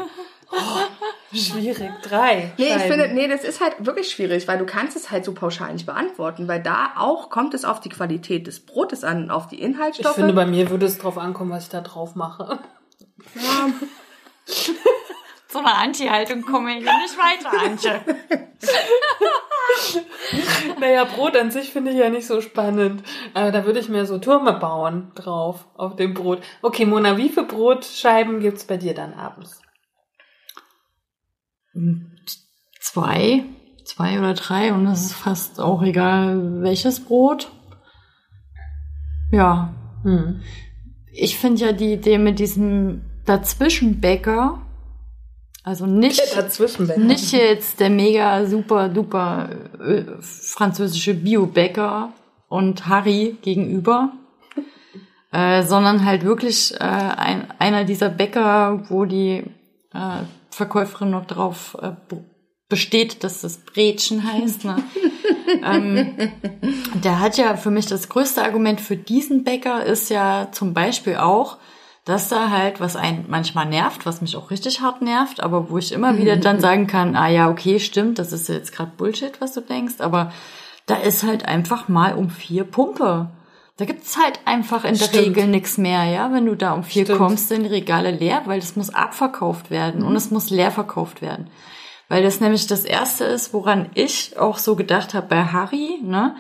[0.51, 1.91] Oh, schwierig.
[2.03, 2.53] Drei.
[2.57, 5.35] Nee, ich finde, nee, das ist halt wirklich schwierig, weil du kannst es halt so
[5.35, 9.49] pauschal nicht beantworten, weil da auch kommt es auf die Qualität des Brotes an, auf
[9.49, 10.15] die Ich Inhaltsstoffe.
[10.15, 12.61] finde, bei mir würde es drauf ankommen, was ich da drauf mache.
[15.51, 18.01] So eine Anti-Haltung komme ich nicht weiter, Antje.
[20.81, 23.03] Naja, Brot an sich finde ich ja nicht so spannend.
[23.35, 26.43] Aber da würde ich mir so Türme bauen drauf, auf dem Brot.
[26.63, 29.61] Okay, Mona, wie viele Brotscheiben gibt's bei dir dann abends?
[32.81, 33.45] Zwei,
[33.85, 37.51] zwei oder drei und es ist fast auch egal, welches Brot.
[39.31, 40.43] Ja, Hm.
[41.13, 44.63] ich finde ja die Idee mit diesem Dazwischenbäcker,
[45.65, 46.23] also nicht,
[46.97, 52.13] nicht jetzt der mega super duper äh, französische Biobäcker
[52.49, 54.13] und Harry gegenüber,
[55.33, 59.45] äh, sondern halt wirklich äh, ein, einer dieser Bäcker, wo die
[59.93, 61.93] äh, Verkäuferin noch drauf äh,
[62.69, 64.65] besteht, dass das Bretchen heißt.
[64.65, 64.83] Ne?
[65.65, 66.33] ähm,
[67.03, 71.17] der hat ja für mich das größte Argument für diesen Bäcker ist ja zum Beispiel
[71.17, 71.59] auch,
[72.09, 75.77] dass da halt, was einen manchmal nervt, was mich auch richtig hart nervt, aber wo
[75.77, 79.43] ich immer wieder dann sagen kann, ah ja, okay, stimmt, das ist jetzt gerade Bullshit,
[79.43, 80.33] was du denkst, aber
[80.87, 83.29] da ist halt einfach mal um vier Pumpe.
[83.77, 85.27] Da gibt's halt einfach in der Stimmt.
[85.27, 86.33] Regel nichts mehr, ja.
[86.33, 87.19] Wenn du da um vier Stimmt.
[87.19, 91.21] kommst, sind die Regale leer, weil das muss abverkauft werden und es muss leer verkauft
[91.21, 91.49] werden.
[92.09, 96.35] Weil das nämlich das erste ist, woran ich auch so gedacht habe bei Harry, ne?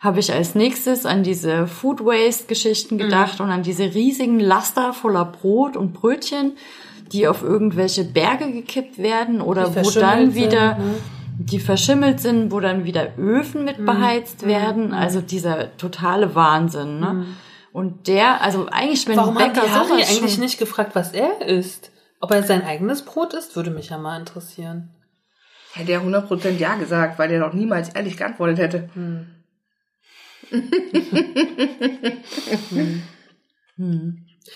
[0.00, 2.98] Habe ich als nächstes an diese Food Waste Geschichten Mhm.
[3.00, 6.52] gedacht und an diese riesigen Laster voller Brot und Brötchen,
[7.12, 10.94] die auf irgendwelche Berge gekippt werden oder wo dann sind, wieder ne?
[11.40, 14.48] die verschimmelt sind, wo dann wieder Öfen mit beheizt Mhm.
[14.48, 14.92] werden.
[14.94, 17.26] Also dieser totale Wahnsinn, ne?
[17.72, 20.94] Und der, also eigentlich, wenn Warum ein haben die Bäcker Harry eigentlich schon, nicht gefragt,
[20.94, 21.90] was er isst?
[22.20, 24.90] Ob er sein eigenes Brot isst, würde mich ja mal interessieren.
[25.74, 28.88] Hätte er 100% Ja gesagt, weil der noch niemals ehrlich geantwortet hätte.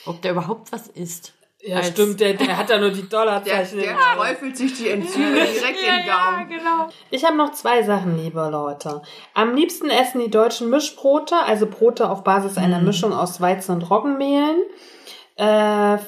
[0.06, 1.35] Ob der überhaupt was isst.
[1.64, 3.78] Ja, Als- stimmt, der, der hat da nur die Der, Dollarzeichen.
[3.78, 4.16] der Auge.
[4.16, 6.48] träufelt sich die Enzyme direkt in den Gaumen.
[6.48, 6.89] genau.
[7.10, 9.02] Ich habe noch zwei Sachen, liebe Leute.
[9.35, 13.82] Am liebsten essen die Deutschen Mischbrote, also Brote auf Basis einer Mischung aus Weizen- und
[13.90, 14.56] Roggenmehlen.
[15.36, 15.98] Äh,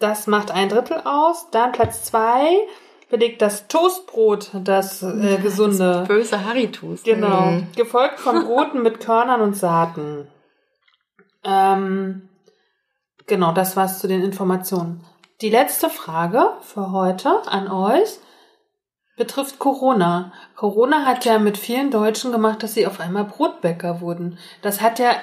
[0.00, 1.50] das macht ein Drittel aus.
[1.52, 2.58] Dann Platz zwei
[3.10, 6.04] belegt das Toastbrot, das äh, gesunde.
[6.06, 7.04] Böse Harry-Toast.
[7.04, 7.62] Genau.
[7.76, 10.28] Gefolgt von Broten mit Körnern und Saaten.
[11.44, 12.28] Ähm,
[13.26, 15.04] genau, das war's zu den Informationen.
[15.40, 18.18] Die letzte Frage für heute an euch
[19.16, 20.32] betrifft Corona.
[20.56, 24.38] Corona hat ja mit vielen Deutschen gemacht, dass sie auf einmal Brotbäcker wurden.
[24.62, 25.16] Das hat ja,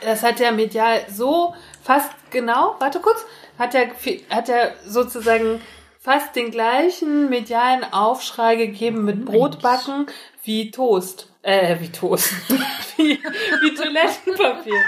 [0.00, 3.26] das hat ja medial so fast genau, warte kurz,
[3.58, 3.82] hat ja,
[4.30, 5.60] hat ja sozusagen
[6.02, 10.06] fast den gleichen medialen Aufschrei gegeben mit Brotbacken
[10.42, 11.28] wie Toast.
[11.42, 12.32] Äh, wie Toast.
[12.96, 14.80] wie, wie Toilettenpapier.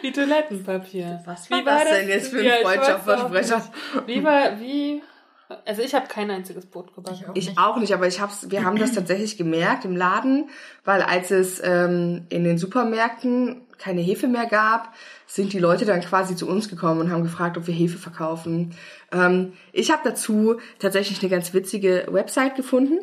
[0.00, 1.22] wie Toilettenpapier.
[1.26, 3.56] Was Wie war das denn jetzt für ein Ja, ich freudscher weiß auch Versprecher?
[3.56, 4.06] nicht.
[4.06, 5.02] Wie war, wie,
[5.64, 7.32] also ich habe kein einziges Brot gebacken.
[7.34, 10.50] Ich auch nicht, aber ich hab's, wir haben das tatsächlich gemerkt im Laden,
[10.84, 14.92] weil als es ähm, in den Supermärkten keine Hefe mehr gab,
[15.26, 18.74] sind die Leute dann quasi zu uns gekommen und haben gefragt, ob wir Hefe verkaufen.
[19.12, 23.00] Ähm, ich habe dazu tatsächlich eine ganz witzige Website gefunden.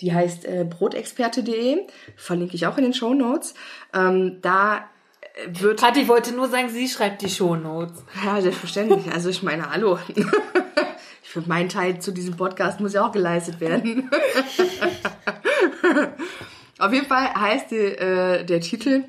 [0.00, 1.86] Die heißt äh, brotexperte.de,
[2.16, 3.54] verlinke ich auch in den Show Notes.
[3.92, 4.88] Ähm, da
[5.20, 8.02] äh, wird Kathi wollte nur sagen, sie schreibt die Shownotes.
[8.24, 9.12] ja, selbstverständlich.
[9.12, 9.98] Also ich meine, hallo.
[11.22, 14.10] Für meinen Teil zu diesem Podcast muss ja auch geleistet werden.
[16.78, 19.04] Auf jeden Fall heißt die, äh, der Titel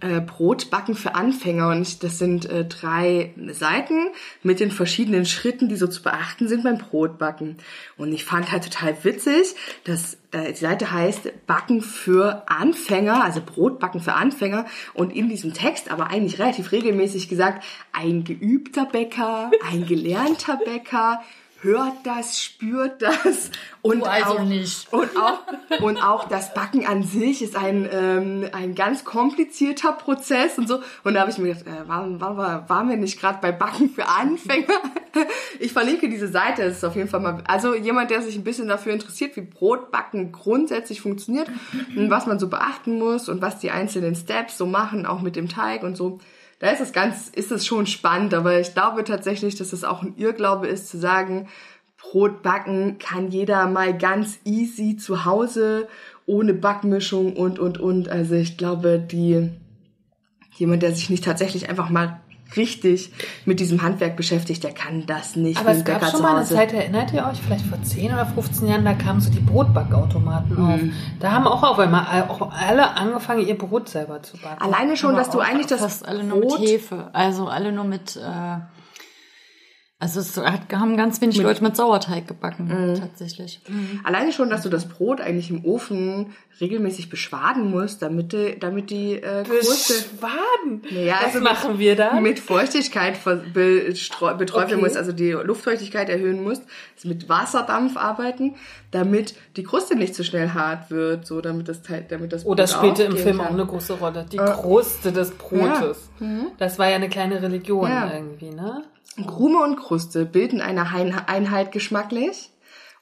[0.00, 4.08] äh, Brotbacken für Anfänger und das sind äh, drei Seiten
[4.42, 7.56] mit den verschiedenen Schritten, die so zu beachten sind beim Brotbacken.
[7.96, 9.54] Und ich fand halt total witzig,
[9.84, 15.54] dass äh, die Seite heißt Backen für Anfänger, also Brotbacken für Anfänger und in diesem
[15.54, 21.22] Text aber eigentlich relativ regelmäßig gesagt, ein geübter Bäcker, ein gelernter Bäcker,
[21.60, 23.50] hört das, spürt das
[23.82, 24.92] und also auch, nicht.
[24.92, 30.58] Und auch, und auch das Backen an sich ist ein, ähm, ein ganz komplizierter Prozess
[30.58, 30.80] und so.
[31.04, 33.90] Und da habe ich mir gedacht, äh, waren, waren, waren wir nicht gerade bei Backen
[33.90, 34.74] für Anfänger?
[35.58, 38.44] Ich verlinke diese Seite, das ist auf jeden Fall mal, also jemand, der sich ein
[38.44, 41.48] bisschen dafür interessiert, wie Brotbacken grundsätzlich funktioniert
[41.96, 45.34] und was man so beachten muss und was die einzelnen Steps so machen, auch mit
[45.34, 46.20] dem Teig und so.
[46.58, 50.02] Da ist es ganz, ist es schon spannend, aber ich glaube tatsächlich, dass es auch
[50.02, 51.48] ein Irrglaube ist, zu sagen,
[51.98, 55.88] Brot backen kann jeder mal ganz easy zu Hause,
[56.26, 58.08] ohne Backmischung und, und, und.
[58.08, 59.50] Also ich glaube, die,
[60.56, 62.20] jemand, der sich nicht tatsächlich einfach mal
[62.56, 63.12] richtig
[63.44, 65.58] mit diesem Handwerk beschäftigt, der kann das nicht.
[65.60, 66.46] Aber es gab Bäcker schon zu mal eine.
[66.46, 70.56] Zeit, erinnert ihr euch, vielleicht vor 10 oder 15 Jahren, da kamen so die Brotbackautomaten
[70.58, 70.80] auf.
[71.20, 74.62] Da haben auch auf einmal auch alle angefangen, ihr Brot selber zu backen.
[74.62, 78.16] Alleine schon, dass du eigentlich das fast alle nur mit Hefe, also alle nur mit,
[78.16, 78.20] äh,
[80.00, 82.94] also es hat, haben ganz wenig Leute mit Sauerteig gebacken, Mhm.
[83.00, 83.60] tatsächlich.
[84.04, 88.90] Alleine schon, dass du das Brot eigentlich im Ofen regelmäßig beschwaden musst, damit die, damit
[88.90, 90.82] die äh, Kruste Schwaden.
[90.90, 92.20] Naja, Was also machen wir da?
[92.20, 94.76] mit Feuchtigkeit beträufeln Okay.
[94.76, 96.62] musst, also die Luftträchtigkeit erhöhen musst,
[96.96, 98.54] also mit Wasserdampf arbeiten,
[98.90, 102.54] damit die Kruste nicht so schnell hart wird, so damit das Teil, damit das Oh,
[102.54, 103.46] das Brot spielte im Film kann.
[103.46, 104.26] auch eine große Rolle.
[104.30, 106.08] Die Kruste des Brotes.
[106.18, 106.48] Mhm.
[106.58, 108.12] Das war ja eine kleine Religion Ja.
[108.12, 108.82] irgendwie, ne?
[109.26, 110.90] Krume und Kruste bilden eine
[111.26, 112.50] Einheit geschmacklich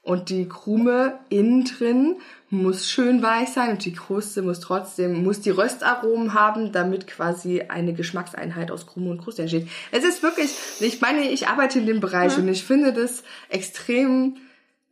[0.07, 2.15] und die Krume innen drin
[2.49, 7.63] muss schön weich sein und die Kruste muss trotzdem, muss die Röstaromen haben, damit quasi
[7.67, 9.67] eine Geschmackseinheit aus Krume und Kruste entsteht.
[9.91, 14.37] Es ist wirklich, ich meine, ich arbeite in dem Bereich und ich finde das extrem,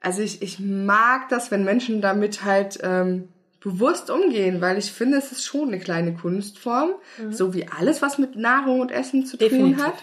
[0.01, 3.29] also ich, ich mag das, wenn Menschen damit halt ähm,
[3.61, 6.89] bewusst umgehen, weil ich finde, es ist schon eine kleine Kunstform,
[7.31, 9.83] so wie alles, was mit Nahrung und Essen zu tun Definitiv.
[9.83, 9.95] hat.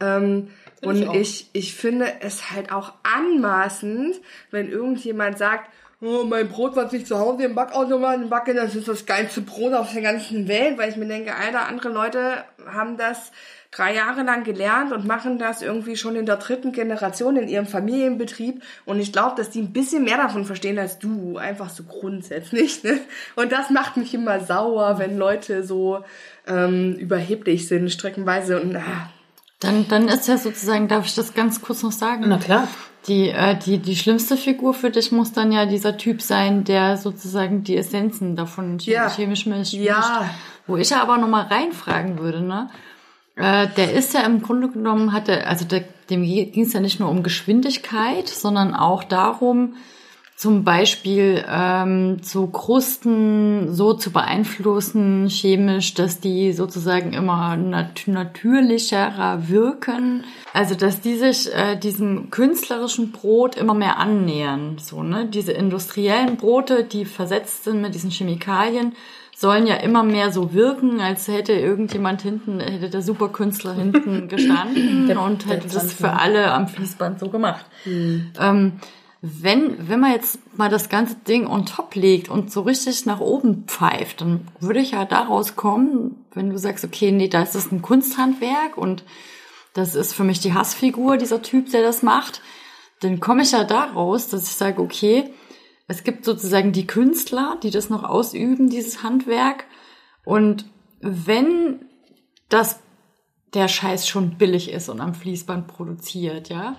[0.00, 0.50] Ähm,
[0.80, 1.14] ich und auch.
[1.14, 4.16] ich, ich finde es halt auch anmaßend,
[4.50, 8.88] wenn irgendjemand sagt, oh, mein Brot, was ich zu Hause im Backautomaten backe, das ist
[8.88, 12.96] das geilste Brot auf der ganzen Welt, weil ich mir denke, Alter, andere Leute haben
[12.96, 13.32] das
[13.70, 17.66] drei Jahre lang gelernt und machen das irgendwie schon in der dritten Generation in ihrem
[17.66, 18.62] Familienbetrieb.
[18.86, 22.82] Und ich glaube, dass die ein bisschen mehr davon verstehen als du, einfach so grundsätzlich.
[22.82, 23.00] Ne?
[23.36, 26.04] Und das macht mich immer sauer, wenn Leute so
[26.46, 28.60] ähm, überheblich sind, streckenweise.
[28.60, 29.10] Und ah,
[29.60, 32.24] Dann, dann ist ja sozusagen, darf ich das ganz kurz noch sagen?
[32.28, 32.68] Na klar.
[33.06, 36.96] Die, äh, die, die schlimmste Figur für dich muss dann ja dieser Typ sein, der
[36.96, 39.08] sozusagen die Essenzen davon chemisch, Ja.
[39.08, 39.72] chemisch mischt.
[39.74, 40.30] Ja.
[40.66, 42.70] Wo ich ja aber nochmal reinfragen würde, ne?
[43.36, 47.00] Äh, der ist ja im Grunde genommen, hatte, also der, dem ging es ja nicht
[47.00, 49.74] nur um Geschwindigkeit, sondern auch darum,
[50.38, 59.48] zum Beispiel ähm, so Krusten so zu beeinflussen chemisch, dass die sozusagen immer nat natürlicherer
[59.48, 60.22] wirken.
[60.52, 64.76] Also dass die sich äh, diesem künstlerischen Brot immer mehr annähern.
[64.78, 65.26] So, ne?
[65.26, 68.92] Diese industriellen Brote, die versetzt sind mit diesen Chemikalien,
[69.36, 75.16] sollen ja immer mehr so wirken, als hätte irgendjemand hinten, hätte der Superkünstler hinten gestanden
[75.18, 77.64] und hätte das für alle am Fließband so gemacht.
[78.38, 78.74] Ähm,
[79.20, 83.20] wenn, wenn man jetzt mal das ganze Ding on top legt und so richtig nach
[83.20, 87.56] oben pfeift, dann würde ich ja daraus kommen, wenn du sagst, okay, nee, da ist
[87.56, 89.02] es ein Kunsthandwerk und
[89.74, 92.42] das ist für mich die Hassfigur, dieser Typ, der das macht,
[93.00, 95.32] dann komme ich ja daraus, dass ich sage, okay,
[95.88, 99.64] es gibt sozusagen die Künstler, die das noch ausüben, dieses Handwerk.
[100.24, 100.66] Und
[101.00, 101.86] wenn
[102.48, 102.80] das
[103.54, 106.76] der Scheiß schon billig ist und am Fließband produziert, ja,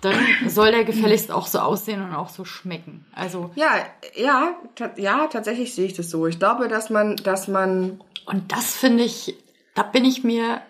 [0.00, 0.14] dann
[0.46, 3.06] soll der gefälligst auch so aussehen und auch so schmecken.
[3.14, 3.70] Also, Ja,
[4.14, 6.26] ja, ta ja, tatsächlich sehe ich das so.
[6.26, 9.36] Ich glaube, dass man, dass man, und das finde ich,
[9.74, 10.60] da bin ich mir,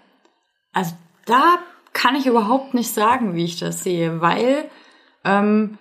[0.73, 0.95] also
[1.27, 1.59] da
[1.93, 4.71] kann ich überhaupt nicht sagen, wie ich das sehe, weil
[5.25, 5.79] ähm,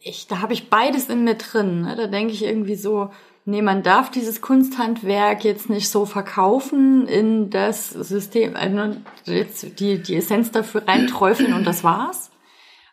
[0.00, 1.82] ich, da habe ich beides in mir drin.
[1.82, 1.96] Ne?
[1.96, 3.10] Da denke ich irgendwie so,
[3.44, 10.02] nee, man darf dieses Kunsthandwerk jetzt nicht so verkaufen in das System, also jetzt die,
[10.02, 12.30] die Essenz dafür reinträufeln und das war's.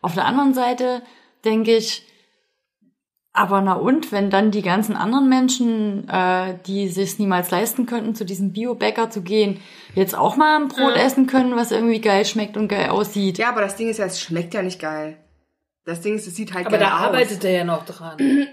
[0.03, 1.01] Auf der anderen Seite
[1.45, 2.05] denke ich,
[3.31, 8.13] aber na und, wenn dann die ganzen anderen Menschen, äh, die sich niemals leisten könnten,
[8.13, 9.59] zu diesem Biobäcker zu gehen,
[9.95, 13.39] jetzt auch mal ein Brot essen können, was irgendwie geil schmeckt und geil aussieht.
[13.39, 15.17] ja, aber das Ding ist ja, es schmeckt ja nicht geil.
[15.85, 17.01] Das Ding ist, es sieht halt Aber da aus.
[17.07, 18.15] arbeitet er ja noch dran.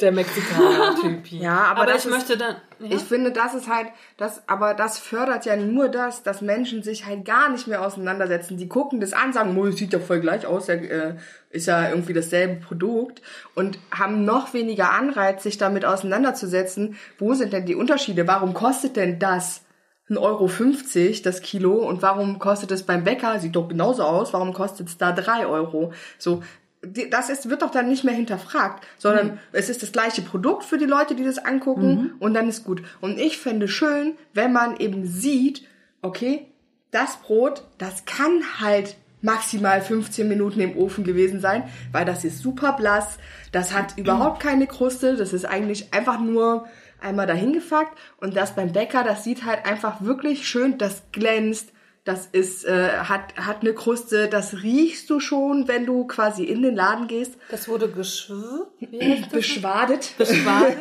[0.00, 1.42] Der Mexikaner-Typ hier.
[1.42, 2.56] Ja, aber das ich ist- möchte dann.
[2.80, 2.96] Ja?
[2.96, 7.04] Ich finde, das ist halt, das, aber das fördert ja nur das, dass Menschen sich
[7.06, 8.56] halt gar nicht mehr auseinandersetzen.
[8.56, 11.16] Die gucken das an, sagen, oh, sieht ja voll gleich aus, ja, äh,
[11.50, 13.20] ist ja irgendwie dasselbe Produkt
[13.54, 16.96] und haben noch weniger Anreiz, sich damit auseinanderzusetzen.
[17.18, 18.26] Wo sind denn die Unterschiede?
[18.26, 19.60] Warum kostet denn das
[20.10, 20.50] 1,50 Euro
[21.22, 24.98] das Kilo und warum kostet es beim Bäcker, sieht doch genauso aus, warum kostet es
[24.98, 25.92] da 3 Euro?
[26.18, 26.42] So,
[27.10, 29.38] das ist, wird doch dann nicht mehr hinterfragt, sondern Mhm.
[29.52, 32.82] es ist das gleiche Produkt für die Leute, die das angucken und dann ist gut.
[33.00, 35.62] Und ich fände schön, wenn man eben sieht,
[36.02, 36.46] okay,
[36.90, 42.40] das Brot, das kann halt maximal 15 Minuten im Ofen gewesen sein, weil das ist
[42.40, 43.18] super blass,
[43.52, 46.66] das hat überhaupt keine Kruste, das ist eigentlich einfach nur
[47.00, 51.72] einmal dahin gefackt und das beim Bäcker, das sieht halt einfach wirklich schön, das glänzt,
[52.04, 56.62] das ist, äh, hat, hat eine Kruste, das riechst du schon, wenn du quasi in
[56.62, 58.34] den Laden gehst, Das wurde geschw...
[59.30, 60.14] Beschwadet.
[60.18, 60.78] Beschwadet.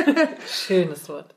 [0.48, 1.34] Schönes Wort.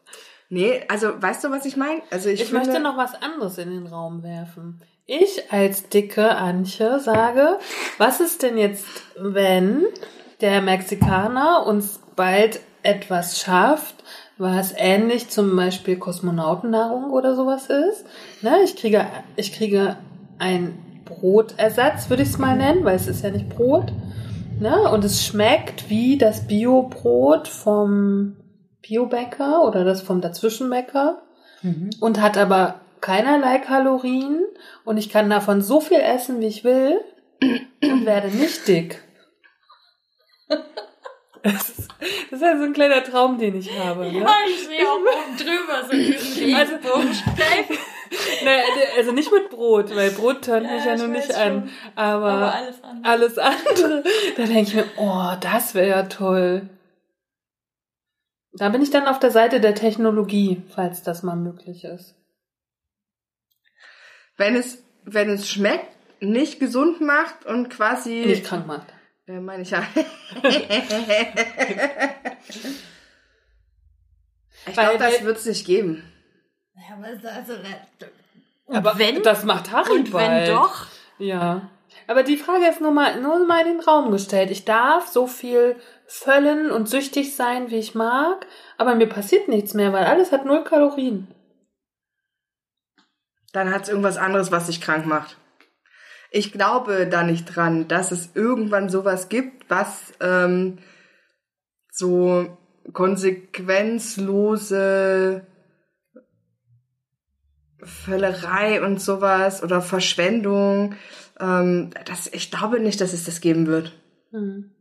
[0.50, 2.02] Nee, also weißt du, was ich meine?
[2.10, 4.82] Also ich, Ich finde, möchte noch was anderes in den Raum werfen.
[5.06, 7.60] Ich als dicke Antje sage,
[7.98, 8.86] was ist denn jetzt,
[9.18, 9.86] wenn
[10.42, 13.96] der Mexikaner uns bald etwas schafft,
[14.40, 18.06] was ähnlich zum Beispiel Kosmonautennahrung oder sowas ist?
[18.42, 19.06] Ne, ich kriege,
[19.36, 19.98] ich kriege
[20.40, 23.92] ein Brotersatz, würde ich es mal nennen, weil es ist ja nicht Brot.
[24.60, 24.90] Ne?
[24.90, 28.38] Und es schmeckt wie das Biobrot vom
[28.82, 31.22] Biobäcker oder das vom Dazwischenbäcker
[32.00, 34.40] und hat aber keinerlei Kalorien
[34.86, 37.00] und ich kann davon so viel essen, wie ich will
[37.84, 39.04] und werde nicht dick.
[41.44, 41.88] Das ist,
[42.32, 44.12] das ist ja so ein kleiner Traum, den ich habe.
[44.12, 44.26] Ne?
[44.50, 46.74] ich sehe auch oben drüber so diesen Also,
[48.44, 48.64] naja,
[48.98, 51.70] also nicht mit Brot, weil Brot tönt mich ja nun nicht an.
[51.96, 53.12] Aber, Aber alles andere.
[53.12, 54.04] alles andere,
[54.38, 56.70] da denke ich mir, oh, das wäre ja toll.
[58.54, 62.16] Da bin ich dann auf der Seite der Technologie, falls das mal möglich ist.
[64.38, 65.88] wenn es, wenn es schmeckt,
[66.22, 68.88] nicht gesund macht und quasi Nicht krank macht.
[69.30, 69.84] Äh, meine ich ja.
[74.66, 76.04] ich glaube, das wird es nicht geben.
[76.74, 77.54] Ja, aber also,
[78.68, 80.50] Aber wenn, das macht Harry und wenn bald.
[80.50, 80.88] doch,
[81.20, 81.70] Ja.
[82.08, 84.50] Aber die Frage ist nur mal, nur mal in den Raum gestellt.
[84.50, 85.76] Ich darf so viel
[86.08, 88.48] völlen und süchtig sein, wie ich mag,
[88.78, 91.28] aber mir passiert nichts mehr, weil alles hat null Kalorien.
[93.54, 95.38] Dann hat es irgendwas anderes, was dich krank macht.
[96.32, 100.78] Ich glaube da nicht dran, dass es irgendwann sowas gibt, was ähm,
[101.92, 102.58] so
[102.94, 105.48] konsequenzlose
[107.82, 110.96] Völlerei und sowas oder Verschwendung.
[111.40, 113.94] Ähm, das, ich glaube nicht, dass es das geben wird.
[114.32, 114.72] Hm.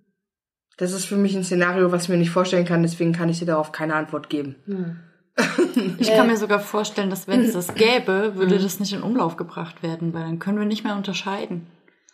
[0.77, 3.39] Das ist für mich ein Szenario, was ich mir nicht vorstellen kann, deswegen kann ich
[3.39, 4.57] dir darauf keine Antwort geben.
[4.67, 5.01] Hm.
[5.99, 9.37] ich kann mir sogar vorstellen, dass wenn es das gäbe, würde das nicht in Umlauf
[9.37, 11.67] gebracht werden, weil dann können wir nicht mehr unterscheiden.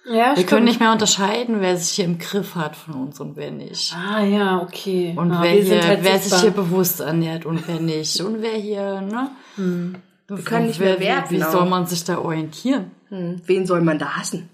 [0.07, 3.37] Ja, Wir können nicht mehr unterscheiden, wer sich hier im Griff hat von uns und
[3.37, 3.97] wer nicht.
[3.97, 5.15] Ah ja, okay.
[5.17, 8.21] Und ah, wer, hier, halt wer sich hier bewusst ernährt und wer nicht.
[8.21, 9.31] Und wer hier, ne?
[9.57, 11.35] Wir können nicht mehr Wie, werten.
[11.35, 11.53] wie auch.
[11.53, 12.91] soll man sich da orientieren?
[13.09, 13.41] Hm.
[13.47, 14.51] Wen soll man da hassen?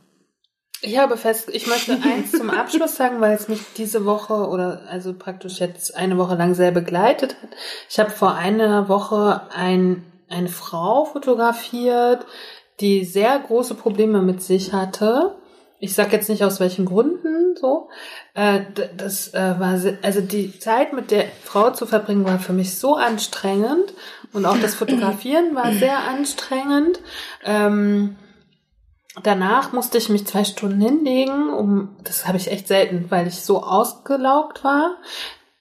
[0.82, 4.82] Ich habe fest, ich möchte eins zum Abschluss sagen, weil es mich diese Woche oder
[4.88, 7.50] also praktisch jetzt eine Woche lang sehr begleitet hat.
[7.88, 12.24] Ich habe vor einer Woche ein, eine Frau fotografiert,
[12.80, 15.36] die sehr große Probleme mit sich hatte.
[15.80, 17.88] Ich sag jetzt nicht aus welchen Gründen so.
[18.34, 18.60] Äh,
[18.96, 22.94] das äh, war also die Zeit mit der Frau zu verbringen war für mich so
[22.96, 23.92] anstrengend
[24.32, 27.00] und auch das Fotografieren war sehr anstrengend.
[29.22, 33.42] Danach musste ich mich zwei Stunden hinlegen, um, das habe ich echt selten, weil ich
[33.42, 34.96] so ausgelaugt war.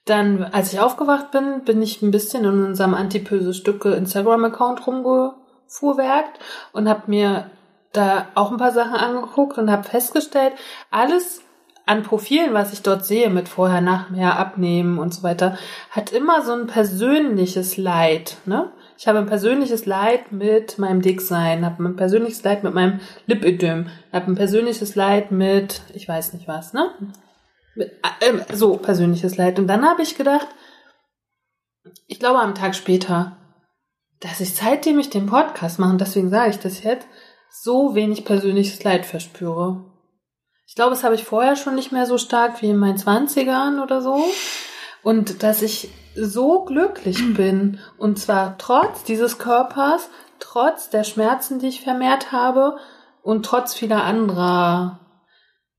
[0.05, 6.39] Dann, als ich aufgewacht bin, bin ich ein bisschen in unserem Antipöse Stücke Instagram-Account rumgefuhrwerkt
[6.73, 7.49] und habe mir
[7.91, 10.53] da auch ein paar Sachen angeguckt und habe festgestellt,
[10.91, 11.41] alles
[11.87, 15.57] an Profilen, was ich dort sehe, mit vorher, nachher, abnehmen und so weiter,
[15.89, 18.71] hat immer so ein persönliches Leid, ne?
[18.99, 23.87] Ich habe ein persönliches Leid mit meinem Dicksein, habe ein persönliches Leid mit meinem Lipödem,
[24.11, 26.91] habe ein persönliches Leid mit, ich weiß nicht was, ne?
[27.75, 29.57] Mit, äh, so persönliches Leid.
[29.57, 30.49] Und dann habe ich gedacht,
[32.07, 33.37] ich glaube am Tag später,
[34.19, 37.07] dass ich seitdem ich den Podcast mache, und deswegen sage ich das jetzt,
[37.49, 39.85] so wenig persönliches Leid verspüre.
[40.67, 43.79] Ich glaube, das habe ich vorher schon nicht mehr so stark wie in meinen Zwanzigern
[43.79, 44.21] oder so.
[45.03, 45.89] Und dass ich
[46.25, 47.79] so glücklich bin.
[47.97, 50.09] Und zwar trotz dieses Körpers,
[50.39, 52.77] trotz der Schmerzen, die ich vermehrt habe
[53.21, 54.99] und trotz vieler anderer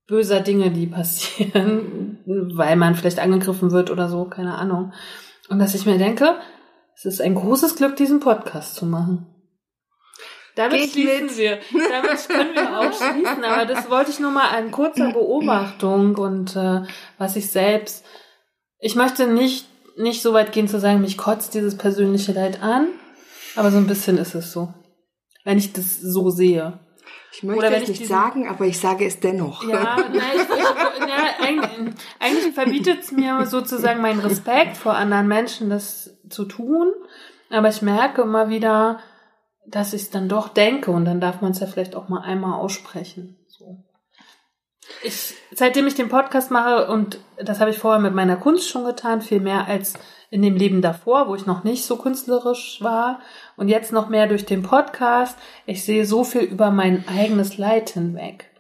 [0.07, 2.19] böser Dinge, die passieren,
[2.55, 4.93] weil man vielleicht angegriffen wird oder so, keine Ahnung.
[5.49, 6.37] Und dass ich mir denke,
[6.97, 9.27] es ist ein großes Glück, diesen Podcast zu machen.
[10.57, 11.39] Damit Geht schließen mit.
[11.39, 11.59] wir.
[11.73, 13.45] Damit können wir auch schließen.
[13.45, 16.83] Aber das wollte ich nur mal an kurzer Beobachtung und äh,
[17.19, 18.05] was ich selbst.
[18.79, 22.89] Ich möchte nicht nicht so weit gehen zu sagen, mich kotzt dieses persönliche Leid an.
[23.57, 24.73] Aber so ein bisschen ist es so.
[25.45, 26.79] Wenn ich das so sehe.
[27.33, 29.62] Ich möchte Oder wenn es ich nicht diesen- sagen, aber ich sage es dennoch.
[29.67, 35.71] Ja, nein, ich, ja eigentlich, eigentlich verbietet es mir sozusagen meinen Respekt vor anderen Menschen,
[35.71, 36.93] das zu tun.
[37.51, 39.01] Aber ich merke immer wieder,
[39.67, 42.21] dass ich es dann doch denke und dann darf man es ja vielleicht auch mal
[42.23, 43.37] einmal aussprechen.
[43.49, 43.85] So.
[45.02, 48.85] Ich, seitdem ich den Podcast mache, und das habe ich vorher mit meiner Kunst schon
[48.85, 49.94] getan, viel mehr als
[50.31, 53.20] in dem Leben davor, wo ich noch nicht so künstlerisch war
[53.57, 55.36] und jetzt noch mehr durch den Podcast,
[55.66, 58.51] ich sehe so viel über mein eigenes Leid hinweg.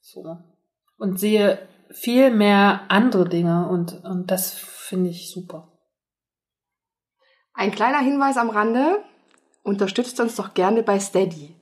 [0.00, 0.38] So.
[0.98, 1.58] Und sehe
[1.90, 5.72] viel mehr andere Dinge und, und das finde ich super.
[7.54, 9.04] Ein kleiner Hinweis am Rande.
[9.62, 11.54] Unterstützt uns doch gerne bei Steady.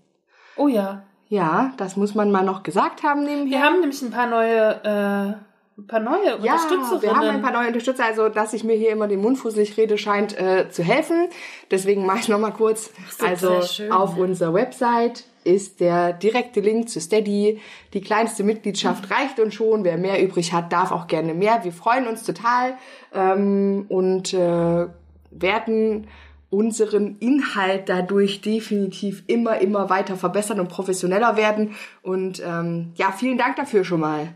[0.57, 1.07] Oh ja.
[1.31, 3.47] Ja, das muss man mal noch gesagt haben nebenher.
[3.47, 7.03] Wir haben nämlich ein paar neue, äh, ein paar neue Ja, Unterstützerinnen.
[7.03, 9.77] wir haben ein paar neue Unterstützer, also dass ich mir hier immer den Mund fusselig
[9.77, 11.29] rede, scheint äh, zu helfen.
[11.71, 12.91] Deswegen mache ich noch mal kurz.
[13.17, 14.25] so, also schön, auf ja.
[14.25, 17.61] unserer Website ist der direkte Link zu Steady.
[17.95, 19.85] Die kleinste Mitgliedschaft reicht uns schon.
[19.85, 21.63] Wer mehr übrig hat, darf auch gerne mehr.
[21.63, 22.75] Wir freuen uns total
[23.15, 24.89] ähm, und äh,
[25.31, 26.09] werden
[26.51, 31.77] unseren Inhalt dadurch definitiv immer, immer weiter verbessern und professioneller werden.
[32.03, 34.35] Und ähm, ja, vielen Dank dafür schon mal.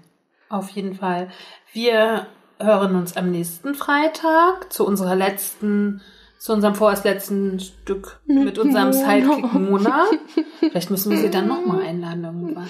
[0.48, 1.28] Auf jeden Fall.
[1.72, 2.28] Wir
[2.60, 6.00] hören uns am nächsten Freitag zu unserer letzten,
[6.38, 10.06] zu unserem vorerst letzten Stück mit unserem Sidekick Mona.
[10.60, 12.68] Vielleicht müssen wir sie dann nochmal einladen irgendwann.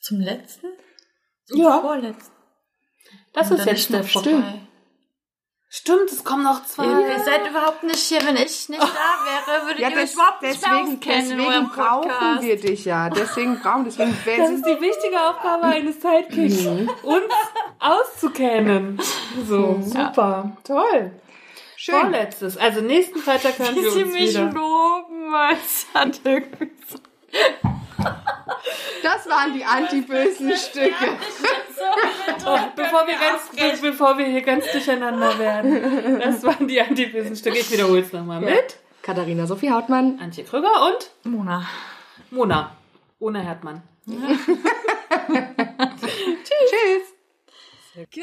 [0.00, 0.68] Zum letzten?
[1.44, 1.80] Zum Ja.
[1.80, 2.32] vorletzten.
[3.34, 4.60] Das Und ist jetzt der vorbei.
[5.74, 6.84] Stimmt, es kommen noch zwei.
[6.84, 8.20] Ihr seid überhaupt nicht hier.
[8.26, 8.86] Wenn ich nicht da
[9.46, 12.84] wäre, würdet Ja, ihr das, mich überhaupt nicht deswegen, auskennen in deswegen brauchen wir dich
[12.84, 13.08] ja.
[13.08, 16.66] Deswegen brauchen deswegen Das ist die wichtige Aufgabe eines Sidekicks,
[17.02, 17.24] uns
[17.78, 19.00] auszukennen.
[19.48, 21.12] So, super, toll.
[21.76, 21.94] schön.
[22.00, 24.44] Vorletztes, also nächsten Freitag Wie wir sie uns mich wieder.
[24.52, 26.98] loben, weil es hat irgendwie so
[29.02, 30.92] Das waren die antibösen Stücke.
[32.44, 33.50] Oh, bevor, wir ganz,
[33.80, 36.18] be bevor wir hier ganz durcheinander werden.
[36.20, 37.58] Das waren die antibösen Stücke.
[37.58, 38.78] Ich wiederhole es nochmal mit.
[39.02, 40.18] Katharina Sophie Hautmann.
[40.20, 41.68] Antje Krüger und Mona.
[42.30, 42.76] Mona.
[43.18, 43.82] Ohne Herdmann.
[46.44, 47.02] Tschüss.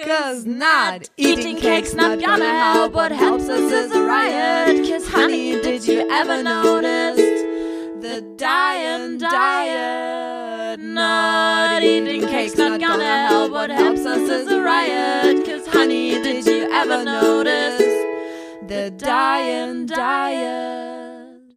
[0.03, 2.93] Cause not eating cake's not gonna help.
[2.93, 4.85] What helps us is a riot.
[4.89, 7.28] Cause honey, did you ever notice
[8.01, 10.79] the dying diet?
[10.79, 13.51] Not eating cake's not gonna help.
[13.51, 15.45] What helps us is a riot.
[15.45, 17.81] Cause honey, did you ever notice
[18.67, 20.98] the dying diet?